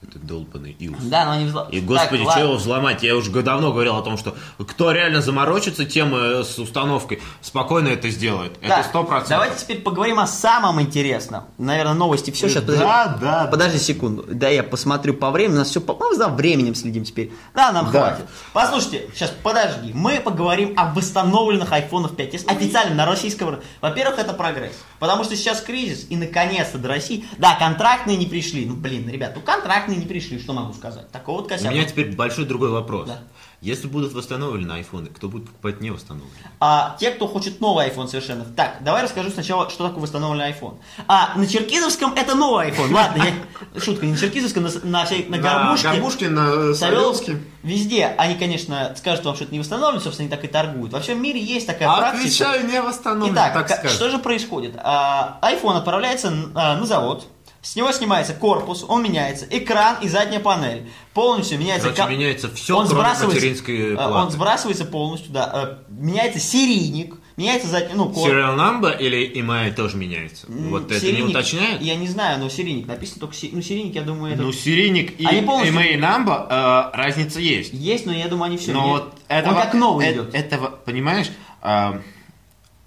этот 0.00 0.24
долбанный 0.24 0.76
iOS. 0.78 1.08
Да, 1.08 1.24
но 1.24 1.32
они 1.32 1.46
взло- 1.46 1.68
И, 1.70 1.80
Так, 1.80 1.88
господи, 1.88 2.20
ладно. 2.20 2.32
что 2.32 2.40
его 2.44 2.54
взломать? 2.54 3.02
Я 3.02 3.16
уже 3.16 3.30
давно 3.42 3.72
говорил 3.72 3.96
о 3.96 4.02
том, 4.02 4.16
что 4.16 4.36
кто 4.58 4.92
реально 4.92 5.20
заморочится 5.20 5.84
темы 5.84 6.44
с 6.44 6.56
установкой, 6.56 7.20
спокойно 7.40 7.88
это 7.88 8.08
сделает. 8.08 8.52
Это 8.60 8.68
Так, 8.76 8.86
сто 8.86 9.02
процентов. 9.02 9.30
Давайте 9.30 9.56
теперь 9.58 9.80
поговорим 9.80 10.20
о 10.20 10.28
самом 10.28 10.80
интересном. 10.80 11.44
Наверное, 11.58 11.94
новости 11.94 12.30
все. 12.30 12.48
Сейчас, 12.48 12.62
подожди. 12.62 12.84
Да, 12.84 13.18
да. 13.20 13.48
Подожди 13.50 13.78
секунду. 13.80 14.24
Да, 14.28 14.48
я 14.48 14.62
посмотрю 14.62 15.14
по 15.14 15.32
времени. 15.32 15.56
У 15.56 15.58
нас 15.58 15.68
все 15.70 15.80
по... 15.80 15.94
Мы 15.94 16.14
за 16.14 16.28
временем 16.28 16.76
следим 16.76 17.02
теперь. 17.02 17.32
Да, 17.54 17.72
нам 17.72 17.90
Да. 17.90 18.10
хватит. 18.10 18.26
Послушайте, 18.52 19.10
сейчас 19.14 19.32
подожди. 19.42 19.90
Мы 19.92 20.20
поговорим 20.20 20.74
о 20.76 20.94
восстановленных 20.94 21.72
iPhone 21.72 22.14
5s 22.14 22.46
официально 22.46 22.94
на 22.94 23.04
российском 23.04 23.48
рынке. 23.48 23.66
Во-первых, 23.80 24.20
это 24.20 24.32
прогресс. 24.32 24.74
Потому 24.98 25.24
что 25.24 25.36
сейчас 25.36 25.60
кризис, 25.60 26.06
и 26.10 26.16
наконец-то 26.16 26.78
до 26.78 26.88
России. 26.88 27.24
Да, 27.38 27.54
контрактные 27.56 28.16
не 28.16 28.26
пришли. 28.26 28.66
Ну, 28.66 28.74
блин, 28.74 29.08
ребят, 29.08 29.32
ну 29.34 29.40
контрактные 29.40 29.96
не 29.96 30.06
пришли, 30.06 30.38
что 30.38 30.52
могу 30.52 30.72
сказать. 30.72 31.10
Такого 31.10 31.38
вот 31.38 31.46
У 31.46 31.48
косяка. 31.48 31.70
меня 31.70 31.84
теперь 31.84 32.14
большой 32.14 32.44
другой 32.46 32.70
вопрос. 32.70 33.08
Да. 33.08 33.22
Если 33.60 33.88
будут 33.88 34.12
восстановлены 34.12 34.70
айфоны, 34.72 35.08
кто 35.08 35.28
будет 35.28 35.46
покупать 35.46 35.80
не 35.80 35.90
восстановленные? 35.90 36.44
А 36.60 36.96
те, 37.00 37.10
кто 37.10 37.26
хочет 37.26 37.60
новый 37.60 37.88
iPhone 37.88 38.06
совершенно. 38.06 38.44
Так, 38.44 38.76
давай 38.82 39.02
расскажу 39.02 39.30
сначала, 39.30 39.68
что 39.68 39.88
такое 39.88 40.00
восстановленный 40.02 40.52
iPhone. 40.52 40.76
А, 41.08 41.32
на 41.36 41.44
Черкизовском 41.44 42.14
это 42.14 42.36
новый 42.36 42.70
iPhone. 42.70 42.92
Ладно, 42.94 43.20
я... 43.24 43.80
шутка, 43.80 44.06
не 44.06 44.12
на 44.12 44.18
Черкизовском, 44.18 44.62
на, 44.62 44.70
на, 44.84 45.04
всей- 45.06 45.26
на 45.28 45.38
горбушке. 45.38 45.88
Горбушке, 45.88 46.28
на 46.28 46.72
Савеловске. 46.72 47.40
Везде 47.64 48.06
они, 48.16 48.36
конечно, 48.36 48.94
скажут 48.96 49.24
вам, 49.24 49.34
что 49.34 49.42
это 49.42 49.52
не 49.52 49.58
восстановлено, 49.58 50.00
собственно, 50.00 50.28
они 50.28 50.36
так 50.36 50.44
и 50.44 50.48
торгуют. 50.48 50.92
Во 50.92 51.00
всем 51.00 51.20
мире 51.20 51.42
есть 51.42 51.66
такая 51.66 51.88
практика. 51.88 52.20
Отвечаю, 52.20 52.66
не 52.68 52.80
восстановлен, 52.80 53.34
Итак, 53.34 53.54
так 53.54 53.66
ка- 53.66 53.74
скажем. 53.74 53.96
что 53.96 54.10
же 54.10 54.18
происходит? 54.18 54.76
А, 54.78 55.40
iPhone 55.42 55.76
отправляется 55.76 56.32
а, 56.54 56.76
на 56.76 56.86
завод, 56.86 57.26
с 57.68 57.76
него 57.76 57.92
снимается 57.92 58.32
корпус, 58.32 58.82
он 58.88 59.02
меняется, 59.02 59.46
экран 59.50 59.98
и 60.00 60.08
задняя 60.08 60.40
панель. 60.40 60.88
Полностью 61.12 61.58
меняется... 61.58 61.90
Короче, 61.90 62.02
ка- 62.02 62.08
меняется 62.08 62.48
всё, 62.54 62.78
он 62.78 62.86
кроме 62.88 63.02
сбрасывается- 63.02 63.34
материнской 63.34 63.92
э, 63.92 63.94
платы. 63.94 64.12
Он 64.14 64.30
сбрасывается 64.30 64.84
полностью, 64.86 65.32
да. 65.32 65.76
э, 65.88 65.92
Меняется 65.92 66.38
серийник, 66.38 67.16
меняется 67.36 67.68
задний... 67.68 67.92
Ну, 67.94 68.08
кор- 68.08 68.30
Serial 68.30 68.56
number 68.56 68.98
или 68.98 69.30
email 69.38 69.74
тоже 69.74 69.98
меняется? 69.98 70.46
Вот 70.48 70.90
это 70.90 71.04
не 71.04 71.12
серийник- 71.12 71.28
уточняет? 71.30 71.82
Я 71.82 71.96
не 71.96 72.08
знаю, 72.08 72.38
но 72.38 72.48
серийник 72.48 72.86
написано 72.86 73.20
только... 73.20 73.36
Ну, 73.52 73.60
серийник, 73.60 73.94
я 73.94 74.02
думаю, 74.02 74.32
это... 74.32 74.42
Ну, 74.42 74.52
серийник 74.52 75.20
и 75.20 75.26
Они 75.26 75.42
полностью- 75.42 75.74
email 75.78 75.98
number, 76.00 76.46
э, 76.48 76.96
разница 76.96 77.38
есть. 77.40 77.74
Есть, 77.74 78.06
но 78.06 78.12
я 78.14 78.28
думаю, 78.28 78.46
они 78.48 78.56
все... 78.56 78.72
Но 78.72 78.88
вот 78.88 79.14
это 79.28 79.50
он 79.50 79.54
как 79.56 79.74
новый 79.74 80.10
идет. 80.10 80.34
Этого, 80.34 80.68
понимаешь, 80.70 81.30
а, 81.60 82.00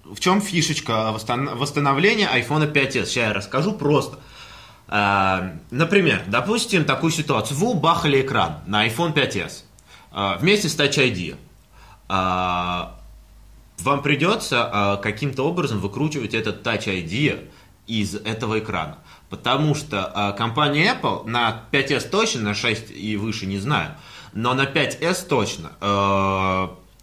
В 0.04 0.18
чем 0.18 0.40
фишечка 0.42 1.12
восстан- 1.14 1.54
восстановления 1.54 2.28
iPhone 2.34 2.72
5s? 2.72 2.90
Сейчас 2.90 3.16
я 3.16 3.32
расскажу 3.32 3.72
просто. 3.74 4.18
Например, 4.88 6.22
допустим, 6.26 6.84
такую 6.84 7.12
ситуацию. 7.12 7.56
Вы 7.56 7.70
убахали 7.70 8.20
экран 8.20 8.58
на 8.66 8.86
iPhone 8.86 9.14
5s 9.14 9.64
а, 10.12 10.36
вместе 10.36 10.68
с 10.68 10.78
Touch 10.78 10.98
ID. 10.98 11.36
А, 12.08 12.98
Вам 13.78 14.02
придется 14.02 14.68
а, 14.70 14.96
каким-то 14.96 15.44
образом 15.44 15.80
выкручивать 15.80 16.34
этот 16.34 16.66
Touch 16.66 16.86
ID 16.86 17.48
из 17.86 18.14
этого 18.14 18.58
экрана. 18.58 18.98
Потому 19.30 19.74
что 19.74 20.34
компания 20.36 20.94
Apple 20.94 21.26
на 21.26 21.64
5s 21.72 22.10
точно, 22.10 22.42
на 22.42 22.54
6 22.54 22.90
и 22.90 23.16
выше 23.16 23.46
не 23.46 23.58
знаю, 23.58 23.96
но 24.34 24.52
на 24.52 24.64
5s 24.64 25.26
точно 25.26 25.70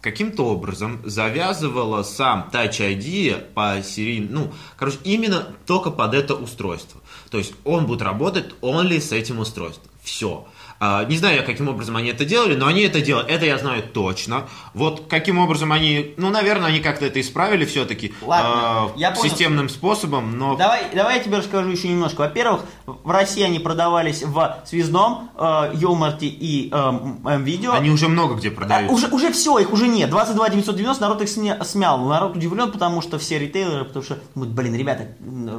каким-то 0.00 0.46
образом 0.46 1.00
завязывала 1.04 2.02
сам 2.02 2.48
Touch 2.52 2.78
ID 2.78 3.52
по 3.52 3.82
серии, 3.82 4.26
ну, 4.28 4.52
короче, 4.76 4.98
именно 5.04 5.54
только 5.66 5.90
под 5.90 6.14
это 6.14 6.34
устройство. 6.34 7.00
То 7.30 7.38
есть 7.38 7.54
он 7.64 7.86
будет 7.86 8.02
работать 8.02 8.46
only 8.60 9.00
с 9.00 9.12
этим 9.12 9.38
устройством. 9.38 9.90
Все. 10.02 10.46
Не 10.80 11.16
знаю 11.16 11.44
каким 11.44 11.68
образом 11.68 11.96
они 11.96 12.08
это 12.08 12.24
делали, 12.24 12.54
но 12.56 12.66
они 12.66 12.80
это 12.82 13.00
делали. 13.00 13.26
Это 13.28 13.44
я 13.44 13.58
знаю 13.58 13.82
точно. 13.82 14.46
Вот 14.72 15.04
каким 15.08 15.38
образом 15.38 15.72
они, 15.72 16.14
ну, 16.16 16.30
наверное, 16.30 16.68
они 16.68 16.80
как-то 16.80 17.04
это 17.06 17.20
исправили 17.20 17.64
все-таки 17.66 18.14
Ладно, 18.22 18.92
я 18.96 19.10
понял. 19.10 19.22
системным 19.30 19.68
способом, 19.68 20.38
но 20.38 20.56
Давай, 20.56 20.84
давай 20.94 21.18
я 21.18 21.22
тебе 21.24 21.36
расскажу 21.38 21.68
еще 21.70 21.88
немножко. 21.88 22.20
Во-первых, 22.20 22.62
в 22.86 23.10
России 23.10 23.42
они 23.42 23.58
продавались 23.58 24.22
в 24.22 24.56
Связном, 24.64 25.30
э, 25.36 25.72
Юлмарте 25.74 26.26
и 26.26 26.70
э, 26.72 27.38
видео 27.38 27.72
они 27.72 27.90
уже 27.90 28.08
много 28.08 28.34
где 28.34 28.48
А, 28.48 28.52
продаются. 28.52 28.94
уже, 28.94 29.08
уже 29.08 29.32
все, 29.32 29.58
их 29.58 29.72
уже 29.72 29.86
нет. 29.86 30.08
22 30.08 30.48
990, 30.48 31.02
народ 31.02 31.20
их 31.22 31.28
сня- 31.28 31.62
смял. 31.64 31.98
Народ 32.08 32.36
удивлен, 32.36 32.72
потому 32.72 33.02
что 33.02 33.18
все 33.18 33.38
ритейлеры, 33.38 33.84
потому 33.84 34.02
что, 34.04 34.18
думают, 34.34 34.54
блин, 34.54 34.74
ребята, 34.74 35.08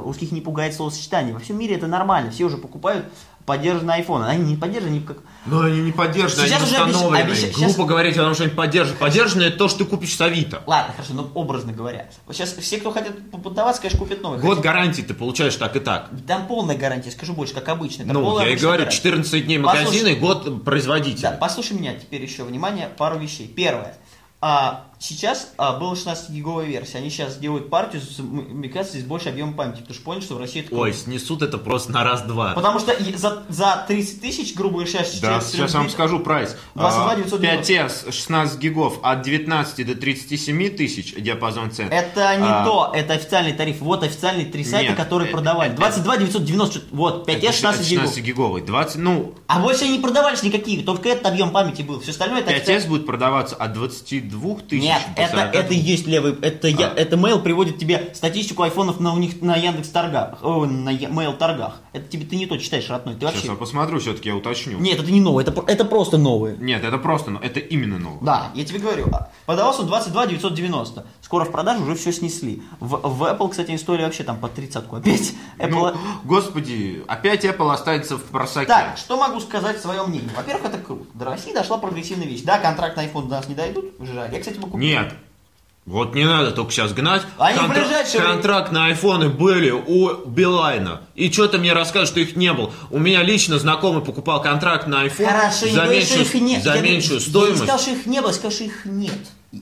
русских 0.04 0.32
не 0.32 0.42
пугает 0.42 0.74
словосочетание. 0.74 1.34
Во 1.34 1.40
всем 1.40 1.60
мире 1.60 1.76
это 1.76 1.86
нормально, 1.88 2.32
все 2.32 2.46
уже 2.46 2.58
покупают 2.58 3.06
поддержанные 3.52 3.96
айфоны. 3.98 4.24
Они 4.26 4.52
не 4.52 4.56
поддержаны 4.56 4.92
ни 4.94 5.00
в 5.00 5.06
как... 5.06 5.18
Но 5.46 5.62
они 5.62 5.82
не 5.82 5.92
поддержаны, 5.92 6.48
Сейчас 6.48 6.62
они 6.62 6.72
уже 6.72 6.76
обещ- 6.82 6.90
установлены. 6.92 7.24
обещ- 7.24 7.52
Глупо 7.54 7.72
сейчас- 7.74 7.86
говорить 7.88 8.18
о 8.18 8.22
том, 8.22 8.34
что 8.36 8.44
они 8.46 8.54
поддержаны. 8.54 8.98
Поддержаны 8.98 9.42
это 9.44 9.58
то, 9.58 9.68
что 9.68 9.80
ты 9.80 9.86
купишь 9.86 10.16
с 10.16 10.22
Авито. 10.22 10.62
Ладно, 10.68 10.94
хорошо, 10.94 11.14
но 11.14 11.30
образно 11.34 11.74
говоря. 11.74 12.08
Вот 12.28 12.36
сейчас 12.36 12.54
все, 12.54 12.78
кто 12.78 12.92
хотят 12.92 13.30
попадаваться, 13.32 13.82
конечно, 13.82 14.00
купят 14.00 14.22
новые. 14.22 14.40
Год 14.42 14.58
Хотя- 14.58 14.70
гарантии 14.70 15.02
ты 15.02 15.14
получаешь 15.14 15.56
так 15.58 15.76
и 15.76 15.80
так. 15.82 16.10
Там 16.28 16.48
полная 16.48 16.78
гарантия, 16.78 17.12
скажу 17.12 17.34
больше, 17.34 17.54
как 17.54 17.68
обычно. 17.68 18.04
Это 18.04 18.14
Ну, 18.14 18.40
я 18.40 18.48
и 18.50 18.56
говорю, 18.56 18.78
гарантия. 18.84 18.96
14 18.96 19.46
дней 19.46 19.60
Послушай. 19.60 19.84
магазина 19.86 20.08
и 20.08 20.16
год 20.16 20.64
производителя. 20.64 21.32
Да, 21.32 21.38
послушай 21.38 21.74
меня 21.78 21.94
теперь 21.96 22.22
еще, 22.22 22.44
внимание, 22.44 22.88
пару 22.98 23.20
вещей. 23.20 23.48
Первое. 23.48 23.98
А, 24.42 24.86
сейчас 25.02 25.52
а, 25.58 25.74
была 25.78 25.94
16-гиговая 25.94 26.66
версия. 26.66 27.00
Они 27.00 27.10
сейчас 27.10 27.38
делают 27.38 27.70
партию, 27.70 28.02
с, 28.02 28.20
мне 28.20 28.70
кажется, 28.70 29.00
с 29.00 29.04
большим 29.04 29.32
объемом 29.34 29.56
памяти, 29.56 29.80
потому 29.80 29.96
что 29.96 30.04
поняли, 30.04 30.22
что 30.24 30.36
в 30.36 30.40
России 30.40 30.64
это 30.64 30.76
Ой, 30.76 30.94
снесут 30.94 31.42
это 31.42 31.58
просто 31.58 31.92
на 31.92 32.04
раз-два. 32.04 32.54
Потому 32.54 32.80
что 32.80 32.96
за, 33.18 33.44
за 33.50 33.84
30 33.88 34.22
тысяч, 34.22 34.56
грубо 34.56 34.76
говоря, 34.76 34.90
сейчас... 34.92 35.20
Да, 35.20 35.40
сейчас 35.42 35.52
сейчас 35.52 35.74
я 35.74 35.80
вам 35.80 35.90
скажу 35.90 36.20
прайс. 36.20 36.56
22 36.76 37.12
А, 37.12 37.16
990. 37.16 37.74
5S, 37.74 38.12
16 38.12 38.60
гигов, 38.60 39.00
от 39.02 39.22
19 39.24 39.86
до 39.88 39.96
37 39.96 40.70
тысяч 40.78 41.14
диапазон 41.16 41.72
цен. 41.72 41.88
Это 41.92 42.36
не 42.38 42.48
А, 42.48 42.64
то, 42.66 42.92
это 42.94 43.14
официальный 43.14 43.54
тариф. 43.54 43.82
Вот 43.82 44.04
официальные 44.04 44.46
три 44.46 44.64
сайта, 44.64 44.90
Нет, 44.90 44.98
которые 44.98 45.30
это- 45.30 45.38
продавали. 45.38 45.72
это- 45.72 45.80
22 45.80 46.18
990, 46.18 46.82
вот, 46.92 47.26
5 47.26 47.44
это 47.44 47.52
16 47.54 47.90
гигов. 47.90 48.04
16 48.06 48.24
гиговый. 48.24 48.62
20, 48.62 48.98
ну, 48.98 49.34
А 49.48 49.60
больше 49.60 49.86
они 49.86 49.98
не 49.98 50.00
продавались 50.00 50.44
никакие, 50.44 50.84
только 50.84 51.10
этот 51.10 51.26
объем 51.26 51.50
памяти 51.52 51.82
был. 51.82 52.00
Все 52.02 52.12
остальное 52.12 52.42
это... 52.42 52.52
5S 52.52 52.88
будет 52.88 53.06
продаваться 53.06 53.56
от 53.56 53.74
22 53.74 54.56
тысяч 54.68 54.91
Нет, 54.92 55.02
это, 55.16 55.38
40. 55.38 55.56
это 55.56 55.74
и 55.74 55.78
есть 55.78 56.08
левый, 56.08 56.36
это, 56.42 56.68
я, 56.68 56.88
А. 56.88 56.94
это 56.96 57.16
mail 57.16 57.42
приводит 57.42 57.78
тебе 57.78 58.12
статистику 58.14 58.64
айфонов 58.64 59.00
на 59.00 59.14
у 59.14 59.18
них 59.18 59.42
на 59.42 59.56
Яндекс 59.56 59.90
торгах, 59.90 60.40
о, 60.44 60.66
на 60.66 60.92
mail 60.94 61.38
торгах. 61.38 61.82
Это 61.94 62.08
тебе 62.08 62.26
ты 62.26 62.36
не 62.36 62.46
то 62.46 62.58
читаешь, 62.58 62.90
родной, 62.90 63.16
ты 63.16 63.22
Сейчас 63.22 63.34
вообще. 63.34 63.48
я 63.50 63.56
посмотрю, 63.56 64.00
все-таки 64.00 64.30
я 64.30 64.36
уточню. 64.36 64.80
Нет, 64.80 65.00
это 65.00 65.12
не 65.12 65.22
новое, 65.22 65.44
это, 65.44 65.64
это 65.68 65.86
просто 65.86 66.18
новые. 66.18 66.58
Нет, 66.58 66.84
это 66.84 66.98
просто, 66.98 67.32
но 67.32 67.40
это 67.40 67.60
именно 67.60 68.00
новое. 68.00 68.22
Да, 68.22 68.52
я 68.54 68.66
тебе 68.66 68.80
говорю, 68.80 69.08
а, 69.12 69.30
продавался 69.46 69.82
он 69.82 69.88
22 69.88 70.28
990. 70.28 71.06
Скоро 71.22 71.46
в 71.46 71.52
продаже 71.52 71.84
уже 71.84 71.96
все 71.96 72.12
снесли. 72.12 72.62
В, 72.80 72.98
в 72.98 73.24
Apple, 73.24 73.50
кстати, 73.50 73.76
стоили 73.78 74.04
вообще 74.04 74.24
там 74.24 74.38
по 74.38 74.48
30 74.50 74.84
опять. 74.92 75.34
Apple... 75.58 75.70
Ну, 75.70 75.94
господи, 76.26 77.04
опять 77.08 77.46
Apple 77.46 77.72
останется 77.72 78.18
в 78.18 78.24
просаке. 78.24 78.68
Так, 78.68 78.98
что 78.98 79.18
могу 79.18 79.40
сказать 79.40 79.80
свое 79.82 80.04
мнение? 80.04 80.30
Во-первых, 80.36 80.66
это 80.66 80.78
круто. 80.78 81.06
До 81.14 81.26
России 81.26 81.54
дошла 81.54 81.78
прогрессивная 81.78 82.28
вещь. 82.28 82.42
Да, 82.44 82.60
контракт 82.60 82.98
на 82.98 83.06
iPhone 83.06 83.24
до 83.24 83.36
нас 83.36 83.48
не 83.48 83.56
дойдут, 83.56 83.86
жаль. 84.00 84.34
Я, 84.34 84.40
кстати, 84.40 84.58
бы 84.58 84.64
купил. 84.68 84.80
Нет, 84.82 85.14
Вот 85.88 86.14
не 86.14 86.26
надо 86.26 86.52
только 86.52 86.72
сейчас 86.72 86.94
гнать. 86.94 87.24
Они 87.40 87.58
ближайшее 87.68 88.20
время- 88.22 88.34
Контракт 88.36 88.72
на 88.72 88.86
айфоны 88.86 89.30
были 89.30 89.72
у 89.72 90.14
Билайна. 90.28 91.02
И 91.16 91.32
что 91.32 91.48
ты 91.48 91.58
мне 91.58 91.74
расскажешь, 91.74 92.10
что 92.10 92.20
их 92.20 92.36
не 92.36 92.54
было? 92.54 92.72
У 92.92 93.00
меня 93.00 93.24
лично 93.24 93.58
знакомый 93.58 94.04
покупал 94.04 94.42
контракт 94.44 94.86
на 94.88 95.06
iPhone 95.08 95.26
Хорошо, 95.26 95.66
не 95.66 95.72
за, 95.72 95.86
меньшую, 95.88 96.22
их 96.22 96.34
нет. 96.36 96.64
за 96.64 96.76
Я- 96.76 96.82
меньшую 96.82 97.20
Я 97.20 97.26
не 97.26 97.30
стоимость. 97.32 97.58
сказал, 97.64 97.80
что 97.80 97.92
их 97.92 98.06
не 98.06 98.22
было, 98.22 98.30
я 98.30 98.34
сказал, 98.34 98.52
что 98.52 98.64
их 98.64 98.86
нет. 98.86 99.18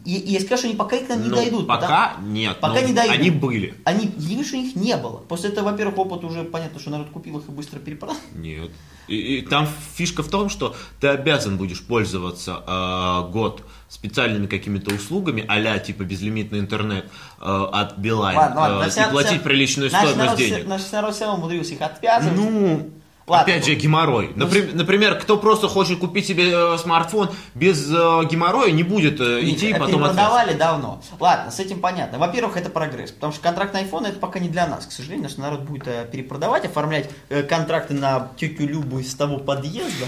И 0.05 0.11
я 0.11 0.39
сказал, 0.39 0.59
что 0.59 0.67
они 0.67 0.75
пока 0.75 0.97
к 0.99 1.09
нам 1.09 1.23
не 1.23 1.29
Ну, 1.29 1.35
дойдут. 1.35 1.67
пока 1.67 2.09
потому- 2.09 2.27
нет, 2.27 2.59
Пока 2.59 2.79
но 2.79 2.87
не 2.87 2.93
дойдут. 2.93 3.15
они 3.17 3.31
были. 3.31 3.73
Они, 3.85 4.05
я 4.17 4.27
не 4.27 4.33
говорю, 4.35 4.47
что 4.47 4.57
их 4.57 4.75
не 4.75 4.95
было. 4.97 5.17
После 5.17 5.49
этого, 5.49 5.71
во-первых, 5.71 5.97
опыт 5.97 6.23
уже 6.23 6.43
понятно, 6.43 6.79
что 6.79 6.91
народ 6.91 7.09
купил 7.09 7.39
их 7.39 7.47
и 7.47 7.51
быстро 7.51 7.79
перепродал. 7.79 8.15
Нет. 8.35 8.69
И, 9.07 9.15
и 9.37 9.41
там 9.41 9.67
фишка 9.95 10.21
в 10.21 10.27
том, 10.29 10.49
что 10.49 10.75
ты 11.01 11.07
обязан 11.07 11.57
будешь 11.57 11.81
пользоваться 11.81 12.63
э, 12.67 13.31
год 13.31 13.63
специальными 13.87 14.45
какими-то 14.45 14.93
услугами, 14.93 15.43
а 15.47 15.79
типа 15.79 16.03
безлимитный 16.03 16.59
интернет 16.59 17.05
э, 17.41 17.43
от 17.71 17.97
Билайн, 17.97 18.37
Ладно, 18.37 18.61
ладно, 18.61 18.83
э, 18.95 19.07
и 19.07 19.11
платить 19.11 19.31
вся- 19.31 19.43
приличную 19.43 19.91
наш 19.91 20.01
стоимость 20.01 20.17
народ 20.23 20.37
денег. 20.37 20.67
Наш 20.67 20.91
народ 20.91 21.15
все 21.15 21.25
равно 21.25 21.39
умудрился 21.39 21.73
их 21.73 21.81
отвязывать. 21.81 22.37
Ну, 22.37 22.89
Ладно. 23.29 23.53
опять 23.53 23.65
же, 23.65 23.75
геморрой. 23.75 24.31
Например, 24.35 24.73
например, 24.73 25.15
кто 25.19 25.37
просто 25.37 25.67
хочет 25.67 25.99
купить 25.99 26.27
себе 26.27 26.51
э, 26.51 26.77
смартфон 26.77 27.29
без 27.55 27.89
э, 27.89 27.93
геморроя, 28.29 28.71
не 28.71 28.83
будет 28.83 29.19
э, 29.21 29.41
идти 29.43 29.69
и 29.69 29.73
потом 29.73 30.03
продавали 30.03 30.53
давно. 30.53 31.01
Ладно, 31.19 31.51
с 31.51 31.59
этим 31.59 31.79
понятно. 31.79 32.17
Во-первых, 32.17 32.57
это 32.57 32.69
прогресс, 32.69 33.11
потому 33.11 33.33
что 33.33 33.41
контракт 33.41 33.73
на 33.73 33.83
iPhone 33.83 34.07
это 34.07 34.19
пока 34.19 34.39
не 34.39 34.49
для 34.49 34.67
нас. 34.67 34.85
К 34.85 34.91
сожалению, 34.91 35.23
наш 35.23 35.37
народ 35.37 35.61
будет 35.61 36.11
перепродавать, 36.11 36.65
оформлять 36.65 37.09
контракты 37.47 37.93
на 37.93 38.29
тетю 38.37 38.67
Любу 38.67 38.99
из 38.99 39.13
того 39.15 39.37
подъезда. 39.37 40.05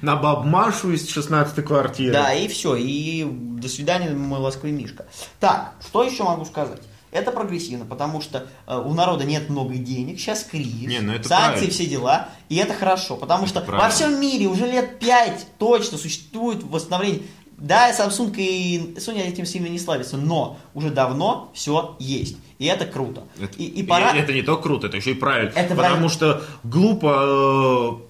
На 0.00 0.16
баб 0.16 0.44
Машу 0.44 0.92
из 0.92 1.08
16 1.08 1.64
квартиры. 1.64 2.12
Да, 2.12 2.32
и 2.32 2.48
все. 2.48 2.76
И 2.76 3.24
до 3.24 3.68
свидания, 3.68 4.10
мой 4.10 4.40
ласковый 4.40 4.72
Мишка. 4.72 5.06
Так, 5.40 5.74
что 5.86 6.02
еще 6.02 6.24
могу 6.24 6.44
сказать? 6.44 6.80
Это 7.14 7.30
прогрессивно, 7.30 7.84
потому 7.84 8.20
что 8.20 8.46
э, 8.66 8.76
у 8.76 8.92
народа 8.92 9.22
нет 9.24 9.48
много 9.48 9.74
денег, 9.74 10.18
сейчас 10.18 10.42
кризис, 10.42 10.88
Не, 10.88 10.98
ну 10.98 11.12
это 11.12 11.28
санкции, 11.28 11.52
правильно. 11.52 11.70
все 11.72 11.86
дела, 11.86 12.28
и 12.48 12.56
это 12.56 12.74
хорошо, 12.74 13.16
потому 13.16 13.46
что 13.46 13.60
правильно. 13.60 13.84
во 13.84 13.90
всем 13.94 14.20
мире 14.20 14.46
уже 14.46 14.66
лет 14.66 14.98
5 14.98 15.46
точно 15.58 15.96
существует 15.96 16.64
восстановление. 16.64 17.22
Да, 17.56 17.92
Samsung 17.92 18.34
и 18.36 18.94
Sony 18.96 19.22
этим 19.22 19.46
сильно 19.46 19.68
не 19.68 19.78
славятся, 19.78 20.16
но 20.16 20.58
уже 20.74 20.90
давно 20.90 21.52
все 21.54 21.94
есть, 22.00 22.36
и 22.58 22.66
это 22.66 22.84
круто. 22.84 23.22
Это, 23.40 23.56
и, 23.58 23.64
и 23.64 23.84
пора... 23.84 24.10
и 24.10 24.18
это 24.18 24.32
не 24.32 24.42
только 24.42 24.64
круто, 24.64 24.88
это 24.88 24.96
еще 24.96 25.12
и 25.12 25.14
правильно. 25.14 25.50
Это 25.50 25.68
потому 25.76 26.08
правильно. 26.08 26.08
что 26.08 26.42
глупо 26.64 28.00
э, 28.02 28.03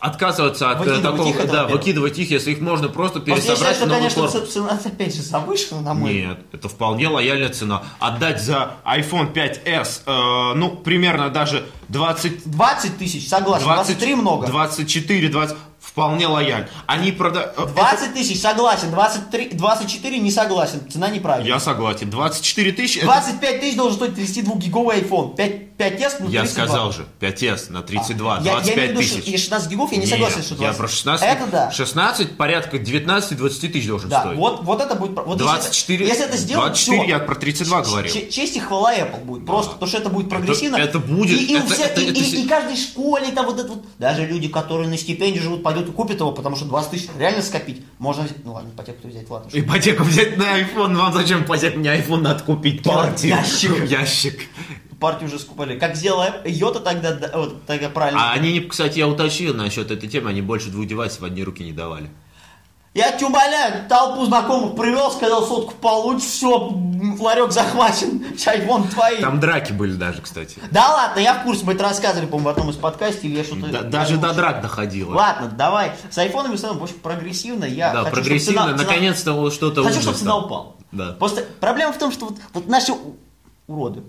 отказываться 0.00 0.70
от 0.70 0.78
э, 0.78 0.84
Выкидывать 0.84 1.02
такого, 1.02 1.28
их, 1.28 1.40
это 1.40 1.52
да, 1.52 1.66
выкидывать 1.66 2.18
их, 2.18 2.30
если 2.30 2.52
их 2.52 2.60
можно 2.60 2.88
просто 2.88 3.20
Просто 3.20 3.30
я 3.30 3.56
считаю, 3.56 3.58
пересобрать 3.58 3.76
в 3.76 3.86
новый 3.86 3.98
конечно, 3.98 4.22
корпус. 4.28 4.52
цена 4.52 4.80
опять 4.84 5.14
же 5.14 5.22
завышена, 5.22 5.80
на 5.80 5.94
мой 5.94 6.14
Нет, 6.14 6.38
это 6.52 6.68
вполне 6.68 7.08
лояльная 7.08 7.48
цена. 7.50 7.82
Отдать 7.98 8.42
за 8.42 8.74
iPhone 8.84 9.32
5s, 9.32 10.02
э, 10.06 10.54
ну, 10.56 10.70
примерно 10.76 11.30
даже 11.30 11.66
20... 11.88 12.50
20 12.50 12.98
тысяч, 12.98 13.28
согласен, 13.28 13.64
23 13.64 14.14
много. 14.14 14.46
24, 14.46 15.28
20, 15.28 15.56
вполне 15.98 16.26
лояльно. 16.28 16.68
Они 16.86 17.10
продают... 17.12 17.54
20 17.74 18.14
тысяч, 18.14 18.40
согласен, 18.40 18.90
23, 18.90 19.50
24 19.54 20.18
не 20.18 20.30
согласен, 20.30 20.80
цена 20.90 21.10
неправильная. 21.10 21.52
Я 21.54 21.60
согласен. 21.60 22.08
24 22.10 22.72
тысячи... 22.72 22.98
это- 22.98 23.06
25 23.06 23.60
тысяч 23.60 23.76
должен 23.76 23.96
стоить 23.96 24.12
32-гиговый 24.18 25.00
iPhone. 25.02 25.34
5, 25.36 25.52
5s, 25.78 26.12
ну, 26.20 26.28
Я 26.28 26.42
32. 26.42 26.46
сказал 26.46 26.92
же, 26.92 27.06
5s 27.20 27.70
на 27.72 27.82
32, 27.82 28.36
А, 28.36 28.40
я, 28.40 28.44
я 28.44 28.52
25 28.52 28.76
имею 28.76 28.88
в 28.88 28.90
виду, 29.00 29.00
тысяч. 29.22 29.28
и 29.28 29.36
16 29.38 29.70
гигов, 29.70 29.90
я 29.92 29.96
не 29.98 30.04
Нет, 30.04 30.10
согласен, 30.10 30.42
что 30.42 30.54
я 30.54 30.60
20. 30.60 30.78
про 30.78 30.88
16. 30.88 31.26
Это 31.28 31.46
да. 31.46 31.70
16 31.70 32.36
порядка 32.36 32.76
19-20 32.78 33.68
тысяч 33.68 33.86
должен 33.86 34.08
Да, 34.08 34.20
стоить. 34.20 34.38
вот, 34.38 34.62
вот 34.64 34.80
это 34.80 34.94
будет... 34.94 35.18
Вот 35.24 35.38
24, 35.38 36.06
Если, 36.06 36.24
это 36.24 36.36
сделать, 36.36 36.66
24 36.66 37.02
всё. 37.02 37.08
я 37.08 37.18
про 37.20 37.34
32 37.34 37.82
Ч- 37.82 37.88
говорил. 37.90 38.12
Честь 38.30 38.56
и 38.56 38.60
хвала 38.60 38.94
Apple 38.94 39.24
будет. 39.24 39.46
Просто 39.46 39.72
потому 39.72 39.88
что 39.88 39.98
это 39.98 40.08
будет 40.10 40.28
прогрессивно. 40.28 40.76
это 40.76 40.98
будет, 40.98 41.40
И, 41.40 41.44
и 41.44 41.56
это- 41.56 41.66
всех- 41.74 41.86
это- 41.86 42.00
и- 42.00 42.10
это 42.10 42.18
и- 42.20 42.24
се- 42.24 42.40
и 42.42 42.48
каждой 42.48 42.76
школе 42.76 43.30
там 43.32 43.46
вот 43.46 43.58
это 43.58 43.68
вот. 43.68 43.84
Даже 43.98 44.26
люди, 44.26 44.48
которые 44.48 44.88
на 44.88 44.96
стипендию 44.98 45.42
живут, 45.42 45.62
пойдут 45.62 45.87
и 45.88 45.92
купят 45.92 46.20
его, 46.20 46.32
потому 46.32 46.56
что 46.56 46.64
20 46.66 46.90
тысяч 46.90 47.08
реально 47.18 47.42
скопить. 47.42 47.84
Можно 47.98 48.24
взять. 48.24 48.44
Ну 48.44 48.52
ладно, 48.52 48.68
ипотеку 48.74 49.08
взять, 49.08 49.28
ладно. 49.30 49.50
что- 49.50 49.60
Ипотеку 49.60 50.02
взять 50.04 50.36
на 50.36 50.60
iPhone, 50.60 50.96
вам 50.96 51.12
зачем 51.12 51.42
ипотеку? 51.42 51.78
Мне 51.78 51.90
iPhone 51.96 52.20
надо 52.20 52.44
купить 52.44 52.82
партию. 52.82 53.36
Ящик. 53.36 53.84
Ящик. 53.90 54.40
Партию 55.00 55.28
уже 55.28 55.38
скупали. 55.38 55.78
Как 55.78 55.94
сделала 55.94 56.42
Йота 56.44 56.80
тогда, 56.80 57.12
да, 57.14 57.30
вот, 57.38 57.64
тогда 57.66 57.88
правильно. 57.88 58.20
А 58.20 58.32
они, 58.32 58.60
кстати, 58.60 58.98
я 58.98 59.06
уточнил 59.06 59.54
насчет 59.54 59.90
этой 59.92 60.08
темы, 60.08 60.30
они 60.30 60.42
больше 60.42 60.70
двух 60.70 60.86
девайсов 60.86 61.20
в 61.20 61.24
одни 61.24 61.44
руки 61.44 61.62
не 61.62 61.72
давали. 61.72 62.10
Я 62.94 63.12
тебя 63.12 63.26
умоляю, 63.28 63.88
толпу 63.88 64.24
знакомых 64.24 64.74
привел, 64.74 65.10
сказал, 65.10 65.46
сотку 65.46 65.74
получишь, 65.74 66.28
все, 66.28 66.72
ларек 67.20 67.52
захвачен, 67.52 68.24
айфон 68.46 68.88
твои. 68.88 69.20
Там 69.20 69.38
драки 69.40 69.72
были 69.72 69.92
даже, 69.94 70.22
кстати. 70.22 70.58
Да 70.70 70.94
ладно, 70.94 71.20
я 71.20 71.34
в 71.34 71.42
курсе, 71.44 71.64
мы 71.64 71.74
это 71.74 71.84
рассказывали, 71.84 72.26
по-моему, 72.26 72.46
в 72.48 72.52
одном 72.52 72.70
из 72.70 72.76
подкастов, 72.76 73.24
или 73.24 73.36
я 73.36 73.44
что-то... 73.44 73.68
Да- 73.68 73.82
даже 73.82 74.16
до 74.16 74.32
драк 74.32 74.62
доходило. 74.62 75.14
Ладно, 75.14 75.48
давай. 75.48 75.92
С 76.10 76.18
айфонами 76.18 76.52
в 76.52 76.54
основном 76.54 76.78
больше 76.80 76.94
прогрессивно. 76.94 77.64
Я 77.66 77.92
Да, 77.92 78.00
хочу, 78.04 78.14
прогрессивно, 78.16 78.62
цена- 78.64 78.76
наконец-то 78.76 79.32
вот 79.34 79.52
что-то 79.52 79.84
Хочу, 79.84 80.00
чтобы 80.00 80.16
цена 80.16 80.38
упала. 80.38 80.74
Да. 80.90 81.12
Просто 81.12 81.44
проблема 81.60 81.92
в 81.92 81.98
том, 81.98 82.10
что 82.10 82.26
вот, 82.26 82.36
вот 82.54 82.66
наши 82.68 82.92
уроды 83.66 84.02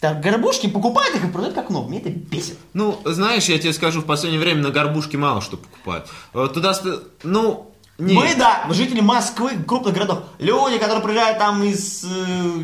так, 0.00 0.20
горбушки 0.20 0.66
покупают 0.68 1.14
их 1.14 1.24
и 1.24 1.28
продают 1.28 1.54
как 1.54 1.70
новые. 1.70 1.90
Меня 1.90 2.00
это 2.00 2.10
бесит. 2.10 2.58
Ну, 2.72 2.98
знаешь, 3.04 3.44
я 3.44 3.56
тебе 3.58 3.72
скажу, 3.72 4.00
в 4.00 4.04
последнее 4.04 4.40
время 4.40 4.60
на 4.60 4.70
горбушке 4.70 5.16
мало 5.16 5.40
что 5.40 5.56
покупают. 5.56 6.08
Э, 6.34 6.48
Туда, 6.52 6.74
ну, 7.22 7.71
не. 7.98 8.14
Мы, 8.14 8.34
да, 8.36 8.64
жители 8.70 9.00
Москвы, 9.00 9.52
крупных 9.66 9.94
городов. 9.94 10.20
Люди, 10.38 10.78
которые 10.78 11.02
приезжают 11.02 11.38
там 11.38 11.62
из 11.62 12.04
э, 12.04 12.62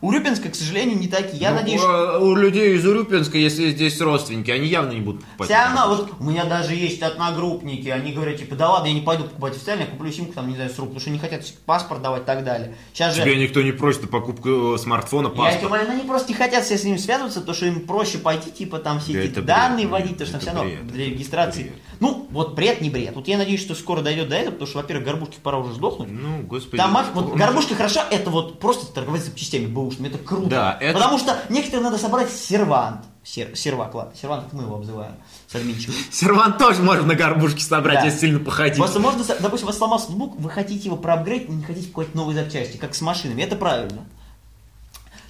Урюпинска, 0.00 0.48
к 0.48 0.56
сожалению, 0.56 0.98
не 0.98 1.06
такие. 1.06 1.40
Я 1.40 1.50
Ну, 1.50 1.56
надеюсь, 1.58 1.80
э, 1.80 2.18
у 2.18 2.34
людей 2.34 2.74
из 2.74 2.84
Урюпинска, 2.84 3.38
если 3.38 3.70
здесь 3.70 4.00
родственники, 4.00 4.50
они 4.50 4.66
явно 4.66 4.90
не 4.90 5.00
будут 5.00 5.22
покупать. 5.22 5.46
Все 5.48 5.56
равно, 5.56 5.94
вот 5.94 6.10
у 6.18 6.24
меня 6.24 6.44
даже 6.44 6.74
есть 6.74 7.00
одногруппники, 7.02 7.86
они 7.88 8.10
говорят, 8.12 8.36
типа, 8.36 8.56
да 8.56 8.68
ладно, 8.70 8.88
я 8.88 8.94
не 8.94 9.00
пойду 9.02 9.24
покупать 9.24 9.54
официально, 9.54 9.82
я 9.82 9.86
куплю 9.86 10.10
симку, 10.10 10.32
там, 10.32 10.48
не 10.48 10.56
знаю, 10.56 10.70
с 10.70 10.78
рук, 10.80 10.88
потому 10.88 11.00
что 11.00 11.10
не 11.10 11.20
хотят 11.20 11.42
паспорт 11.66 12.02
давать 12.02 12.22
и 12.22 12.24
так 12.24 12.42
далее. 12.42 12.74
Сейчас 12.92 13.14
же... 13.14 13.22
Тебе 13.22 13.36
никто 13.36 13.62
не 13.62 13.70
просит 13.70 14.10
покупку 14.10 14.74
э, 14.74 14.78
смартфона, 14.78 15.28
Я 15.28 15.34
паспорт. 15.34 15.58
тебе 15.58 15.68
говорю, 15.68 15.90
они 15.92 16.02
просто 16.02 16.28
не 16.30 16.34
хотят 16.34 16.64
все 16.64 16.76
с 16.78 16.82
ним 16.82 16.98
связываться, 16.98 17.38
потому 17.38 17.54
что 17.54 17.66
им 17.66 17.86
проще 17.86 18.18
пойти, 18.18 18.50
типа, 18.50 18.80
там 18.80 18.98
все 18.98 19.12
Да 19.12 19.18
эти 19.20 19.38
данные 19.38 19.86
бред, 19.86 19.90
вводить, 19.90 20.12
потому 20.18 20.28
что 20.30 20.38
все 20.40 20.48
равно 20.50 20.64
бред, 20.64 20.86
для 20.88 21.04
регистрации. 21.04 21.62
бред. 21.62 21.74
Ну, 22.02 22.26
вот 22.32 22.54
бред, 22.54 22.80
не 22.80 22.90
бред. 22.90 23.14
Вот 23.14 23.28
я 23.28 23.38
надеюсь, 23.38 23.60
что 23.60 23.76
скоро 23.76 24.00
дойдет 24.02 24.28
до 24.28 24.34
этого, 24.34 24.52
потому 24.54 24.66
что, 24.68 24.78
во-первых, 24.78 25.06
горбушки 25.06 25.36
пора 25.40 25.58
уже 25.58 25.72
сдохнуть. 25.74 26.08
Ну, 26.10 26.42
господи. 26.42 26.76
Там 26.76 26.98
вот 27.14 27.34
горбушки 27.36 27.74
хорошо, 27.74 28.00
это 28.10 28.28
вот 28.28 28.58
просто 28.58 28.92
торговать 28.92 29.24
запчастями 29.24 29.66
бэушными, 29.66 30.08
это 30.08 30.18
круто. 30.18 30.48
Да, 30.48 30.78
это- 30.80 30.94
Потому 30.98 31.18
что 31.18 31.36
некоторым 31.48 31.84
надо 31.84 31.98
собрать 31.98 32.28
сервант. 32.30 33.02
Сер, 33.24 33.56
сервак, 33.56 33.94
ладно, 33.94 34.12
сервант 34.20 34.48
это 34.48 34.56
мы 34.56 34.64
его 34.64 34.74
обзываем 34.74 35.12
с 35.46 35.54
админчиком. 35.54 35.94
Сервант 36.10 36.58
тоже 36.58 36.82
можно 36.82 37.06
на 37.06 37.14
горбушке 37.14 37.60
собрать, 37.62 38.00
Да. 38.00 38.06
если 38.06 38.18
сильно 38.18 38.40
походить. 38.40 38.78
Просто 38.78 38.98
можно, 38.98 39.22
допустим, 39.38 39.68
у 39.68 39.70
вас 39.70 39.78
сломался 39.78 40.08
ноутбук, 40.08 40.40
вы 40.40 40.50
хотите 40.50 40.86
его 40.86 40.96
проапгрейдить, 40.96 41.48
но 41.48 41.54
не 41.54 41.62
хотите 41.62 41.86
покупать 41.86 42.16
новые 42.16 42.34
запчасти, 42.42 42.78
как 42.78 42.96
с 42.96 43.00
машинами, 43.00 43.42
это 43.42 43.54
правильно. 43.54 44.02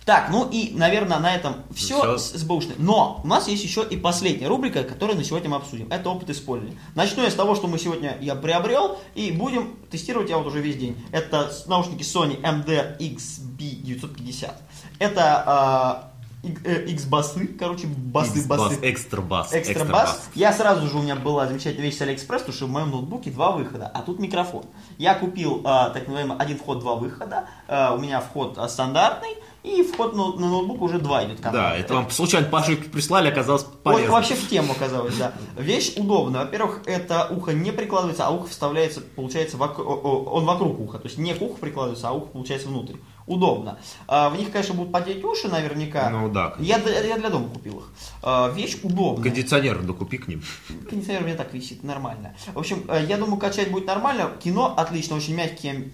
Так, 0.04 0.30
ну 0.30 0.48
и, 0.50 0.72
наверное, 0.74 1.18
на 1.20 1.32
этом 1.34 1.56
все 1.72 1.98
Всё. 1.98 2.18
с, 2.18 2.32
с 2.32 2.42
бэушной. 2.42 2.74
Но 2.78 3.20
у 3.22 3.26
нас 3.26 3.46
есть 3.46 3.62
еще 3.62 3.86
и 3.88 3.96
последняя 3.96 4.48
рубрика, 4.48 4.82
которую 4.82 5.16
на 5.16 5.22
сегодня 5.24 5.48
мы 5.50 5.56
обсудим. 5.56 5.86
Это 5.90 6.08
опыт 6.10 6.28
использования. 6.30 6.76
Начну 6.94 7.22
я 7.22 7.30
с 7.30 7.34
того, 7.34 7.54
что 7.54 7.68
мы 7.68 7.78
сегодня 7.78 8.16
я 8.20 8.34
приобрел, 8.34 8.98
и 9.14 9.30
будем 9.30 9.76
тестировать 9.90 10.28
я 10.30 10.38
вот 10.38 10.46
уже 10.48 10.60
весь 10.60 10.76
день. 10.76 10.96
Это 11.12 11.52
наушники 11.66 12.02
Sony 12.02 12.40
MD-XB950. 12.40 14.50
Это 14.98 15.44
а, 15.46 16.11
X-басы, 16.42 17.46
короче, 17.58 17.86
басы, 17.86 18.46
басы. 18.46 18.78
Extra 18.82 19.20
Bass. 19.20 19.52
Extra 19.52 19.84
Bass. 19.84 20.28
Я 20.34 20.52
сразу 20.52 20.88
же 20.88 20.98
у 20.98 21.02
меня 21.02 21.14
была 21.14 21.46
замечательная 21.46 21.86
вещь 21.86 21.98
с 21.98 22.02
Алиэкспресс, 22.02 22.42
потому 22.42 22.56
что 22.56 22.66
в 22.66 22.70
моем 22.70 22.90
ноутбуке 22.90 23.30
два 23.30 23.52
выхода, 23.52 23.86
а 23.86 24.02
тут 24.02 24.18
микрофон. 24.18 24.64
Я 24.98 25.14
купил 25.14 25.62
а, 25.64 25.90
так 25.90 26.08
называемый 26.08 26.36
один 26.38 26.58
вход, 26.58 26.80
два 26.80 26.96
выхода. 26.96 27.48
А, 27.68 27.94
у 27.94 27.98
меня 27.98 28.20
вход 28.20 28.58
а, 28.58 28.68
стандартный, 28.68 29.36
и 29.62 29.84
вход 29.84 30.16
на, 30.16 30.32
на 30.32 30.48
ноутбук 30.50 30.82
уже 30.82 30.98
два 30.98 31.24
идет. 31.24 31.36
Да, 31.36 31.50
контактный. 31.50 31.80
это 31.80 31.94
вам 31.94 32.10
случайно 32.10 32.58
ошибке 32.58 32.90
прислали, 32.90 33.28
оказалось 33.28 33.62
Вот 33.62 33.82
полезно. 33.82 34.12
вообще 34.12 34.34
в 34.34 34.48
тему 34.48 34.72
оказалось, 34.72 35.16
да. 35.16 35.32
Вещь 35.56 35.92
удобная. 35.96 36.40
Во-первых, 36.40 36.80
это 36.86 37.28
ухо 37.30 37.52
не 37.52 37.70
прикладывается, 37.70 38.26
а 38.26 38.30
ухо 38.30 38.48
вставляется, 38.48 39.00
получается, 39.00 39.56
вок- 39.56 39.80
он 39.80 40.44
вокруг 40.44 40.80
уха. 40.80 40.98
То 40.98 41.06
есть 41.06 41.18
не 41.18 41.32
к 41.34 41.40
уху 41.40 41.58
прикладывается, 41.58 42.08
а 42.08 42.12
ухо 42.12 42.26
получается 42.26 42.66
внутрь. 42.66 42.96
Удобно. 43.32 43.78
А, 44.06 44.28
в 44.28 44.36
них, 44.36 44.50
конечно, 44.50 44.74
будут 44.74 44.92
потеть 44.92 45.24
уши 45.24 45.48
наверняка. 45.48 46.10
Ну 46.10 46.28
да. 46.28 46.54
Я, 46.58 46.78
я 46.78 47.18
для 47.18 47.30
дома 47.30 47.48
купил 47.48 47.78
их. 47.78 47.84
А, 48.22 48.50
вещь 48.50 48.78
удобная. 48.82 49.24
Кондиционер 49.24 49.82
докупи 49.82 50.18
к 50.18 50.28
ним. 50.28 50.42
Кондиционер 50.88 51.22
у 51.22 51.26
меня 51.26 51.36
так 51.36 51.52
висит, 51.54 51.82
нормально. 51.82 52.34
В 52.52 52.58
общем, 52.58 52.84
э, 52.88 53.04
я 53.08 53.16
думаю, 53.16 53.38
качать 53.38 53.70
будет 53.70 53.86
нормально. 53.86 54.30
Кино 54.42 54.74
отлично, 54.76 55.16
очень 55.16 55.34
мягкие 55.34 55.92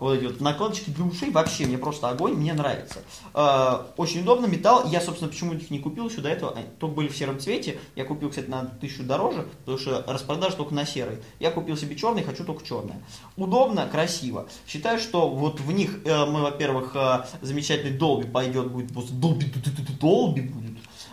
Вот 0.00 0.14
эти 0.14 0.24
вот 0.24 0.40
накладочки 0.40 0.90
для 0.90 1.04
ушей 1.04 1.30
вообще 1.30 1.66
мне 1.66 1.78
просто 1.78 2.08
огонь, 2.08 2.32
мне 2.32 2.54
нравится. 2.54 3.00
Э, 3.34 3.84
Очень 3.96 4.22
удобно, 4.22 4.46
металл. 4.46 4.88
Я, 4.88 5.00
собственно, 5.00 5.30
почему 5.30 5.52
их 5.52 5.70
не 5.70 5.78
купил 5.78 6.08
еще 6.08 6.22
до 6.22 6.30
этого, 6.30 6.56
только 6.78 6.94
были 6.94 7.08
в 7.08 7.16
сером 7.16 7.38
цвете. 7.38 7.78
Я 7.94 8.04
купил, 8.04 8.30
кстати, 8.30 8.48
на 8.48 8.64
тысячу 8.64 9.02
дороже, 9.02 9.46
потому 9.60 9.78
что 9.78 10.02
распродажа 10.08 10.56
только 10.56 10.74
на 10.74 10.86
серый. 10.86 11.18
Я 11.38 11.50
купил 11.50 11.76
себе 11.76 11.94
черный, 11.96 12.22
хочу 12.22 12.44
только 12.44 12.66
черное. 12.66 13.02
Удобно, 13.36 13.86
красиво. 13.86 14.48
Считаю, 14.66 14.98
что 14.98 15.28
вот 15.28 15.60
в 15.60 15.70
них 15.70 16.00
э, 16.04 16.24
мы, 16.26 16.42
во-первых, 16.42 16.92
э, 16.96 17.24
замечательный 17.42 17.96
Долби 17.96 18.26
пойдет, 18.26 18.70
будет 18.70 18.92
просто 18.92 19.12
Долби, 19.12 19.46
Долби 20.00 20.40
будет. 20.40 20.69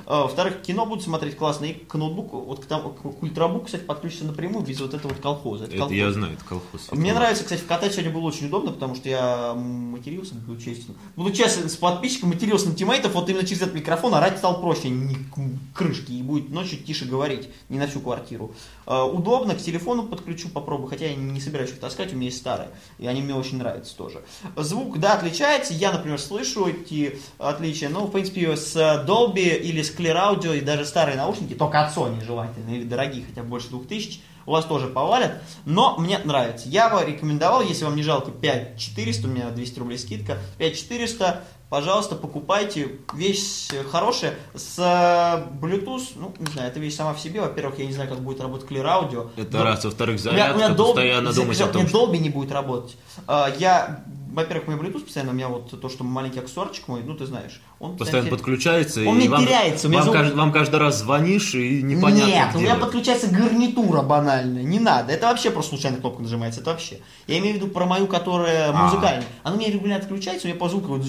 А, 0.09 0.23
Во-вторых, 0.23 0.61
кино 0.61 0.85
будут 0.85 1.03
смотреть 1.03 1.35
классно, 1.35 1.65
и 1.65 1.73
к 1.73 1.93
ноутбуку, 1.95 2.39
вот 2.39 2.63
к, 2.63 2.65
там, 2.65 2.93
к 2.93 3.21
ультрабуку, 3.21 3.65
кстати, 3.65 3.83
подключится 3.83 4.23
напрямую 4.23 4.65
без 4.65 4.79
вот 4.79 4.93
этого 4.93 5.11
вот 5.11 5.21
колхоза. 5.21 5.65
Это 5.65 5.75
колхоз. 5.75 5.93
я 5.97 6.11
знаю, 6.13 6.33
это 6.33 6.45
колхоз. 6.45 6.87
Мне 6.93 7.13
нравится, 7.13 7.43
кстати, 7.43 7.61
катать 7.67 7.91
сегодня 7.91 8.11
было 8.13 8.23
очень 8.23 8.47
удобно, 8.47 8.71
потому 8.71 8.95
что 8.95 9.09
я 9.09 9.53
матерился, 9.53 10.35
буду 10.35 10.61
честен. 10.61 10.95
Буду 11.17 11.33
честен 11.33 11.67
с 11.67 11.75
подписчиком, 11.75 12.29
матерился 12.29 12.69
на 12.69 12.75
тиммейтов, 12.75 13.15
вот 13.15 13.29
именно 13.29 13.45
через 13.45 13.63
этот 13.63 13.75
микрофон 13.75 14.13
орать 14.15 14.37
стал 14.37 14.61
проще, 14.61 14.87
не 14.87 15.15
к 15.15 15.75
крышке, 15.75 16.13
и 16.13 16.21
будет 16.23 16.51
ночью 16.51 16.79
тише 16.79 17.03
говорить, 17.03 17.49
не 17.67 17.77
на 17.77 17.87
всю 17.87 17.99
квартиру. 17.99 18.53
А, 18.85 19.03
Удобно, 19.03 19.55
к 19.55 19.57
телефону 19.57 20.03
подключу, 20.03 20.47
попробую, 20.47 20.87
хотя 20.87 21.07
я 21.07 21.15
не 21.15 21.41
собираюсь 21.41 21.71
их 21.71 21.81
таскать, 21.81 22.13
у 22.13 22.15
меня 22.15 22.27
есть 22.27 22.37
старые, 22.37 22.69
и 22.97 23.07
они 23.07 23.21
мне 23.21 23.35
очень 23.35 23.57
нравятся 23.57 23.97
тоже. 23.97 24.21
Звук, 24.55 24.99
да, 24.99 25.15
отличается, 25.15 25.73
я, 25.73 25.91
например, 25.91 26.17
слышу 26.17 26.65
эти 26.65 27.19
отличия, 27.39 27.89
но, 27.89 28.05
в 28.05 28.11
принципе, 28.11 28.55
с 28.55 28.73
Dolby 29.05 29.57
или 29.57 29.81
с 29.81 29.96
Clear 29.97 30.15
Audio, 30.15 30.57
и 30.57 30.61
даже 30.61 30.85
старые 30.85 31.17
наушники, 31.17 31.53
только 31.53 31.81
от 31.85 31.95
Sony 31.95 32.23
желательно, 32.23 32.69
или 32.69 32.83
дорогие, 32.83 33.25
хотя 33.25 33.41
бы 33.43 33.49
больше 33.49 33.69
2000, 33.69 34.19
у 34.45 34.51
вас 34.51 34.63
тоже 34.65 34.87
повалят, 34.87 35.41
но 35.65 35.97
мне 35.97 36.19
нравится. 36.19 36.69
Я 36.69 36.89
бы 36.89 37.03
рекомендовал, 37.03 37.61
если 37.61 37.83
вам 37.83 37.95
не 37.97 38.03
жалко 38.03 38.31
5400, 38.31 39.27
у 39.27 39.31
меня 39.31 39.49
200 39.49 39.79
рублей 39.79 39.97
скидка, 39.97 40.37
5400, 40.57 41.43
пожалуйста, 41.69 42.15
покупайте, 42.15 42.91
вещь 43.13 43.67
хорошая, 43.91 44.35
с 44.55 44.75
э, 44.79 45.53
Bluetooth, 45.61 46.11
ну, 46.15 46.33
не 46.39 46.49
знаю, 46.53 46.69
это 46.69 46.79
вещь 46.79 46.95
сама 46.95 47.13
в 47.13 47.19
себе, 47.19 47.41
во-первых, 47.41 47.77
я 47.79 47.85
не 47.87 47.91
знаю, 47.93 48.09
как 48.09 48.19
будет 48.21 48.39
работать 48.39 48.69
Clear 48.69 48.85
Audio. 48.85 49.29
Это 49.35 49.57
Но- 49.57 49.63
раз, 49.65 49.83
во-вторых, 49.83 50.21
у 50.23 50.29
меня, 50.31 50.51
у 50.53 50.55
меня 50.55 50.67
зарядка, 50.69 50.81
Dolby- 50.81 50.85
постоянно 50.85 51.31
за- 51.33 51.41
думать 51.41 51.61
о 51.61 51.67
том, 51.67 51.75
у 51.75 51.79
меня 51.79 51.89
что... 51.89 52.05
Dolby 52.05 52.17
не 52.19 52.29
будет 52.29 52.51
работать. 52.53 52.95
А, 53.27 53.53
Я, 53.59 54.01
во-первых, 54.37 54.67
мой 54.67 54.77
Bluetooth 54.77 55.03
постоянно, 55.03 55.31
у 55.31 55.35
меня 55.35 55.49
вот 55.49 55.81
то, 55.81 55.89
что 55.89 56.03
маленький 56.03 56.39
аксессуарчик 56.39 56.87
мой, 56.87 57.01
ну, 57.03 57.15
ты 57.15 57.25
знаешь, 57.25 57.59
он 57.79 57.97
Постоянно 57.97 58.27
теряется. 58.27 58.37
подключается, 58.45 59.01
Он 59.07 59.17
и 59.19 59.23
не 59.23 59.27
вам, 59.29 59.43
теряется, 59.45 59.89
вам, 59.89 60.03
звук- 60.03 60.15
кажд- 60.15 60.33
вам 60.35 60.51
каждый 60.51 60.75
раз 60.79 60.99
звонишь, 60.99 61.53
и 61.55 61.81
непонятно 61.83 62.29
Нет, 62.29 62.49
у 62.53 62.57
меня 62.59 62.67
делать. 62.67 62.81
подключается 62.81 63.27
гарнитура 63.29 64.01
банальная, 64.03 64.63
не 64.63 64.79
надо. 64.79 65.11
Это 65.11 65.25
вообще 65.27 65.49
просто 65.51 65.71
случайная 65.71 65.99
кнопка 65.99 66.21
нажимается, 66.21 66.61
это 66.61 66.69
вообще. 66.71 66.99
Я 67.27 67.39
имею 67.39 67.55
в 67.55 67.57
виду 67.57 67.67
про 67.67 67.85
мою, 67.85 68.07
которая 68.07 68.69
А. 68.69 68.73
музыкальная. 68.73 69.25
Она 69.43 69.55
у 69.55 69.59
меня 69.59 69.71
регулярно 69.71 70.03
отключается, 70.03 70.47
у 70.47 70.49
меня 70.51 70.59
по 70.59 70.69
звуку 70.69 70.87
вот 70.95 71.05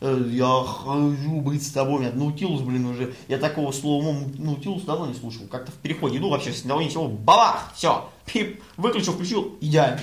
э, 0.00 0.24
я 0.30 0.64
хочу 0.66 1.40
быть 1.40 1.66
с 1.66 1.70
тобой, 1.70 2.00
меня 2.00 2.12
Наутилус, 2.12 2.62
блин, 2.62 2.86
уже, 2.86 3.14
я 3.28 3.38
такого 3.38 3.70
слова 3.72 4.14
Наутилус 4.38 4.82
давно 4.82 5.06
не 5.06 5.14
слушал, 5.14 5.42
как-то 5.50 5.70
в 5.72 5.76
переходе 5.76 6.18
иду 6.18 6.30
вообще, 6.30 6.52
с 6.52 6.62
того 6.62 6.82
ни 6.82 6.88
сего, 6.88 7.08
бабах, 7.08 7.72
все, 7.76 8.08
выключил, 8.76 9.12
включил, 9.12 9.56
идеально. 9.60 10.00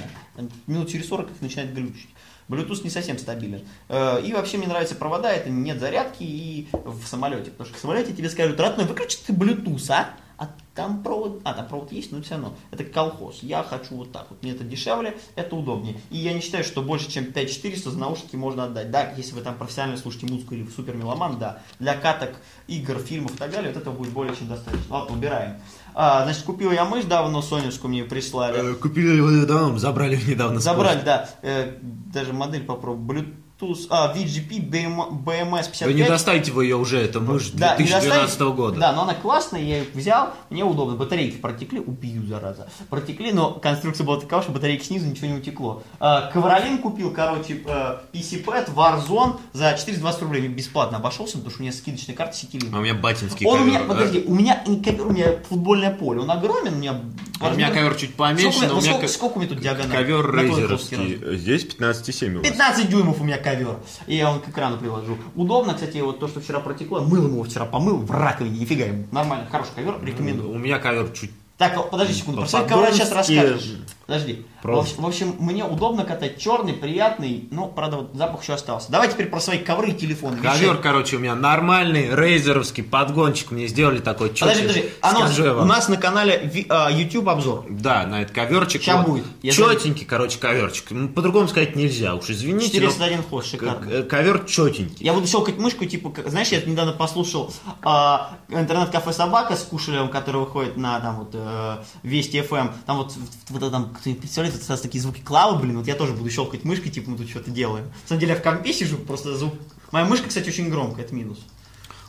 Минут 0.67 0.89
через 0.89 1.07
40 1.07 1.31
их 1.31 1.41
начинает 1.41 1.73
глючить. 1.73 2.09
Bluetooth 2.49 2.83
не 2.83 2.89
совсем 2.89 3.17
стабилен. 3.17 3.61
Э, 3.89 4.21
И 4.23 4.31
вообще 4.33 4.57
мне 4.57 4.67
нравятся 4.67 4.95
провода, 4.95 5.31
это 5.31 5.49
нет 5.49 5.79
зарядки 5.79 6.23
и 6.23 6.67
в 6.71 7.05
самолете. 7.05 7.51
Потому 7.51 7.69
что 7.69 7.77
в 7.77 7.81
самолете 7.81 8.13
тебе 8.13 8.29
скажут, 8.29 8.59
родной, 8.59 8.85
выключи 8.85 9.17
ты 9.25 9.33
Bluetooth, 9.33 9.91
а? 9.91 10.15
А 10.39 10.51
там 10.75 11.01
провод, 11.01 11.41
а 11.45 11.53
там 11.55 11.67
провод 11.67 11.91
есть, 11.91 12.11
но 12.11 12.21
все 12.21 12.35
равно. 12.35 12.53
Это 12.69 12.83
колхоз. 12.83 13.39
Я 13.41 13.63
хочу 13.63 13.95
вот 13.95 14.11
так 14.11 14.27
вот. 14.29 14.43
Мне 14.43 14.51
это 14.51 14.63
дешевле, 14.63 15.17
это 15.35 15.55
удобнее. 15.55 15.99
И 16.11 16.17
я 16.17 16.31
не 16.31 16.41
считаю, 16.41 16.63
что 16.63 16.83
больше, 16.83 17.09
чем 17.09 17.25
5400 17.33 17.89
за 17.89 17.97
наушники 17.97 18.35
можно 18.35 18.65
отдать. 18.65 18.91
Да, 18.91 19.13
если 19.17 19.33
вы 19.33 19.41
там 19.41 19.57
профессионально 19.57 19.97
слушаете 19.97 20.27
музыку 20.27 20.53
или 20.53 20.69
супер 20.69 20.95
меломан, 20.95 21.39
да. 21.39 21.63
Для 21.79 21.95
каток, 21.95 22.35
игр, 22.67 22.99
фильмов 22.99 23.33
и 23.33 23.37
так 23.37 23.49
далее, 23.51 23.73
вот 23.73 23.81
этого 23.81 23.95
будет 23.95 24.13
более 24.13 24.35
чем 24.35 24.47
достаточно. 24.47 24.85
Ладно, 24.93 25.15
убираем. 25.17 25.59
А, 25.99 26.25
значит, 26.25 26.43
купил 26.43 26.71
я 26.71 26.85
мышь 26.85 27.05
давно, 27.05 27.41
соневскую 27.41 27.89
мне 27.89 28.03
прислали. 28.03 28.73
Э, 28.73 28.75
Купили 28.75 29.15
его 29.15 29.31
недавно, 29.41 29.79
забрали 29.79 30.15
недавно. 30.15 30.59
с 30.59 30.63
Забрать, 30.63 31.03
да. 31.03 31.27
Э, 31.41 31.73
даже 31.81 32.33
модель 32.33 32.63
попробую. 32.63 33.33
Bluetooth, 33.59 33.87
а, 33.89 34.13
VGP 34.15 34.59
BM, 34.69 35.23
BMS 35.23 35.65
55. 35.65 35.87
Да 35.87 35.93
не 35.93 36.03
достайте 36.07 36.51
вы 36.51 36.65
ее 36.65 36.75
уже, 36.75 36.99
это 36.99 37.19
мышь 37.19 37.49
Да, 37.53 37.71
не 37.77 37.85
2012 37.85 38.21
достанете. 38.27 38.55
года. 38.55 38.79
Да, 38.79 38.91
но 38.93 39.03
она 39.03 39.13
классная, 39.15 39.61
я 39.61 39.77
ее 39.79 39.85
взял, 39.93 40.33
мне 40.49 40.63
удобно. 40.63 40.95
Батарейки 40.95 41.37
протекли, 41.37 41.79
убью, 41.79 42.25
зараза. 42.27 42.69
Протекли, 42.89 43.31
но 43.31 43.51
конструкция 43.53 44.05
была 44.05 44.19
такова, 44.19 44.43
что 44.43 44.51
батарейки 44.51 44.83
снизу 44.85 45.07
ничего 45.07 45.27
не 45.27 45.33
утекло. 45.37 45.83
А, 45.99 46.29
Ковролин 46.31 46.77
купил, 46.79 47.11
короче, 47.11 47.61
э, 47.65 47.97
PC-пэд 48.13 48.69
Warzone 48.73 49.39
за 49.53 49.73
420 49.77 50.21
рублей. 50.21 50.41
Мне 50.41 50.49
бесплатно 50.49 50.97
обошелся, 50.97 51.33
потому 51.33 51.51
что 51.51 51.59
у 51.59 51.63
меня 51.63 51.71
скидочная 51.73 52.15
карта 52.15 52.35
Ситилин. 52.35 52.73
А 52.73 52.79
у 52.79 52.81
меня 52.81 52.93
батинский 52.93 53.45
Он 53.45 53.53
у 53.55 53.57
ковер. 53.59 53.69
меня, 53.69 53.79
да? 53.79 53.85
подожди, 53.93 54.23
у 54.27 54.33
меня 54.35 54.63
не 54.67 54.81
ковер, 54.83 55.07
у 55.07 55.11
меня 55.11 55.27
футбольное 55.49 55.91
поле. 55.93 56.19
Он 56.21 56.29
огромен, 56.31 56.73
у 56.75 56.77
меня... 56.77 57.01
А 57.39 57.49
у 57.49 57.53
меня 57.55 57.69
ковер 57.71 57.95
чуть 57.95 58.15
поменьше, 58.15 58.51
Сколько, 58.57 58.67
но 58.67 58.77
у 58.79 58.81
меня 58.81 58.91
сколько, 58.91 59.07
ко- 59.07 59.13
сколько 59.13 59.37
у 59.37 59.39
меня 59.39 59.49
тут 59.49 59.59
диагональ? 59.61 59.97
ковер 59.97 60.35
рейзеровский. 60.35 61.37
Здесь 61.37 61.65
15,7 61.65 62.33
у 62.35 62.39
вас. 62.39 62.47
15 62.47 62.89
дюймов 62.89 63.21
у 63.21 63.23
меня 63.23 63.37
ковер. 63.47 63.77
И 64.07 64.15
я 64.15 64.31
он 64.31 64.39
к 64.39 64.49
экрану 64.49 64.77
приложу. 64.77 65.17
Удобно, 65.35 65.73
кстати, 65.73 65.97
вот 65.99 66.19
то, 66.19 66.27
что 66.27 66.39
вчера 66.39 66.59
протекло, 66.59 67.01
мыл 67.01 67.27
его 67.27 67.43
вчера, 67.43 67.65
помыл 67.65 67.97
в 67.97 68.11
раковине, 68.11 68.59
нифига 68.59 68.85
ему. 68.85 69.05
Нормально, 69.11 69.47
хороший 69.49 69.71
ковер, 69.75 69.95
рекомендую. 70.03 70.51
У 70.51 70.57
меня 70.57 70.79
ковер 70.79 71.09
чуть 71.11 71.31
Так, 71.57 71.89
подожди 71.89 72.13
секунду, 72.13 72.45
про 72.45 72.63
ковра 72.63 72.91
сейчас 72.91 73.11
расскажешь. 73.11 73.77
Подожди. 74.07 74.45
Просто. 74.61 75.01
в 75.01 75.05
общем, 75.05 75.35
мне 75.39 75.63
удобно 75.63 76.03
катать 76.03 76.39
черный, 76.39 76.73
приятный, 76.73 77.47
но, 77.51 77.67
правда, 77.67 77.97
вот 77.97 78.11
запах 78.15 78.41
еще 78.41 78.53
остался. 78.53 78.91
Давай 78.91 79.09
теперь 79.09 79.27
про 79.27 79.39
свои 79.39 79.59
ковры 79.59 79.91
и 79.91 79.93
телефоны. 79.93 80.37
Ковер, 80.37 80.69
Вещай. 80.71 80.81
короче, 80.81 81.17
у 81.17 81.19
меня 81.19 81.35
нормальный, 81.35 82.15
рейзеровский 82.15 82.83
подгончик. 82.83 83.51
Мне 83.51 83.67
сделали 83.67 83.99
такой 83.99 84.29
Подожди, 84.29 84.63
чётенький. 84.63 84.89
подожди. 85.01 85.39
Анонс. 85.41 85.61
У 85.61 85.65
нас 85.65 85.89
на 85.89 85.97
канале 85.97 86.65
а, 86.69 86.89
YouTube 86.89 87.29
обзор. 87.29 87.65
Да, 87.69 88.05
на 88.07 88.21
этот 88.23 88.33
коверчик. 88.33 88.81
Ща 88.81 89.03
будет. 89.03 89.25
Я 89.43 89.51
Четенький, 89.51 90.05
короче, 90.05 90.39
коверчик. 90.39 90.85
Ну, 90.91 91.09
По-другому 91.09 91.47
сказать 91.49 91.75
нельзя. 91.75 92.15
Уж 92.15 92.29
извините. 92.29 92.79
но 92.81 92.87
401 92.87 93.23
хост, 93.23 93.51
шикарно. 93.51 93.85
к- 93.85 93.91
э, 93.91 94.03
Ковер 94.03 94.45
четенький. 94.45 95.05
Я 95.05 95.13
буду 95.13 95.27
щелкать 95.27 95.57
мышку, 95.57 95.85
типа, 95.85 96.13
знаешь, 96.29 96.47
я 96.49 96.61
недавно 96.61 96.93
послушал 96.93 97.53
а, 97.83 98.37
интернет-кафе 98.49 99.11
«Собака» 99.13 99.55
с 99.55 99.63
Кушелевым, 99.63 100.09
который 100.09 100.41
выходит 100.41 100.77
на 100.77 100.99
там 100.99 101.17
вот 101.17 101.29
э, 101.33 101.77
Вести 102.03 102.41
ФМ. 102.41 102.69
Там 102.85 102.97
вот, 102.97 103.13
вот, 103.49 103.61
вот 103.61 103.71
там, 103.71 103.96
кто 103.97 104.13
представляет, 104.13 104.55
вот 104.55 104.63
сразу 104.63 104.83
такие 104.83 105.01
звуки 105.01 105.21
клавы, 105.21 105.59
блин, 105.59 105.77
вот 105.77 105.87
я 105.87 105.95
тоже 105.95 106.13
буду 106.13 106.29
щелкать 106.29 106.63
мышкой, 106.63 106.91
типа, 106.91 107.09
мы 107.09 107.17
тут 107.17 107.29
что-то 107.29 107.51
делаем. 107.51 107.85
На 107.85 108.07
самом 108.07 108.19
деле 108.19 108.33
я 108.33 108.39
в 108.39 108.43
компе 108.43 108.73
сижу, 108.73 108.97
просто 108.97 109.35
звук... 109.35 109.53
Моя 109.91 110.05
мышка, 110.05 110.27
кстати, 110.27 110.49
очень 110.49 110.69
громкая, 110.69 111.05
это 111.05 111.15
минус. 111.15 111.39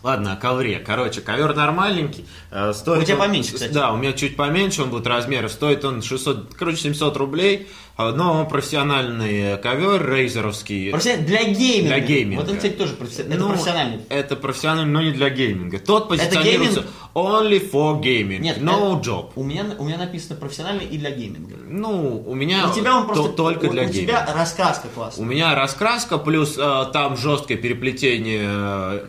Ладно, 0.02 0.34
о 0.34 0.36
ковре. 0.36 0.78
Короче, 0.78 1.20
ковер 1.20 1.54
нормальненький. 1.56 2.24
э, 2.52 2.72
Стоит 2.72 3.02
У 3.02 3.04
тебя 3.04 3.14
он- 3.16 3.20
поменьше, 3.22 3.54
кстати. 3.54 3.72
Да, 3.72 3.92
у 3.92 3.96
меня 3.96 4.12
чуть 4.12 4.36
поменьше, 4.36 4.82
он 4.84 4.90
будет 4.90 5.06
размера. 5.08 5.48
Стоит 5.48 5.84
он 5.84 6.02
600, 6.02 6.54
короче, 6.54 6.76
700 6.78 7.16
рублей. 7.16 7.66
э, 8.00 8.12
Но 8.14 8.46
профессиональный 8.46 9.58
ковер, 9.58 10.08
рейзеровский. 10.08 10.92
Профессионально- 10.92 11.26
Для 11.26 11.42
гейминга. 11.52 11.88
Для 11.88 11.98
гейминга. 12.00 12.40
Вот 12.42 12.48
это, 12.48 12.56
кстати, 12.56 12.72
тоже 12.74 12.92
професси- 12.94 13.22
это 13.28 13.34
Ну, 13.38 13.48
профессиональный. 13.48 13.98
Это 14.08 14.36
профессиональный, 14.36 14.92
но 14.92 15.02
не 15.02 15.10
для 15.10 15.30
гейминга. 15.30 15.80
Тот 15.80 16.04
Это 16.04 16.08
позиционируется 16.24 16.80
гейминг? 16.82 16.94
only 17.14 17.70
for 17.72 18.00
gaming. 18.00 18.38
Нет, 18.38 18.58
no 18.58 19.00
это- 19.00 19.10
job. 19.10 19.30
У 19.34 19.42
меня, 19.42 19.64
у 19.78 19.84
меня 19.84 19.98
написано 19.98 20.36
профессиональный 20.36 20.84
и 20.84 20.96
для 20.96 21.10
гейминга. 21.10 21.56
Ну, 21.66 22.22
у 22.24 22.34
меня 22.36 22.68
у 22.70 22.72
тебя 22.72 22.94
он 22.96 23.02
то- 23.08 23.14
просто... 23.14 23.32
только 23.32 23.64
у, 23.66 23.72
для 23.72 23.82
у 23.82 23.86
гейминга. 23.86 24.12
тебя 24.22 24.32
раскраска 24.32 24.86
У 24.86 24.90
классная. 24.90 25.26
меня 25.26 25.54
раскраска, 25.56 26.18
плюс 26.18 26.54
э, 26.56 26.84
там 26.92 27.16
жесткое 27.16 27.56
переплетение 27.58 28.44
э, 28.48 29.06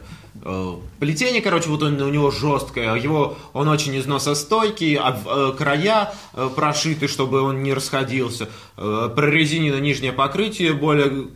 плетение, 0.99 1.41
короче, 1.41 1.69
вот 1.69 1.83
он, 1.83 2.01
у 2.01 2.09
него 2.09 2.31
жесткое, 2.31 2.95
его, 2.95 3.37
он 3.53 3.67
очень 3.67 3.97
износостойкий, 3.97 4.95
а 4.95 5.19
э, 5.25 5.53
края 5.57 6.13
э, 6.33 6.49
прошиты, 6.55 7.07
чтобы 7.07 7.41
он 7.41 7.61
не 7.63 7.73
расходился, 7.73 8.49
э, 8.77 9.09
прорезинено 9.15 9.79
нижнее 9.79 10.13
покрытие 10.13 10.73
более 10.73 11.27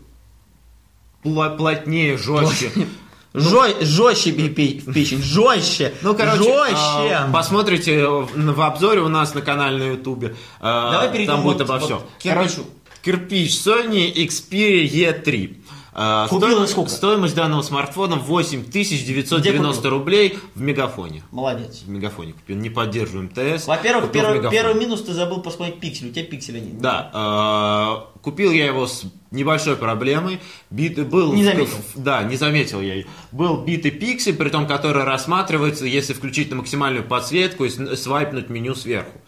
плотнее, 1.23 2.17
жестче. 2.17 2.71
Жестче 3.33 4.31
в 4.31 4.53
печень, 4.53 5.23
жестче, 5.23 5.93
Ну, 6.03 6.13
короче, 6.15 6.43
жестче. 6.43 7.25
э, 7.27 7.31
посмотрите 7.33 8.05
в, 8.07 8.61
обзоре 8.61 9.01
у 9.01 9.07
нас 9.09 9.33
на 9.33 9.41
канале 9.41 9.77
на 9.77 9.83
ютубе. 9.93 10.35
э, 10.59 10.61
Давай 10.61 11.11
перейдем 11.11 11.33
Там 11.33 11.43
будет 11.43 11.61
обо 11.61 11.79
всем. 11.79 11.99
к 11.99 12.21
кирпичу. 12.21 12.65
кирпич 13.01 13.51
Sony 13.53 14.13
Xperia 14.13 14.87
E3. 15.23 15.57
Э, 15.95 16.25
Купил 16.29 16.47
стоим- 16.49 16.59
за 16.59 16.67
сколько? 16.67 16.89
Стоимость 16.89 17.35
данного 17.35 17.61
смартфона 17.61 18.15
8990 18.15 19.39
Где 19.79 19.89
рублей 19.89 20.39
в 20.55 20.61
Мегафоне. 20.61 21.23
Молодец. 21.31 21.83
В 21.85 21.89
Мегафоне 21.89 22.33
купил. 22.33 22.57
Не 22.57 22.69
поддерживаем 22.69 23.29
ТС. 23.29 23.67
Во-первых, 23.67 24.11
первый, 24.11 24.49
первый 24.49 24.73
минус 24.79 25.03
ты 25.03 25.13
забыл 25.13 25.41
посмотреть 25.41 25.79
пиксель. 25.79 26.09
У 26.09 26.11
тебя 26.11 26.25
пикселя 26.25 26.59
нет. 26.59 26.79
Да, 26.79 28.05
э, 28.15 28.19
купил 28.21 28.51
я 28.51 28.65
его 28.65 28.87
с 28.87 29.03
небольшой 29.31 29.75
проблемой. 29.75 30.39
Бит, 30.71 31.07
был 31.07 31.33
Не 31.33 31.43
заметил. 31.43 31.73
да, 31.95 32.23
не 32.23 32.37
заметил 32.37 32.81
я 32.81 32.95
ее. 32.95 33.05
Был 33.31 33.57
битый 33.57 33.91
пиксель, 33.91 34.35
при 34.35 34.49
том, 34.49 34.65
который 34.67 35.03
рассматривается, 35.03 35.85
если 35.85 36.13
включить 36.13 36.49
на 36.49 36.55
максимальную 36.57 37.03
подсветку 37.03 37.65
и 37.65 37.69
свайпнуть 37.95 38.49
меню 38.49 38.73
сверху. 38.73 39.21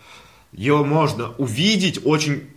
Ее 0.51 0.83
можно 0.83 1.31
увидеть 1.37 1.99
очень 2.05 2.49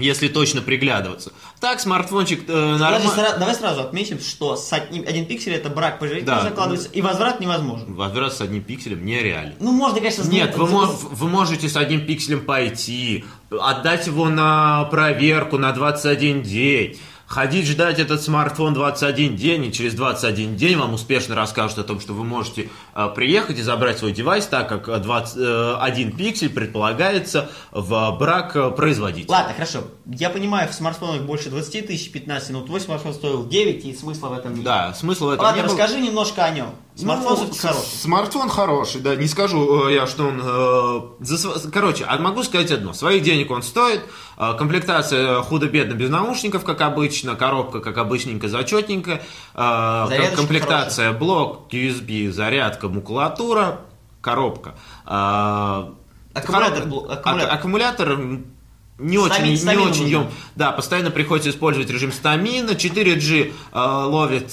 если 0.00 0.28
точно 0.28 0.60
приглядываться. 0.62 1.32
Так, 1.60 1.80
смартфончик 1.80 2.44
э, 2.48 2.76
нормально. 2.76 3.10
сра- 3.10 3.38
давай 3.38 3.54
сразу 3.54 3.82
отметим, 3.82 4.18
что 4.20 4.56
с 4.56 4.72
одним, 4.72 5.04
один 5.06 5.26
пиксель 5.26 5.52
это 5.54 5.68
брак 5.68 5.98
производителя 5.98 6.36
Да. 6.36 6.42
закладывается, 6.42 6.88
и 6.88 7.00
возврат 7.02 7.40
невозможен. 7.40 7.94
Возврат 7.94 8.34
с 8.34 8.40
одним 8.40 8.62
пикселем 8.62 9.04
нереален. 9.04 9.54
Ну, 9.60 9.72
можно, 9.72 9.98
конечно, 9.98 10.22
Нет, 10.24 10.56
вы, 10.56 10.66
за- 10.66 10.72
мо- 10.72 10.86
вы 10.86 11.28
можете 11.28 11.68
с 11.68 11.76
одним 11.76 12.06
пикселем 12.06 12.44
пойти, 12.44 13.24
отдать 13.50 14.06
его 14.06 14.28
на 14.28 14.84
проверку 14.84 15.58
на 15.58 15.72
21 15.72 16.42
день, 16.42 16.98
ходить 17.30 17.66
ждать 17.66 18.00
этот 18.00 18.20
смартфон 18.20 18.74
21 18.74 19.36
день, 19.36 19.66
и 19.66 19.72
через 19.72 19.94
21 19.94 20.56
день 20.56 20.76
вам 20.76 20.94
успешно 20.94 21.36
расскажут 21.36 21.78
о 21.78 21.84
том, 21.84 22.00
что 22.00 22.12
вы 22.12 22.24
можете 22.24 22.70
э, 22.92 23.08
приехать 23.14 23.56
и 23.56 23.62
забрать 23.62 23.98
свой 23.98 24.10
девайс, 24.10 24.46
так 24.46 24.68
как 24.68 24.88
э, 24.88 24.98
21 24.98 26.16
пиксель 26.16 26.50
предполагается 26.50 27.48
в 27.70 28.16
брак 28.18 28.56
э, 28.56 28.70
производителя. 28.72 29.30
Ладно, 29.30 29.54
хорошо. 29.54 29.84
Я 30.06 30.28
понимаю, 30.30 30.68
в 30.68 30.74
смартфонах 30.74 31.22
больше 31.22 31.50
20 31.50 31.86
тысяч, 31.86 32.10
15 32.10 32.50
минут. 32.50 32.66
Твой 32.66 32.80
смартфон 32.80 33.14
стоил 33.14 33.46
9, 33.46 33.84
и 33.84 33.94
смысла 33.94 34.26
в 34.26 34.32
этом 34.32 34.54
нет. 34.54 34.64
Да, 34.64 34.92
смысл 34.92 35.26
в 35.26 35.30
этом 35.30 35.44
Ладно, 35.44 35.60
не 35.60 35.66
расскажи 35.66 36.00
немножко 36.00 36.44
о 36.44 36.50
нем. 36.50 36.74
Смартфон 36.96 37.48
Ну, 37.48 37.54
хороший. 37.54 37.98
Смартфон 38.02 38.48
хороший, 38.50 39.00
да, 39.00 39.14
не 39.16 39.26
скажу 39.26 39.88
э, 39.88 39.94
я, 39.94 40.06
что 40.06 40.24
он... 40.26 40.40
э, 40.42 41.24
За 41.24 41.70
Короче, 41.70 42.04
а 42.04 42.18
могу 42.18 42.42
сказать 42.42 42.70
одно. 42.70 42.92
Своих 42.92 43.22
денег 43.22 43.50
он 43.50 43.62
стоит. 43.62 44.02
э, 44.36 44.54
Комплектация 44.58 45.40
худо-бедно 45.42 45.94
без 45.94 46.10
наушников, 46.10 46.64
как 46.64 46.80
обычно. 46.82 47.36
Коробка, 47.36 47.80
как 47.80 47.96
обычненько, 47.96 48.48
зачетненько. 48.48 49.22
э, 49.54 50.36
Комплектация 50.36 51.12
блок, 51.12 51.72
USB, 51.72 52.30
зарядка, 52.32 52.88
макулатура, 52.88 53.80
коробка. 54.20 54.74
Э, 55.06 55.90
Аккумулятор 56.34 56.82
аккумулятор. 56.82 57.40
ак- 57.48 57.52
аккумулятор 57.54 58.16
не 58.98 59.16
Стамин- 59.16 59.20
очень, 59.32 59.44
не 59.44 59.56
стамин 59.56 59.80
очень 59.80 60.02
нужен. 60.02 60.06
ем. 60.22 60.28
Да, 60.56 60.72
постоянно 60.72 61.10
приходится 61.10 61.48
использовать 61.50 61.88
режим 61.90 62.12
стамина. 62.12 62.70
4G 62.72 63.52
э, 63.72 63.78
ловит 63.78 64.52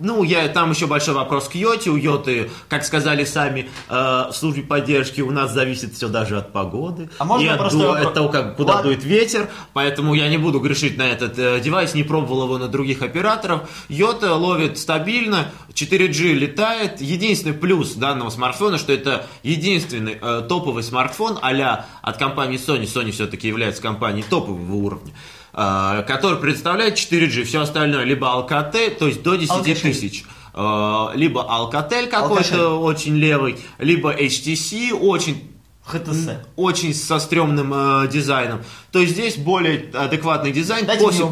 ну, 0.00 0.22
я, 0.22 0.48
там 0.48 0.70
еще 0.70 0.86
большой 0.86 1.14
вопрос 1.14 1.48
к 1.48 1.54
Йоте. 1.54 1.90
У 1.90 1.96
Йоты, 1.96 2.50
как 2.68 2.84
сказали 2.84 3.24
сами 3.24 3.68
э, 3.88 3.94
в 3.94 4.32
службе 4.32 4.62
поддержки, 4.62 5.20
у 5.20 5.30
нас 5.30 5.52
зависит 5.52 5.94
все 5.94 6.08
даже 6.08 6.38
от 6.38 6.52
погоды. 6.52 7.08
А 7.18 7.24
можно 7.24 7.44
и 7.44 7.48
от, 7.48 7.70
ду- 7.70 7.92
от 7.92 8.14
того, 8.14 8.28
как, 8.28 8.56
куда 8.56 8.74
Ладно. 8.74 8.90
дует 8.90 9.04
ветер. 9.04 9.48
Поэтому 9.72 10.14
я 10.14 10.28
не 10.28 10.38
буду 10.38 10.60
грешить 10.60 10.96
на 10.96 11.02
этот 11.02 11.38
э, 11.38 11.60
девайс, 11.60 11.94
не 11.94 12.02
пробовал 12.02 12.44
его 12.44 12.58
на 12.58 12.68
других 12.68 13.02
операторов. 13.02 13.68
Йота 13.88 14.34
ловит 14.34 14.78
стабильно, 14.78 15.52
4G 15.72 16.32
летает. 16.32 17.00
Единственный 17.00 17.54
плюс 17.54 17.94
данного 17.94 18.30
смартфона, 18.30 18.78
что 18.78 18.92
это 18.92 19.26
единственный 19.42 20.18
э, 20.20 20.42
топовый 20.48 20.82
смартфон 20.82 21.38
а 21.42 21.84
от 22.02 22.16
компании 22.16 22.58
Sony. 22.58 22.84
Sony 22.84 23.10
все-таки 23.10 23.48
является 23.48 23.82
компанией 23.82 24.24
топового 24.28 24.74
уровня. 24.74 25.12
Э, 25.52 26.04
который 26.06 26.38
представляет 26.38 26.94
4G, 26.94 27.44
все 27.44 27.60
остальное 27.62 28.04
либо 28.04 28.26
Alcatel, 28.26 28.90
то 28.96 29.06
есть 29.06 29.22
до 29.22 29.36
10 29.36 29.50
Alcatel. 29.50 29.80
тысяч, 29.80 30.24
э, 30.54 31.06
либо 31.14 31.40
Alcatel 31.42 32.06
какой-то 32.08 32.54
Alcatel. 32.54 32.78
очень 32.80 33.16
левый, 33.16 33.58
либо 33.78 34.12
HTC 34.12 34.92
очень 34.92 35.46
ХТС. 35.82 36.28
очень 36.56 36.94
со 36.94 37.18
стрёмным 37.18 37.72
э, 37.74 38.08
дизайном. 38.08 38.62
То 38.92 39.00
есть 39.00 39.14
здесь 39.14 39.36
более 39.36 39.90
адекватный 39.92 40.52
дизайн. 40.52 40.86
Дайте 40.86 41.04
Косит, 41.04 41.24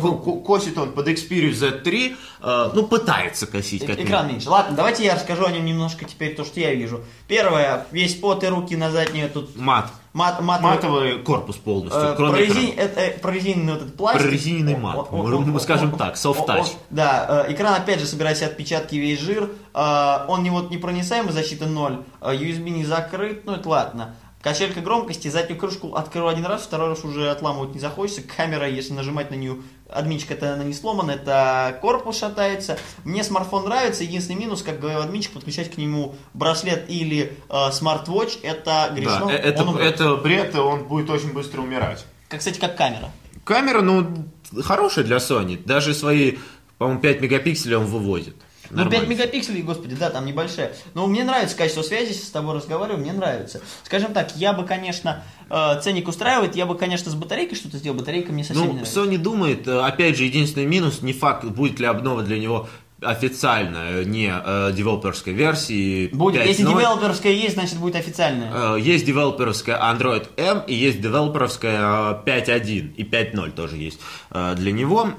косит 0.45 0.79
он 0.79 0.93
под 0.93 1.07
Xperia 1.07 1.53
Z3, 1.53 2.17
э, 2.43 2.71
ну 2.75 2.83
пытается 2.87 3.47
косить. 3.47 3.87
Как 3.87 4.01
Экран 4.01 4.23
минимум. 4.25 4.33
меньше. 4.33 4.49
Ладно, 4.51 4.75
давайте 4.77 5.05
я 5.05 5.15
расскажу 5.15 5.45
о 5.45 5.53
нем 5.53 5.65
немножко 5.65 6.05
теперь, 6.07 6.35
то, 6.35 6.45
что 6.45 6.59
я 6.59 6.75
вижу. 6.75 7.03
Первое, 7.29 7.87
весь 7.93 8.17
пот 8.17 8.43
и 8.43 8.49
руки 8.49 8.75
на 8.75 8.91
заднюю 8.91 9.31
тут 9.31 9.55
Мат. 9.55 9.93
Мат, 10.13 10.41
матовый, 10.41 10.75
Матовый 10.75 11.19
корпус 11.23 11.57
полностью, 11.57 12.01
э, 12.03 12.15
кроме 12.17 12.33
прорезин- 12.39 12.75
это, 12.77 13.01
э, 13.01 13.19
прорезиненный 13.19 13.73
вот 13.75 13.83
этот 13.83 13.97
пластик. 13.97 14.23
Прорезиненный 14.23 14.77
мат. 14.77 14.97
О, 14.97 15.01
о, 15.11 15.17
Мы- 15.23 15.35
о, 15.37 15.39
мы 15.41 15.61
скажем 15.61 15.95
о, 15.95 15.97
так, 15.99 16.15
soft 16.17 16.47
touch. 16.47 16.61
о. 16.63 16.79
Да, 16.91 17.45
э, 17.49 17.53
экран 17.53 17.75
опять 17.75 18.01
же 18.01 18.07
собирает 18.07 18.37
себе 18.39 18.47
отпечатки 18.49 18.95
весь 18.97 19.21
жир. 19.21 19.51
Э, 19.75 20.25
Он 20.29 20.43
не 20.43 20.51
вот 20.51 20.71
непроницаемый, 20.71 21.33
защита 21.33 21.67
0. 21.67 22.05
э, 22.21 22.35
USB 22.35 22.71
не 22.71 22.85
закрыт, 22.85 23.45
ну 23.47 23.53
это 23.53 23.69
ладно. 23.69 24.15
Качелька 24.49 24.81
громкости, 24.81 25.29
заднюю 25.29 25.61
крышку 25.61 25.95
открыл 25.95 26.27
один 26.27 26.47
раз, 26.47 26.63
второй 26.63 26.89
раз 26.89 27.05
уже 27.05 27.31
отламывать 27.31 27.75
не 27.75 27.81
захочется. 27.81 28.23
Камера, 28.23 28.67
если 28.67 28.95
нажимать 28.95 29.31
на 29.31 29.35
нее, 29.35 29.59
админчик 29.91 30.31
это 30.31 30.55
она 30.55 30.65
не 30.65 30.73
сломана, 30.73 31.11
это 31.11 31.79
корпус 31.83 32.19
шатается. 32.19 32.79
Мне 33.05 33.23
смартфон 33.23 33.67
нравится, 33.67 34.05
единственный 34.05 34.39
минус, 34.41 34.63
как 34.63 34.81
говорил 34.81 35.03
админчик, 35.03 35.33
подключать 35.33 35.71
к 35.71 35.77
нему 35.77 36.15
браслет 36.33 36.87
или 36.89 37.37
э, 37.51 37.71
смарт-вотч, 37.73 38.39
это 38.43 38.91
грешно. 38.95 39.27
Да, 39.27 39.33
э, 39.35 39.37
это, 39.37 39.63
Он 39.65 39.69
умрет. 39.69 39.95
это 39.95 40.17
Бред, 40.17 40.55
он 40.55 40.85
будет 40.85 41.11
очень 41.11 41.35
быстро 41.35 41.61
умирать. 41.61 42.07
Как, 42.31 42.39
кстати, 42.39 42.59
как 42.59 42.75
камера. 42.75 43.11
камера, 43.45 43.83
ну, 43.83 44.31
хорошая 44.63 45.05
для 45.05 45.19
Sony. 45.19 45.63
Даже 45.63 45.93
свои, 45.93 46.39
по-моему, 46.79 47.03
5 47.03 47.21
мегапикселей 47.21 47.77
он 47.77 47.85
выводит. 47.85 48.35
Ну, 48.71 48.77
5 48.77 48.85
Нормально. 48.93 49.07
мегапикселей, 49.15 49.63
господи, 49.63 49.95
да, 49.95 50.11
там 50.11 50.27
небольшая. 50.27 50.73
Но 50.95 51.07
мне 51.07 51.25
нравится 51.25 51.57
качество 51.57 51.83
связи, 51.83 52.13
с 52.13 52.31
тобой 52.31 52.55
разговариваю, 52.57 53.01
мне 53.01 53.13
нравится. 53.13 53.61
Скажем 53.85 54.13
так, 54.13 54.37
я 54.37 54.53
бы, 54.53 54.65
конечно, 54.65 55.23
э, 55.49 55.81
ценник 55.83 56.07
устраивает, 56.09 56.55
я 56.57 56.67
бы, 56.67 56.77
конечно, 56.77 57.11
с 57.11 57.15
батарейкой 57.15 57.57
что-то 57.57 57.79
сделал, 57.79 57.97
батарейка 57.99 58.33
мне 58.33 58.45
совсем 58.45 58.63
не 58.63 58.69
Ну, 58.69 58.75
нравится. 58.75 59.01
Sony 59.01 59.17
думает, 59.19 59.67
э, 59.67 59.81
опять 59.81 60.17
же, 60.17 60.25
единственный 60.25 60.67
минус, 60.67 61.03
не 61.03 61.13
факт, 61.13 61.45
будет 61.45 61.81
ли 61.81 61.87
обнова 61.87 62.23
для 62.23 62.39
него 62.39 62.69
официально, 63.01 64.05
не 64.05 64.27
э, 64.29 64.73
девелоперской 64.73 65.33
версии. 65.33 66.09
Будет, 66.09 66.45
если 66.45 66.65
5.0. 66.65 66.69
девелоперская 66.69 67.33
есть, 67.33 67.55
значит 67.55 67.79
будет 67.79 67.97
официальная. 67.97 68.75
Э, 68.75 68.81
Есть 68.81 69.05
девелоперская 69.07 69.77
Android 69.79 70.29
M 70.37 70.63
и 70.67 70.75
есть 70.75 71.01
девелоперская 71.01 71.81
э, 71.81 72.29
5.1 72.29 72.95
и 72.97 73.05
5.0 73.05 73.51
тоже 73.53 73.77
есть 73.77 74.01
э, 74.31 74.55
для 74.57 74.73
него. 74.73 75.11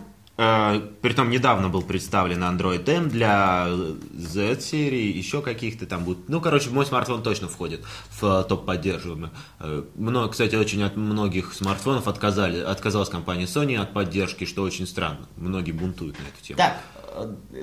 Э, 0.41 0.79
Притом 1.01 1.29
недавно 1.29 1.67
был 1.67 1.81
представлен 1.81 2.41
Android 2.43 2.87
M 2.89 3.09
для 3.09 3.67
Z-серии, 4.13 5.17
еще 5.17 5.41
каких-то 5.41 5.85
там 5.85 6.05
будет. 6.05 6.29
Ну, 6.29 6.39
короче, 6.39 6.69
мой 6.69 6.85
смартфон 6.85 7.21
точно 7.23 7.49
входит 7.49 7.81
в 8.21 8.43
топ 8.43 8.65
поддерживаемых. 8.65 9.31
Э, 9.59 9.83
мно- 9.95 10.29
Кстати, 10.29 10.55
очень 10.55 10.81
от 10.83 10.95
многих 10.95 11.53
смартфонов 11.53 12.07
отказали, 12.07 12.61
отказалась 12.61 13.09
компания 13.09 13.43
Sony 13.45 13.75
от 13.75 13.91
поддержки, 13.91 14.45
что 14.45 14.63
очень 14.63 14.87
странно. 14.87 15.27
Многие 15.35 15.71
бунтуют 15.73 16.17
на 16.17 16.23
эту 16.23 16.41
тему. 16.41 16.57
Так, 16.57 16.77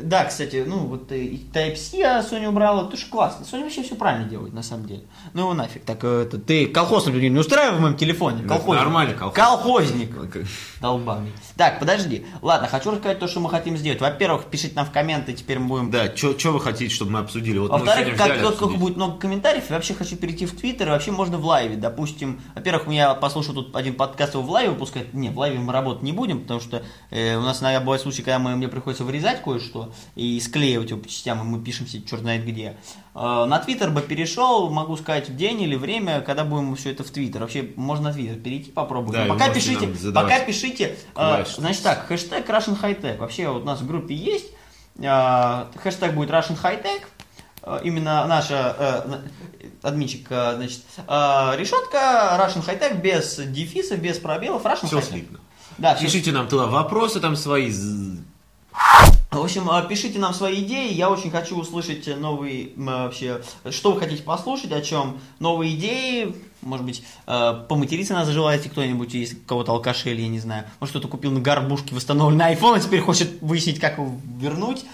да, 0.03 0.24
кстати, 0.24 0.64
ну 0.66 0.86
вот 0.86 1.11
и 1.12 1.47
Type-C 1.53 1.99
я 1.99 2.20
Sony 2.20 2.47
убрала, 2.47 2.86
это 2.86 2.97
же 2.97 3.07
классно. 3.07 3.44
Sony 3.44 3.62
вообще 3.62 3.82
все 3.82 3.94
правильно 3.94 4.28
делает, 4.28 4.53
на 4.53 4.62
самом 4.62 4.86
деле. 4.86 5.03
Ну 5.32 5.42
его 5.42 5.55
нафиг. 5.55 5.84
Так, 5.84 6.05
э, 6.05 6.22
это, 6.22 6.38
ты 6.38 6.66
колхоз, 6.66 7.07
например, 7.07 7.30
не 7.30 7.38
устраивай 7.38 7.78
в 7.78 7.80
моем 7.80 7.97
телефоне. 7.97 8.42
Колхозник. 8.47 8.82
нормальный 8.82 9.14
колхоз. 9.14 9.36
Колхозник. 9.36 10.11
Долбанный. 10.80 11.32
Так, 11.57 11.78
подожди. 11.78 12.26
Ладно, 12.42 12.68
хочу 12.68 12.90
рассказать 12.90 13.18
то, 13.18 13.28
что 13.28 13.40
мы 13.40 13.51
хотим 13.51 13.76
сделать. 13.76 14.01
Во-первых, 14.01 14.44
пишите 14.47 14.74
нам 14.74 14.86
в 14.86 14.90
комменты, 14.90 15.32
теперь 15.32 15.59
мы 15.59 15.68
будем 15.68 15.90
Да, 15.90 16.14
что 16.16 16.53
вы 16.53 16.61
хотите, 16.61 16.94
чтобы 16.94 17.12
мы 17.12 17.18
обсудили? 17.20 17.59
Вот 17.59 17.70
Во-вторых, 17.70 18.16
как 18.16 18.40
только 18.40 18.49
обсудить. 18.49 18.78
будет 18.78 18.97
много 18.97 19.18
комментариев, 19.18 19.64
я 19.68 19.76
вообще 19.76 19.94
хочу 19.94 20.16
перейти 20.16 20.47
в 20.47 20.57
Твиттер, 20.57 20.88
вообще 20.90 21.12
можно 21.12 21.38
в 21.38 21.47
лайве, 21.47 21.76
допустим, 21.76 22.40
во-первых, 22.55 22.88
я 22.88 23.14
послушал 23.14 23.55
тут 23.55 23.76
один 23.76 23.94
подкаст, 23.94 24.34
его 24.34 24.42
в 24.42 24.51
лайве 24.51 24.70
выпускать, 24.70 25.14
не, 25.14 25.30
в 25.30 25.38
лайве 25.38 25.59
мы 25.59 25.72
работать 25.72 26.03
не 26.03 26.12
будем, 26.12 26.42
потому 26.42 26.61
что 26.61 26.82
э, 27.11 27.36
у 27.36 27.42
нас 27.42 27.62
иногда 27.62 27.80
бывают 27.80 28.03
случаи, 28.03 28.22
когда 28.22 28.38
мы, 28.38 28.57
мне 28.57 28.68
приходится 28.68 29.05
вырезать 29.05 29.36
кое-что 29.41 29.93
и 30.14 30.41
склеивать 30.41 30.91
его 30.91 31.01
по 31.01 31.09
частям, 31.09 31.41
и 31.41 31.45
мы 31.45 31.62
пишемся 31.62 32.01
черт 32.03 32.22
знает 32.22 32.45
где. 32.45 32.76
Э, 33.14 33.45
на 33.47 33.59
Твиттер 33.59 33.91
бы 33.91 34.01
перешел, 34.03 34.70
могу 34.70 34.97
сказать, 34.97 35.28
в 35.28 35.37
день 35.37 35.62
или 35.62 35.76
время, 35.76 36.20
когда 36.20 36.45
будем 36.45 36.74
все 36.76 36.91
это 36.91 37.05
в 37.05 37.11
Твиттер. 37.11 37.41
Вообще, 37.43 37.70
можно 37.76 38.09
на 38.09 38.12
Твиттер 38.14 38.37
перейти, 38.37 38.70
попробовать. 38.70 39.16
Да, 39.16 39.24
Но 39.24 39.34
пока 39.34 39.51
пишите, 39.51 39.89
пока 40.12 40.41
пишите, 40.41 40.97
клавиши. 41.14 41.61
значит 41.61 41.82
так, 41.82 42.07
хэштег 42.07 42.49
Russian 42.49 42.80
High 42.80 43.01
Tech. 43.01 43.18
Вообще 43.18 43.49
вот 43.49 43.62
у 43.62 43.66
нас 43.66 43.80
в 43.80 43.87
группе 43.87 44.14
есть, 44.14 44.47
э, 44.99 45.64
хэштег 45.82 46.14
будет 46.14 46.30
Russian 46.30 46.61
High 46.61 46.82
Tech, 46.82 47.03
Э, 47.66 47.80
именно 47.82 48.24
наша 48.26 48.76
э, 48.78 49.18
админчик, 49.82 50.28
значит, 50.28 50.82
э, 50.97 51.53
решетка 51.57 52.39
Russian 52.41 52.64
High 52.64 52.78
Tech 52.80 53.01
без 53.01 53.37
дефисов, 53.37 53.99
без 53.99 54.18
пробелов, 54.18 54.64
Russian 54.64 54.87
Все 54.87 54.99
High 54.99 55.01
Tech. 55.01 55.09
слитно. 55.09 55.41
Да, 55.76 55.95
Пишите 55.95 56.30
нам 56.32 56.47
туда 56.49 56.66
вопросы 56.66 57.20
там 57.20 57.34
свои. 57.34 57.72
В 59.31 59.39
общем, 59.43 59.68
э, 59.68 59.89
пишите 59.89 60.18
нам 60.18 60.33
свои 60.33 60.62
идеи. 60.62 60.93
Я 60.93 61.11
очень 61.11 61.31
хочу 61.31 61.59
услышать 61.59 62.07
новые 62.18 62.70
вообще, 62.77 63.43
что 63.70 63.93
вы 63.93 64.01
хотите 64.01 64.22
послушать, 64.22 64.72
о 64.72 64.81
чем 64.81 65.18
новые 65.41 65.74
идеи. 65.74 66.35
Может 66.62 66.87
быть, 66.87 67.05
э, 67.27 67.64
поматериться 67.68 68.14
нас 68.14 68.29
желаете 68.29 68.70
кто-нибудь 68.70 69.14
из 69.14 69.37
кого-то 69.47 69.72
алкашей 69.72 70.12
или 70.12 70.22
я 70.22 70.29
не 70.29 70.41
знаю. 70.41 70.64
Может, 70.81 70.93
кто-то 70.93 71.09
купил 71.09 71.33
на 71.33 71.41
горбушке 71.41 71.95
восстановленный 71.95 72.55
iPhone, 72.55 72.77
а 72.77 72.81
теперь 72.81 73.01
хочет 73.01 73.41
выяснить, 73.43 73.79
как 73.79 73.99
его 73.99 74.12
вернуть. 74.41 74.85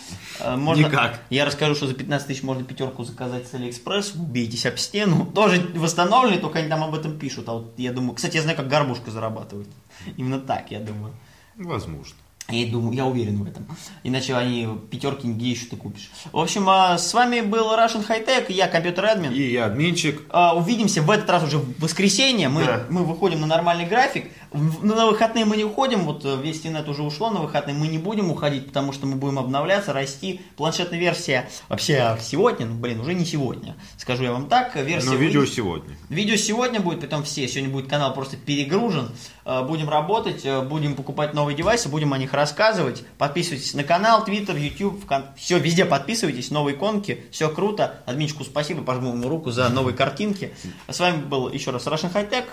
Э, 0.40 0.56
Можно... 0.56 0.86
Никак. 0.86 1.20
Я 1.30 1.44
расскажу, 1.44 1.74
что 1.74 1.86
за 1.86 1.94
15 1.94 2.26
тысяч 2.26 2.42
можно 2.42 2.64
пятерку 2.64 3.04
заказать 3.04 3.46
с 3.48 3.54
Алиэкспресс, 3.54 4.14
убейтесь 4.14 4.66
об 4.66 4.78
стену. 4.78 5.26
Тоже 5.26 5.60
восстановленный, 5.74 6.38
только 6.38 6.58
они 6.58 6.68
там 6.68 6.82
об 6.82 6.94
этом 6.94 7.18
пишут. 7.18 7.48
А 7.48 7.54
вот 7.54 7.74
я 7.76 7.92
думаю, 7.92 8.14
кстати, 8.14 8.36
я 8.36 8.42
знаю, 8.42 8.56
как 8.56 8.68
горбушка 8.68 9.10
зарабатывает. 9.10 9.68
Именно 10.16 10.40
так, 10.40 10.70
я 10.70 10.80
думаю. 10.80 11.14
Возможно. 11.56 12.16
Я 12.48 12.66
думаю, 12.70 12.94
я 12.94 13.06
уверен 13.06 13.42
в 13.44 13.48
этом. 13.48 13.66
Иначе 14.02 14.34
они 14.34 14.68
пятерки 14.90 15.26
где 15.28 15.50
еще 15.50 15.66
ты 15.66 15.76
купишь. 15.76 16.10
В 16.32 16.38
общем, 16.38 16.68
а, 16.68 16.98
с 16.98 17.14
вами 17.14 17.40
был 17.40 17.72
Russian 17.72 18.06
High 18.06 18.26
Tech, 18.26 18.52
я 18.52 18.68
компьютер 18.68 19.06
админ. 19.06 19.32
И 19.32 19.40
я 19.52 19.66
админчик. 19.66 20.20
А, 20.28 20.54
Увидимся 20.54 21.02
в 21.02 21.10
этот 21.10 21.30
раз 21.30 21.44
уже 21.44 21.58
в 21.58 21.80
воскресенье. 21.80 22.48
Мы, 22.48 22.64
Да. 22.64 22.84
мы 22.90 23.04
выходим 23.04 23.40
на 23.40 23.46
нормальный 23.46 23.86
график. 23.86 24.30
На 24.52 25.06
выходные 25.06 25.46
мы 25.46 25.56
не 25.56 25.64
уходим. 25.64 26.00
Вот 26.00 26.26
э, 26.26 26.36
весь 26.42 26.58
интернет 26.58 26.86
уже 26.88 27.02
ушло 27.02 27.30
на 27.30 27.40
выходные. 27.40 27.74
Мы 27.74 27.86
не 27.86 27.96
будем 27.96 28.30
уходить, 28.30 28.66
потому 28.66 28.92
что 28.92 29.06
мы 29.06 29.16
будем 29.16 29.38
обновляться, 29.38 29.94
расти. 29.94 30.42
Планшетная 30.56 30.98
версия 30.98 31.48
вообще 31.70 32.18
сегодня, 32.20 32.66
ну 32.66 32.74
блин, 32.74 33.00
уже 33.00 33.14
не 33.14 33.24
сегодня. 33.24 33.76
Скажу 33.96 34.24
я 34.24 34.32
вам 34.32 34.48
так. 34.48 34.76
Версия 34.76 35.08
Но 35.08 35.14
видео 35.14 35.40
выйдет- 35.40 35.54
сегодня. 35.54 35.96
Видео 36.10 36.36
сегодня 36.36 36.80
будет, 36.80 37.00
потом 37.00 37.22
все. 37.22 37.48
Сегодня 37.48 37.70
будет 37.72 37.88
канал 37.88 38.12
просто 38.12 38.36
перегружен. 38.36 39.10
Э, 39.44 39.62
Будем 39.62 39.88
работать, 39.88 40.44
э, 40.44 40.60
будем 40.62 40.94
покупать 40.94 41.34
новые 41.34 41.56
девайсы, 41.56 41.88
будем 41.88 42.12
о 42.12 42.18
них 42.18 42.32
рассказывать. 42.32 43.04
Подписывайтесь 43.18 43.74
на 43.74 43.84
канал, 43.84 44.24
Твиттер, 44.24 44.56
Ютуб, 44.56 45.02
все, 45.36 45.58
везде 45.58 45.84
подписывайтесь, 45.84 46.50
новые 46.50 46.76
иконки, 46.76 47.24
все 47.30 47.48
круто. 47.48 48.02
Админчику 48.06 48.44
спасибо, 48.44 48.82
пожму 48.82 49.10
ему 49.10 49.28
руку 49.28 49.50
за 49.50 49.68
новые 49.68 49.96
картинки. 49.96 50.54
С 50.88 51.00
вами 51.00 51.22
был 51.22 51.50
еще 51.50 51.70
раз 51.70 51.86
Russian 51.86 52.12
High 52.12 52.30
Tech. 52.30 52.44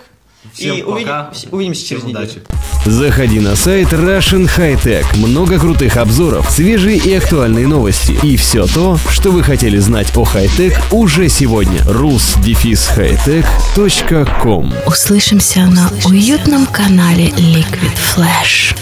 Всем 0.54 0.74
И 0.76 0.82
пока. 0.82 0.92
увидим- 1.32 1.48
увидимся 1.52 1.86
через 1.86 2.02
Всем 2.02 2.08
неделю. 2.10 2.24
удачи. 2.26 2.42
Заходи 2.86 3.40
на 3.40 3.56
сайт 3.56 3.92
Russian 3.92 4.48
High 4.56 4.82
Tech. 4.82 5.04
Много 5.16 5.58
крутых 5.60 5.96
обзоров, 5.98 6.48
свежие 6.50 6.96
и 6.96 7.12
актуальные 7.14 7.66
новости. 7.68 8.12
И 8.22 8.36
все 8.38 8.66
то, 8.66 8.98
что 9.10 9.30
вы 9.32 9.42
хотели 9.42 9.76
знать 9.78 10.16
о 10.16 10.24
хай-тек 10.24 10.80
уже 10.90 11.28
сегодня. 11.28 11.80
rus-hightech.com 11.82 14.72
Услышимся 14.86 15.66
на 15.66 15.90
уютном 16.06 16.66
канале 16.66 17.26
Liquid 17.28 17.92
Flash. 18.16 18.74